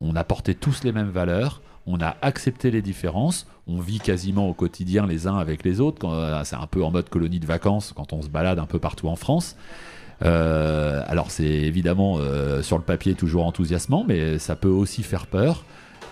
on 0.00 0.16
a 0.16 0.24
porté 0.24 0.54
tous 0.54 0.84
les 0.84 0.92
mêmes 0.92 1.10
valeurs, 1.10 1.60
on 1.86 2.00
a 2.00 2.16
accepté 2.22 2.70
les 2.70 2.82
différences, 2.82 3.46
on 3.68 3.80
vit 3.80 4.00
quasiment 4.00 4.48
au 4.48 4.54
quotidien 4.54 5.06
les 5.06 5.26
uns 5.26 5.36
avec 5.36 5.64
les 5.64 5.80
autres, 5.80 6.06
euh, 6.06 6.42
c'est 6.44 6.56
un 6.56 6.66
peu 6.66 6.84
en 6.84 6.90
mode 6.90 7.08
colonie 7.08 7.40
de 7.40 7.46
vacances 7.46 7.92
quand 7.94 8.12
on 8.12 8.22
se 8.22 8.28
balade 8.28 8.58
un 8.58 8.66
peu 8.66 8.78
partout 8.78 9.08
en 9.08 9.16
France. 9.16 9.56
Euh, 10.24 11.02
alors 11.06 11.30
c'est 11.30 11.44
évidemment 11.44 12.16
euh, 12.18 12.62
sur 12.62 12.78
le 12.78 12.84
papier 12.84 13.14
toujours 13.14 13.46
enthousiasmant, 13.46 14.04
mais 14.06 14.38
ça 14.38 14.56
peut 14.56 14.68
aussi 14.68 15.02
faire 15.02 15.26
peur. 15.26 15.64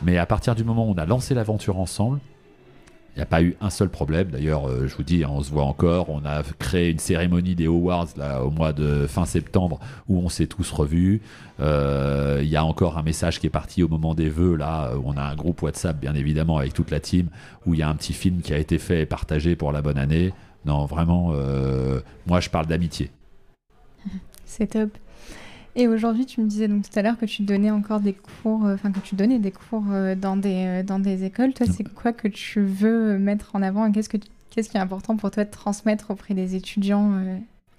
Mais 0.03 0.19
à 0.19 0.27
partir 0.27 0.55
du 0.55 0.65
moment 0.65 0.87
où 0.87 0.93
on 0.93 0.99
a 0.99 1.07
lancé 1.07 1.35
l'aventure 1.35 1.79
ensemble, 1.79 2.21
il 3.15 3.19
n'y 3.19 3.23
a 3.23 3.27
pas 3.27 3.43
eu 3.43 3.57
un 3.61 3.71
seul 3.71 3.89
problème. 3.91 4.29
D'ailleurs, 4.31 4.69
euh, 4.69 4.89
je 4.89 4.97
vous 4.97 5.05
dis, 5.05 5.25
on 5.25 5.41
se 5.41 5.53
voit 5.53 5.65
encore. 5.65 6.11
On 6.11 6.25
a 6.25 6.43
créé 6.59 6.91
une 6.91 6.99
cérémonie 6.99 7.55
des 7.55 7.67
Awards 7.67 8.09
là, 8.17 8.43
au 8.43 8.51
mois 8.51 8.73
de 8.73 9.07
fin 9.07 9.25
septembre 9.25 9.79
où 10.09 10.19
on 10.19 10.29
s'est 10.29 10.49
tous 10.49 10.69
revus. 10.73 11.23
Euh, 11.61 12.41
il 12.43 12.49
y 12.49 12.57
a 12.57 12.65
encore 12.65 12.99
un 12.99 13.05
message 13.05 13.39
qui 13.39 13.47
est 13.47 13.51
parti 13.51 13.85
au 13.85 13.89
moment 13.89 14.15
des 14.15 14.29
vœux. 14.29 14.57
Là, 14.57 14.97
où 14.97 15.03
on 15.05 15.17
a 15.17 15.23
un 15.23 15.37
groupe 15.37 15.63
WhatsApp, 15.63 16.01
bien 16.01 16.15
évidemment, 16.15 16.59
avec 16.59 16.75
toute 16.75 16.91
la 16.91 16.99
team, 16.99 17.29
où 17.67 17.75
il 17.75 17.81
y 17.81 17.83
a 17.85 17.89
un 17.89 17.95
petit 17.95 18.15
film 18.15 18.41
qui 18.41 18.53
a 18.53 18.59
été 18.59 18.79
fait 18.79 19.03
et 19.03 19.07
partagé 19.07 19.55
pour 19.55 19.71
la 19.71 19.81
bonne 19.81 19.99
année. 19.99 20.33
Non, 20.65 20.87
vraiment, 20.87 21.33
euh, 21.35 22.01
moi, 22.27 22.41
je 22.41 22.51
parle 22.51 22.67
d'amitié. 22.67 23.11
C'est 24.45 24.69
top. 24.69 24.91
Et 25.77 25.89
aujourd'hui, 25.89 26.25
tu 26.25 26.41
me 26.41 26.47
disais 26.47 26.69
donc 26.69 26.89
tout 26.89 26.97
à 26.97 27.03
l'heure 27.03 27.19
que 27.19 27.27
tu 27.27 27.43
donnais 27.43 27.71
encore 27.71 27.99
des 27.99 28.13
cours, 28.13 28.65
euh, 28.65 28.75
enfin 28.75 28.93
que 28.93 29.01
tu 29.01 29.17
donnais 29.17 29.41
des 29.41 29.51
cours 29.51 29.85
euh, 29.91 30.15
dans 30.15 30.37
des, 30.37 30.67
euh, 30.67 30.83
dans 30.85 31.01
des 31.01 31.25
écoles. 31.25 31.53
Toi, 31.53 31.67
c'est 31.69 31.83
quoi 31.83 32.13
que 32.13 32.29
tu 32.29 32.61
veux 32.61 33.19
mettre 33.19 33.57
en 33.57 33.63
avant 33.63 33.91
Qu'est-ce, 33.91 34.09
que 34.09 34.19
qu'est-ce 34.51 34.69
qui 34.69 34.77
est 34.77 34.81
important 34.81 35.17
pour 35.17 35.33
toi 35.33 35.45
de 35.45 35.51
transmettre 35.51 36.13
auprès 36.13 36.35
des 36.35 36.55
étudiants 36.55 37.13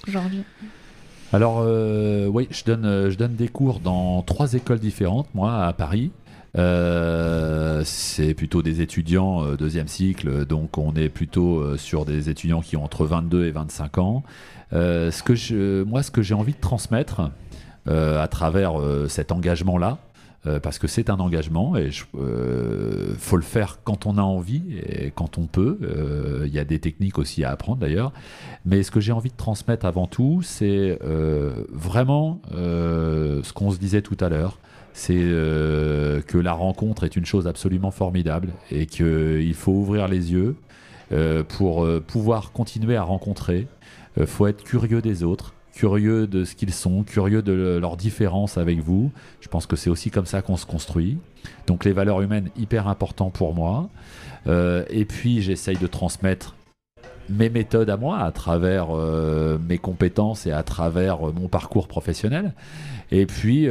aujourd'hui? 0.08 0.43
Alors, 1.32 1.66
oui, 2.34 2.48
je 2.52 2.64
donne, 2.66 3.10
je 3.10 3.18
donne 3.18 3.36
des 3.36 3.48
cours 3.48 3.80
dans 3.80 4.22
trois 4.24 4.54
écoles 4.54 4.80
différentes, 4.80 5.28
moi, 5.34 5.66
à 5.66 5.72
Paris. 5.72 6.12
c'est 6.54 8.34
plutôt 8.34 8.62
des 8.62 8.82
étudiants 8.82 9.56
deuxième 9.56 9.88
cycle, 9.88 10.46
donc 10.46 10.78
on 10.78 10.93
est 10.96 11.10
plutôt 11.10 11.78
sur 11.78 12.06
des 12.06 12.30
étudiants 12.30 12.62
qui 12.62 12.76
ont 12.76 12.84
entre 12.84 13.06
22 13.06 13.46
et 13.46 13.52
25 13.52 13.98
ans. 13.98 14.24
ce 14.72 15.24
que 15.24 15.34
je, 15.34 15.84
moi, 15.84 16.04
ce 16.04 16.12
que 16.12 16.22
j'ai 16.22 16.36
envie 16.36 16.54
de 16.54 16.62
transmettre, 16.62 17.32
à 17.88 18.28
travers 18.28 18.80
euh, 18.80 19.08
cet 19.08 19.32
engagement-là. 19.32 19.98
Euh, 20.48 20.60
parce 20.60 20.78
que 20.78 20.86
c'est 20.86 21.10
un 21.10 21.20
engagement 21.20 21.76
et 21.76 21.90
il 21.90 23.16
faut 23.18 23.36
le 23.36 23.42
faire 23.42 23.80
quand 23.84 24.06
on 24.06 24.20
a 24.20 24.22
envie 24.22 24.62
et 24.78 25.12
quand 25.16 25.40
on 25.40 25.48
peut. 25.48 25.80
Il 26.46 26.54
y 26.54 26.60
a 26.60 26.66
des 26.66 26.78
techniques 26.78 27.18
aussi 27.18 27.44
à 27.44 27.50
apprendre 27.50 27.80
d'ailleurs. 27.80 28.14
Mais 28.64 28.84
ce 28.84 28.92
que 28.92 29.00
j'ai 29.00 29.12
envie 29.12 29.32
de 29.32 29.36
transmettre 29.36 29.88
avant 29.88 30.06
tout, 30.06 30.42
c'est 30.44 31.00
vraiment 31.72 32.42
ce 32.52 33.54
qu'on 33.54 33.72
se 33.72 33.80
disait 33.80 34.04
tout 34.04 34.18
à 34.20 34.30
l'heure. 34.30 34.60
C'est 34.94 35.16
que 35.16 36.38
la 36.38 36.54
rencontre 36.54 37.06
est 37.06 37.16
une 37.16 37.26
chose 37.26 37.48
absolument 37.48 37.90
formidable 37.90 38.50
et 38.70 38.86
qu'il 38.86 39.56
faut 39.56 39.72
ouvrir 39.72 40.08
les 40.08 40.32
yeux 40.32 40.56
pour 41.48 41.88
pouvoir 42.06 42.52
continuer 42.52 42.98
à 42.98 43.04
rencontrer. 43.04 43.66
Il 44.16 44.28
faut 44.28 44.46
être 44.46 44.64
curieux 44.64 45.02
des 45.02 45.24
autres 45.24 45.55
curieux 45.76 46.26
de 46.26 46.45
ce 46.45 46.55
qu'ils 46.55 46.73
sont, 46.73 47.03
curieux 47.03 47.41
de 47.41 47.78
leur 47.80 47.97
différence 47.97 48.57
avec 48.57 48.80
vous. 48.80 49.11
Je 49.41 49.49
pense 49.49 49.67
que 49.67 49.76
c'est 49.76 49.89
aussi 49.89 50.09
comme 50.09 50.26
ça 50.26 50.41
qu'on 50.41 50.57
se 50.57 50.65
construit. 50.65 51.17
Donc 51.67 51.84
les 51.84 51.91
valeurs 51.91 52.21
humaines, 52.21 52.49
hyper 52.57 52.88
important 52.88 53.30
pour 53.30 53.53
moi. 53.53 53.89
Euh, 54.47 54.86
et 54.89 55.05
puis 55.05 55.41
j'essaye 55.41 55.78
de 55.78 55.88
transmettre 55.88 56.55
mes 57.30 57.49
méthodes 57.49 57.89
à 57.89 57.97
moi 57.97 58.19
à 58.19 58.32
travers 58.32 58.88
euh, 58.91 59.57
mes 59.67 59.78
compétences 59.78 60.45
et 60.45 60.51
à 60.51 60.63
travers 60.63 61.28
euh, 61.28 61.34
mon 61.34 61.49
parcours 61.49 61.88
professionnel. 61.88 62.53
Et 63.11 63.26
puis 63.26 63.67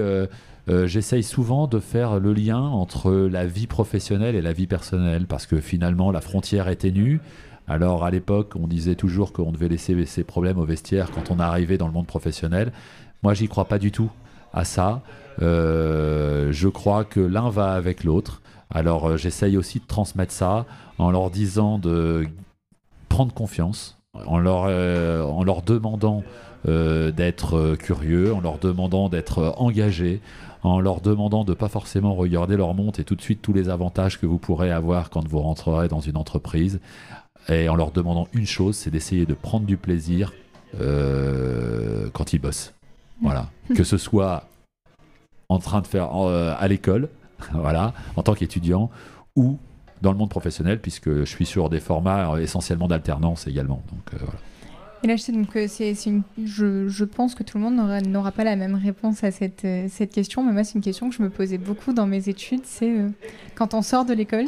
j'essaye 0.68 1.22
souvent 1.22 1.66
de 1.66 1.80
faire 1.80 2.20
le 2.20 2.32
lien 2.32 2.60
entre 2.60 3.12
la 3.12 3.46
vie 3.46 3.66
professionnelle 3.66 4.34
et 4.34 4.42
la 4.42 4.52
vie 4.52 4.66
personnelle 4.66 5.26
parce 5.26 5.46
que 5.46 5.60
finalement 5.60 6.12
la 6.12 6.20
frontière 6.20 6.68
est 6.68 6.76
ténue. 6.76 7.20
Alors 7.66 8.04
à 8.04 8.10
l'époque, 8.10 8.52
on 8.56 8.66
disait 8.66 8.94
toujours 8.94 9.32
qu'on 9.32 9.52
devait 9.52 9.68
laisser 9.68 10.04
ses 10.06 10.24
problèmes 10.24 10.58
au 10.58 10.64
vestiaire 10.64 11.10
quand 11.10 11.30
on 11.30 11.38
arrivait 11.38 11.78
dans 11.78 11.86
le 11.86 11.92
monde 11.92 12.06
professionnel. 12.06 12.72
Moi, 13.22 13.32
j'y 13.34 13.48
crois 13.48 13.64
pas 13.64 13.78
du 13.78 13.90
tout 13.90 14.10
à 14.52 14.64
ça. 14.64 15.02
Euh, 15.42 16.52
je 16.52 16.68
crois 16.68 17.04
que 17.04 17.20
l'un 17.20 17.50
va 17.50 17.72
avec 17.72 18.04
l'autre. 18.04 18.40
Alors 18.70 19.08
euh, 19.08 19.16
j'essaye 19.16 19.56
aussi 19.56 19.80
de 19.80 19.86
transmettre 19.86 20.32
ça 20.32 20.66
en 20.98 21.10
leur 21.10 21.30
disant 21.30 21.78
de 21.78 22.26
prendre 23.08 23.32
confiance, 23.32 23.98
en 24.26 24.38
leur, 24.38 24.64
euh, 24.68 25.22
en 25.22 25.42
leur 25.42 25.62
demandant 25.62 26.22
d'être 26.66 27.76
curieux, 27.78 28.32
en 28.32 28.40
leur 28.40 28.56
demandant 28.56 29.10
d'être 29.10 29.54
engagés, 29.58 30.22
en 30.62 30.80
leur 30.80 31.02
demandant 31.02 31.44
de 31.44 31.52
pas 31.52 31.68
forcément 31.68 32.14
regarder 32.14 32.56
leur 32.56 32.72
montre 32.72 33.00
et 33.00 33.04
tout 33.04 33.16
de 33.16 33.20
suite 33.20 33.42
tous 33.42 33.52
les 33.52 33.68
avantages 33.68 34.18
que 34.18 34.24
vous 34.24 34.38
pourrez 34.38 34.70
avoir 34.70 35.10
quand 35.10 35.28
vous 35.28 35.40
rentrerez 35.40 35.88
dans 35.88 36.00
une 36.00 36.16
entreprise, 36.16 36.80
et 37.48 37.68
en 37.68 37.76
leur 37.76 37.90
demandant 37.90 38.28
une 38.32 38.46
chose, 38.46 38.76
c'est 38.76 38.90
d'essayer 38.90 39.26
de 39.26 39.34
prendre 39.34 39.66
du 39.66 39.76
plaisir 39.76 40.32
euh, 40.80 42.08
quand 42.12 42.32
ils 42.32 42.38
bossent. 42.38 42.72
Voilà. 43.22 43.48
que 43.74 43.84
ce 43.84 43.96
soit 43.96 44.48
en 45.48 45.58
train 45.58 45.80
de 45.80 45.86
faire 45.86 46.10
euh, 46.14 46.54
à 46.58 46.68
l'école, 46.68 47.08
voilà, 47.52 47.94
en 48.16 48.22
tant 48.22 48.34
qu'étudiant, 48.34 48.90
ou 49.36 49.58
dans 50.02 50.10
le 50.10 50.18
monde 50.18 50.30
professionnel, 50.30 50.80
puisque 50.80 51.10
je 51.10 51.24
suis 51.24 51.46
sur 51.46 51.70
des 51.70 51.80
formats 51.80 52.32
euh, 52.32 52.38
essentiellement 52.38 52.88
d'alternance 52.88 53.46
également. 53.46 53.82
Donc, 53.90 54.20
voilà. 54.20 54.38
Et 55.04 55.06
là, 55.06 55.16
je 55.16 55.22
sais 55.22 55.32
donc 55.32 55.56
c'est, 55.68 55.92
une, 56.06 56.22
je, 56.42 56.88
je, 56.88 57.04
pense 57.04 57.34
que 57.34 57.42
tout 57.42 57.58
le 57.58 57.64
monde 57.64 57.76
n'aura, 58.06 58.32
pas 58.32 58.42
la 58.42 58.56
même 58.56 58.74
réponse 58.74 59.22
à 59.22 59.30
cette, 59.30 59.66
cette 59.88 60.12
question, 60.12 60.42
mais 60.42 60.52
moi, 60.52 60.64
c'est 60.64 60.74
une 60.74 60.80
question 60.80 61.10
que 61.10 61.14
je 61.14 61.22
me 61.22 61.28
posais 61.28 61.58
beaucoup 61.58 61.92
dans 61.92 62.06
mes 62.06 62.30
études. 62.30 62.62
C'est 62.64 62.96
quand 63.54 63.74
on 63.74 63.82
sort 63.82 64.06
de 64.06 64.14
l'école, 64.14 64.46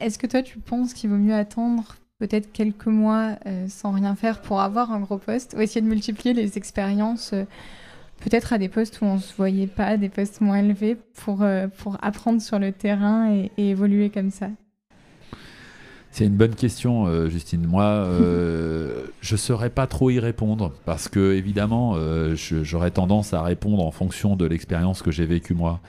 est-ce 0.00 0.18
que 0.18 0.26
toi, 0.26 0.42
tu 0.42 0.58
penses 0.58 0.92
qu'il 0.92 1.08
vaut 1.08 1.16
mieux 1.16 1.34
attendre 1.34 1.94
peut-être 2.22 2.52
quelques 2.52 2.86
mois 2.86 3.36
sans 3.68 3.90
rien 3.90 4.14
faire 4.14 4.40
pour 4.40 4.60
avoir 4.60 4.92
un 4.92 5.00
gros 5.00 5.18
poste, 5.18 5.54
ou 5.56 5.60
essayer 5.60 5.80
de 5.80 5.86
multiplier 5.86 6.34
les 6.34 6.56
expériences 6.56 7.34
peut-être 8.20 8.52
à 8.52 8.58
des 8.58 8.68
postes 8.68 9.00
où 9.00 9.04
on 9.04 9.14
ne 9.14 9.20
se 9.20 9.34
voyait 9.34 9.66
pas, 9.66 9.96
des 9.96 10.08
postes 10.08 10.40
moins 10.40 10.58
élevés, 10.58 10.96
pour, 11.24 11.44
pour 11.78 11.98
apprendre 12.00 12.40
sur 12.40 12.60
le 12.60 12.70
terrain 12.70 13.32
et 13.32 13.50
évoluer 13.70 14.10
comme 14.10 14.30
ça 14.30 14.48
c'est 16.12 16.26
une 16.26 16.36
bonne 16.36 16.54
question, 16.54 17.06
euh, 17.06 17.30
Justine. 17.30 17.66
Moi, 17.66 17.84
euh, 17.84 19.06
je 19.22 19.34
ne 19.34 19.38
saurais 19.38 19.70
pas 19.70 19.86
trop 19.86 20.10
y 20.10 20.20
répondre 20.20 20.72
parce 20.84 21.08
que, 21.08 21.32
évidemment, 21.32 21.94
euh, 21.96 22.36
j'aurais 22.36 22.90
tendance 22.90 23.32
à 23.32 23.42
répondre 23.42 23.82
en 23.82 23.90
fonction 23.90 24.36
de 24.36 24.44
l'expérience 24.44 25.00
que 25.00 25.10
j'ai 25.10 25.24
vécue 25.24 25.54
moi. 25.54 25.80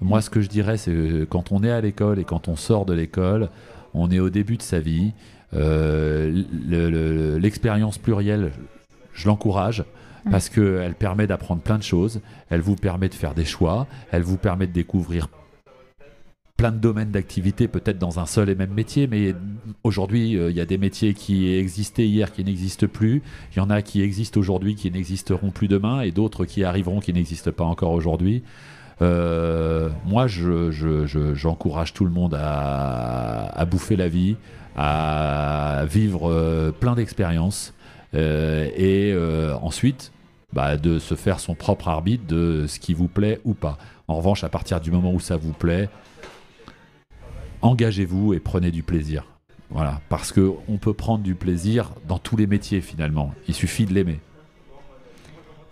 Moi, 0.00 0.22
ce 0.22 0.30
que 0.30 0.40
je 0.40 0.48
dirais, 0.48 0.78
c'est 0.78 0.92
que 0.92 1.24
quand 1.24 1.52
on 1.52 1.62
est 1.62 1.70
à 1.70 1.82
l'école 1.82 2.18
et 2.18 2.24
quand 2.24 2.48
on 2.48 2.56
sort 2.56 2.86
de 2.86 2.94
l'école, 2.94 3.50
on 3.92 4.10
est 4.10 4.18
au 4.18 4.30
début 4.30 4.56
de 4.56 4.62
sa 4.62 4.80
vie. 4.80 5.12
L'expérience 7.40 7.98
plurielle, 7.98 8.52
je 9.12 9.26
l'encourage 9.26 9.84
parce 10.30 10.48
qu'elle 10.48 10.94
permet 10.94 11.26
d'apprendre 11.26 11.62
plein 11.62 11.78
de 11.78 11.82
choses, 11.82 12.20
elle 12.50 12.60
vous 12.60 12.76
permet 12.76 13.08
de 13.08 13.14
faire 13.14 13.34
des 13.34 13.44
choix, 13.44 13.86
elle 14.10 14.22
vous 14.22 14.38
permet 14.38 14.66
de 14.66 14.72
découvrir 14.72 15.28
plein 16.56 16.72
de 16.72 16.78
domaines 16.78 17.10
d'activité, 17.10 17.68
peut-être 17.68 17.98
dans 17.98 18.18
un 18.18 18.26
seul 18.26 18.48
et 18.48 18.54
même 18.54 18.72
métier, 18.72 19.06
mais 19.06 19.34
aujourd'hui, 19.84 20.36
euh, 20.36 20.50
il 20.50 20.56
y 20.56 20.60
a 20.60 20.64
des 20.64 20.78
métiers 20.78 21.12
qui 21.12 21.54
existaient 21.54 22.06
hier 22.06 22.32
qui 22.32 22.44
n'existent 22.44 22.86
plus. 22.86 23.22
Il 23.52 23.58
y 23.58 23.60
en 23.60 23.68
a 23.68 23.82
qui 23.82 24.00
existent 24.00 24.40
aujourd'hui 24.40 24.74
qui 24.74 24.90
n'existeront 24.90 25.50
plus 25.50 25.68
demain, 25.68 26.00
et 26.00 26.12
d'autres 26.12 26.46
qui 26.46 26.64
arriveront 26.64 27.00
qui 27.00 27.12
n'existent 27.12 27.52
pas 27.52 27.64
encore 27.64 27.92
aujourd'hui. 27.92 28.42
Euh, 29.02 29.90
moi, 30.06 30.26
j'encourage 30.26 31.88
je, 31.88 31.92
tout 31.92 32.04
le 32.06 32.10
monde 32.10 32.34
à, 32.38 33.64
bouffer 33.70 33.96
la 33.96 34.08
vie, 34.08 34.36
à 34.76 35.84
vivre 35.88 36.30
euh, 36.30 36.70
plein 36.70 36.94
d'expériences, 36.94 37.72
et 38.14 39.14
ensuite, 39.60 40.10
bah, 40.52 40.78
de 40.78 40.98
se 40.98 41.14
faire 41.14 41.38
son 41.38 41.54
propre 41.54 41.88
arbitre 41.88 42.26
de 42.26 42.64
ce 42.66 42.78
qui 42.78 42.94
vous 42.94 43.08
plaît 43.08 43.40
ou 43.44 43.52
pas. 43.52 43.76
En 44.08 44.14
revanche, 44.16 44.42
à 44.42 44.48
partir 44.48 44.80
du 44.80 44.90
moment 44.90 45.12
où 45.12 45.20
ça 45.20 45.36
vous 45.36 45.52
plaît, 45.52 45.90
engagez-vous 47.60 48.32
et 48.32 48.40
prenez 48.40 48.70
du 48.70 48.82
plaisir. 48.82 49.24
Voilà, 49.70 50.00
parce 50.08 50.32
que 50.32 50.52
on 50.68 50.78
peut 50.78 50.94
prendre 50.94 51.24
du 51.24 51.34
plaisir 51.34 51.92
dans 52.06 52.18
tous 52.18 52.36
les 52.36 52.46
métiers 52.46 52.80
finalement. 52.80 53.34
Il 53.48 53.54
suffit 53.54 53.84
de 53.84 53.92
l'aimer. 53.92 54.20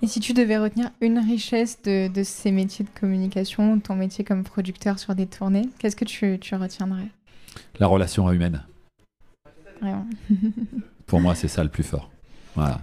Et 0.02 0.06
si 0.06 0.20
tu 0.20 0.34
devais 0.34 0.58
retenir 0.58 0.90
une 1.00 1.18
richesse 1.18 1.80
de, 1.82 2.10
ces 2.24 2.50
métiers 2.50 2.84
de 2.84 3.00
communication, 3.00 3.78
ton 3.80 3.94
métier 3.94 4.22
comme 4.22 4.42
producteur 4.42 4.98
sur 4.98 5.14
des 5.14 5.26
tournées, 5.26 5.68
qu'est-ce 5.78 5.96
que 5.96 6.04
tu, 6.04 6.38
retiendrais? 6.54 7.08
La 7.78 7.86
relation 7.86 8.30
humaine. 8.30 8.64
Pour 11.06 11.20
moi, 11.20 11.34
c'est 11.34 11.48
ça 11.48 11.62
le 11.62 11.70
plus 11.70 11.82
fort. 11.82 12.10
Voilà. 12.54 12.80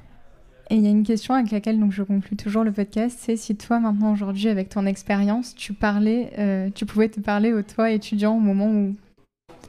Et 0.69 0.75
il 0.75 0.81
y 0.81 0.87
a 0.87 0.89
une 0.89 1.03
question 1.03 1.33
avec 1.33 1.51
laquelle 1.51 1.79
donc, 1.79 1.91
je 1.91 2.01
conclue 2.01 2.37
toujours 2.37 2.63
le 2.63 2.71
podcast, 2.71 3.17
c'est 3.19 3.35
si 3.35 3.57
toi 3.57 3.79
maintenant 3.79 4.13
aujourd'hui 4.13 4.47
avec 4.47 4.69
ton 4.69 4.85
expérience, 4.85 5.53
tu 5.53 5.73
parlais, 5.73 6.31
euh, 6.39 6.69
tu 6.73 6.85
pouvais 6.85 7.09
te 7.09 7.19
parler 7.19 7.51
au 7.51 7.61
toi 7.61 7.91
étudiant 7.91 8.37
au 8.37 8.39
moment 8.39 8.71
où 8.71 8.95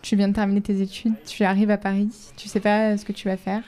tu 0.00 0.14
viens 0.14 0.28
de 0.28 0.34
terminer 0.34 0.60
tes 0.60 0.80
études, 0.80 1.14
tu 1.26 1.42
arrives 1.42 1.72
à 1.72 1.76
Paris, 1.76 2.08
tu 2.36 2.48
sais 2.48 2.60
pas 2.60 2.96
ce 2.96 3.04
que 3.04 3.10
tu 3.10 3.26
vas 3.26 3.36
faire, 3.36 3.64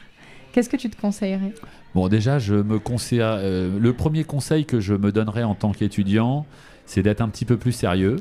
qu'est-ce 0.53 0.69
que 0.69 0.77
tu 0.77 0.89
te 0.89 1.01
conseillerais? 1.01 1.53
Bon, 1.97 2.07
déjà, 2.07 2.39
je 2.39 2.55
me 2.55 2.79
conseille, 2.79 3.21
euh, 3.21 3.81
le 3.81 3.93
premier 3.93 4.23
conseil 4.23 4.65
que 4.65 4.79
je 4.79 4.95
me 4.95 5.11
donnerais 5.11 5.43
en 5.43 5.57
tant 5.57 5.73
qu'étudiant, 5.73 6.47
c'est 6.87 7.03
d'être 7.03 7.21
un 7.21 7.29
petit 7.29 7.45
peu 7.45 7.57
plus 7.57 7.73
sérieux. 7.73 8.17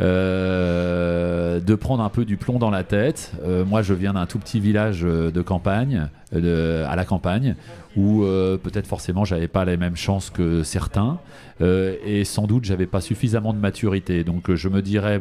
Euh, 0.00 1.58
de 1.58 1.74
prendre 1.74 2.02
un 2.02 2.10
peu 2.10 2.26
du 2.26 2.36
plomb 2.36 2.58
dans 2.58 2.70
la 2.70 2.84
tête. 2.84 3.32
Euh, 3.42 3.64
moi, 3.64 3.80
je 3.80 3.94
viens 3.94 4.12
d'un 4.12 4.26
tout 4.26 4.38
petit 4.38 4.60
village 4.60 5.04
euh, 5.04 5.30
de 5.30 5.40
campagne, 5.40 6.08
à 6.32 6.96
la 6.96 7.04
campagne, 7.06 7.54
où 7.96 8.22
peut-être 8.62 8.86
forcément 8.86 9.24
j'avais 9.24 9.48
pas 9.48 9.64
les 9.64 9.76
mêmes 9.76 9.96
chances 9.96 10.28
que 10.28 10.64
certains, 10.64 11.18
et 11.60 12.24
sans 12.24 12.46
doute 12.46 12.64
j'avais 12.64 12.86
pas 12.86 13.00
suffisamment 13.00 13.54
de 13.54 13.58
maturité. 13.58 14.24
Donc, 14.24 14.52
je 14.52 14.68
me 14.68 14.82
dirais, 14.82 15.20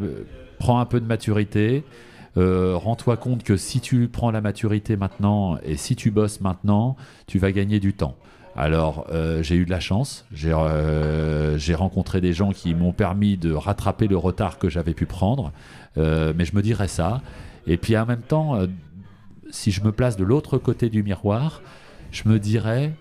prends 0.57 0.79
un 0.79 0.85
peu 0.85 0.99
de 0.99 1.05
maturité. 1.05 1.83
rends-toi 2.35 3.17
compte 3.17 3.43
que 3.43 3.55
si 3.55 3.79
tu 3.79 4.09
prends 4.09 4.31
la 4.31 4.41
maturité 4.41 4.97
maintenant 4.97 5.57
et 5.63 5.77
si 5.77 5.95
tu 5.95 6.09
bosses 6.09 6.41
maintenant, 6.41 6.97
tu 7.27 7.37
vas 7.37 7.51
gagner 7.51 7.79
du 7.79 7.93
temps. 7.93 8.15
Alors, 8.55 9.05
euh, 9.11 9.43
j'ai 9.43 9.55
eu 9.55 9.65
de 9.65 9.69
la 9.69 9.81
chance. 9.81 10.25
Euh, 10.45 11.57
j'ai 11.57 11.75
rencontré 11.75 12.21
des 12.21 12.31
gens 12.31 12.51
qui 12.51 12.73
m'ont 12.73 12.93
permis 12.93 13.35
de 13.37 13.51
rattraper 13.51 14.07
le 14.07 14.15
retard 14.15 14.57
que 14.57 14.69
j'avais 14.69 14.93
pu 14.93 15.05
prendre. 15.05 15.51
Euh, 15.97 16.33
mais 16.35 16.45
je 16.45 16.55
me 16.55 16.61
dirais 16.61 16.87
ça. 16.87 17.21
Et 17.67 17.77
puis 17.77 17.97
en 17.97 18.05
même 18.05 18.21
temps, 18.21 18.57
si 19.49 19.71
je 19.71 19.83
me 19.83 19.91
place 19.91 20.15
de 20.17 20.23
l'autre 20.23 20.57
côté 20.57 20.89
du 20.89 21.03
miroir, 21.03 21.61
je 22.11 22.29
me 22.29 22.39
dirais, 22.39 22.93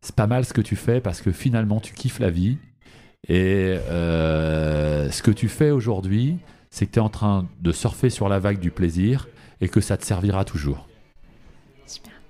c'est 0.00 0.14
pas 0.14 0.26
mal 0.26 0.44
ce 0.44 0.52
que 0.52 0.62
tu 0.62 0.74
fais 0.74 1.00
parce 1.00 1.20
que 1.20 1.30
finalement, 1.30 1.78
tu 1.78 1.92
kiffes 1.94 2.18
la 2.18 2.30
vie. 2.30 2.58
Et 3.28 3.76
ce 3.88 5.22
que 5.22 5.30
tu 5.30 5.48
fais 5.48 5.70
aujourd'hui, 5.70 6.38
c'est 6.70 6.86
que 6.86 6.92
tu 6.92 6.98
es 6.98 7.02
en 7.02 7.10
train 7.10 7.46
de 7.60 7.72
surfer 7.72 8.10
sur 8.10 8.28
la 8.28 8.38
vague 8.38 8.58
du 8.58 8.70
plaisir 8.70 9.28
et 9.60 9.68
que 9.68 9.80
ça 9.80 9.96
te 9.96 10.04
servira 10.04 10.44
toujours. 10.44 10.88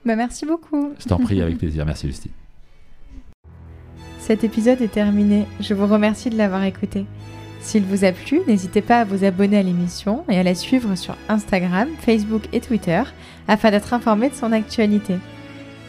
Bah, 0.07 0.15
merci 0.15 0.47
beaucoup. 0.47 0.93
Je 1.01 1.05
t'en 1.09 1.19
prie, 1.19 1.43
avec 1.43 1.59
plaisir. 1.59 1.85
Merci, 1.85 2.07
Justine. 2.07 2.31
Cet 4.21 4.45
épisode 4.45 4.81
est 4.81 4.93
terminé. 4.93 5.47
Je 5.59 5.75
vous 5.75 5.87
remercie 5.87 6.31
de 6.31 6.39
l'avoir 6.39 6.63
écouté. 6.63 7.05
S'il 7.61 7.83
vous 7.83 8.05
a 8.05 8.13
plu, 8.13 8.41
n'hésitez 8.47 8.83
pas 8.83 9.01
à 9.01 9.05
vous 9.05 9.25
abonner 9.25 9.59
à 9.59 9.63
l'émission 9.65 10.25
et 10.29 10.39
à 10.39 10.45
la 10.45 10.55
suivre 10.55 10.95
sur 10.95 11.17
Instagram, 11.29 11.89
Facebook 11.99 12.43
et 12.53 12.61
Twitter 12.61 13.03
afin 13.49 13.73
d'être 13.73 13.93
informé 13.93 14.31
de 14.31 14.35
son 14.35 14.53
actualité. 14.53 15.17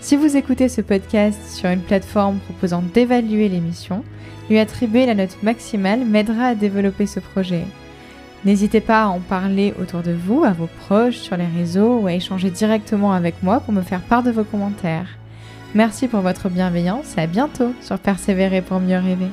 Si 0.02 0.16
vous 0.16 0.36
écoutez 0.36 0.70
ce 0.70 0.82
podcast 0.82 1.40
sur 1.52 1.70
une 1.70 1.82
plateforme 1.82 2.40
proposant 2.40 2.82
d'évaluer 2.82 3.50
l'émission, 3.50 4.04
lui 4.50 4.58
attribuer 4.58 5.06
la 5.06 5.14
note 5.14 5.44
maximale 5.44 6.06
m'aidera 6.06 6.48
à 6.48 6.56
développer 6.56 7.06
ce 7.06 7.20
projet. 7.20 7.66
N'hésitez 8.46 8.82
pas 8.82 9.04
à 9.04 9.08
en 9.08 9.20
parler 9.20 9.74
autour 9.82 10.02
de 10.02 10.14
vous, 10.14 10.44
à 10.44 10.52
vos 10.52 10.70
proches, 10.86 11.18
sur 11.18 11.38
les 11.38 11.48
réseaux 11.48 12.00
ou 12.00 12.08
à 12.08 12.14
échanger 12.14 12.50
directement 12.50 13.14
avec 13.14 13.42
moi 13.44 13.60
pour 13.60 13.74
me 13.74 13.82
faire 13.82 14.02
part 14.02 14.24
de 14.24 14.32
vos 14.32 14.44
commentaires. 14.44 15.18
Merci 15.76 16.08
pour 16.08 16.22
votre 16.22 16.50
bienveillance 16.50 17.18
et 17.18 17.22
à 17.22 17.28
bientôt 17.28 17.74
sur 17.82 18.00
Persévérer 18.00 18.62
pour 18.62 18.80
mieux 18.80 18.98
rêver. 18.98 19.30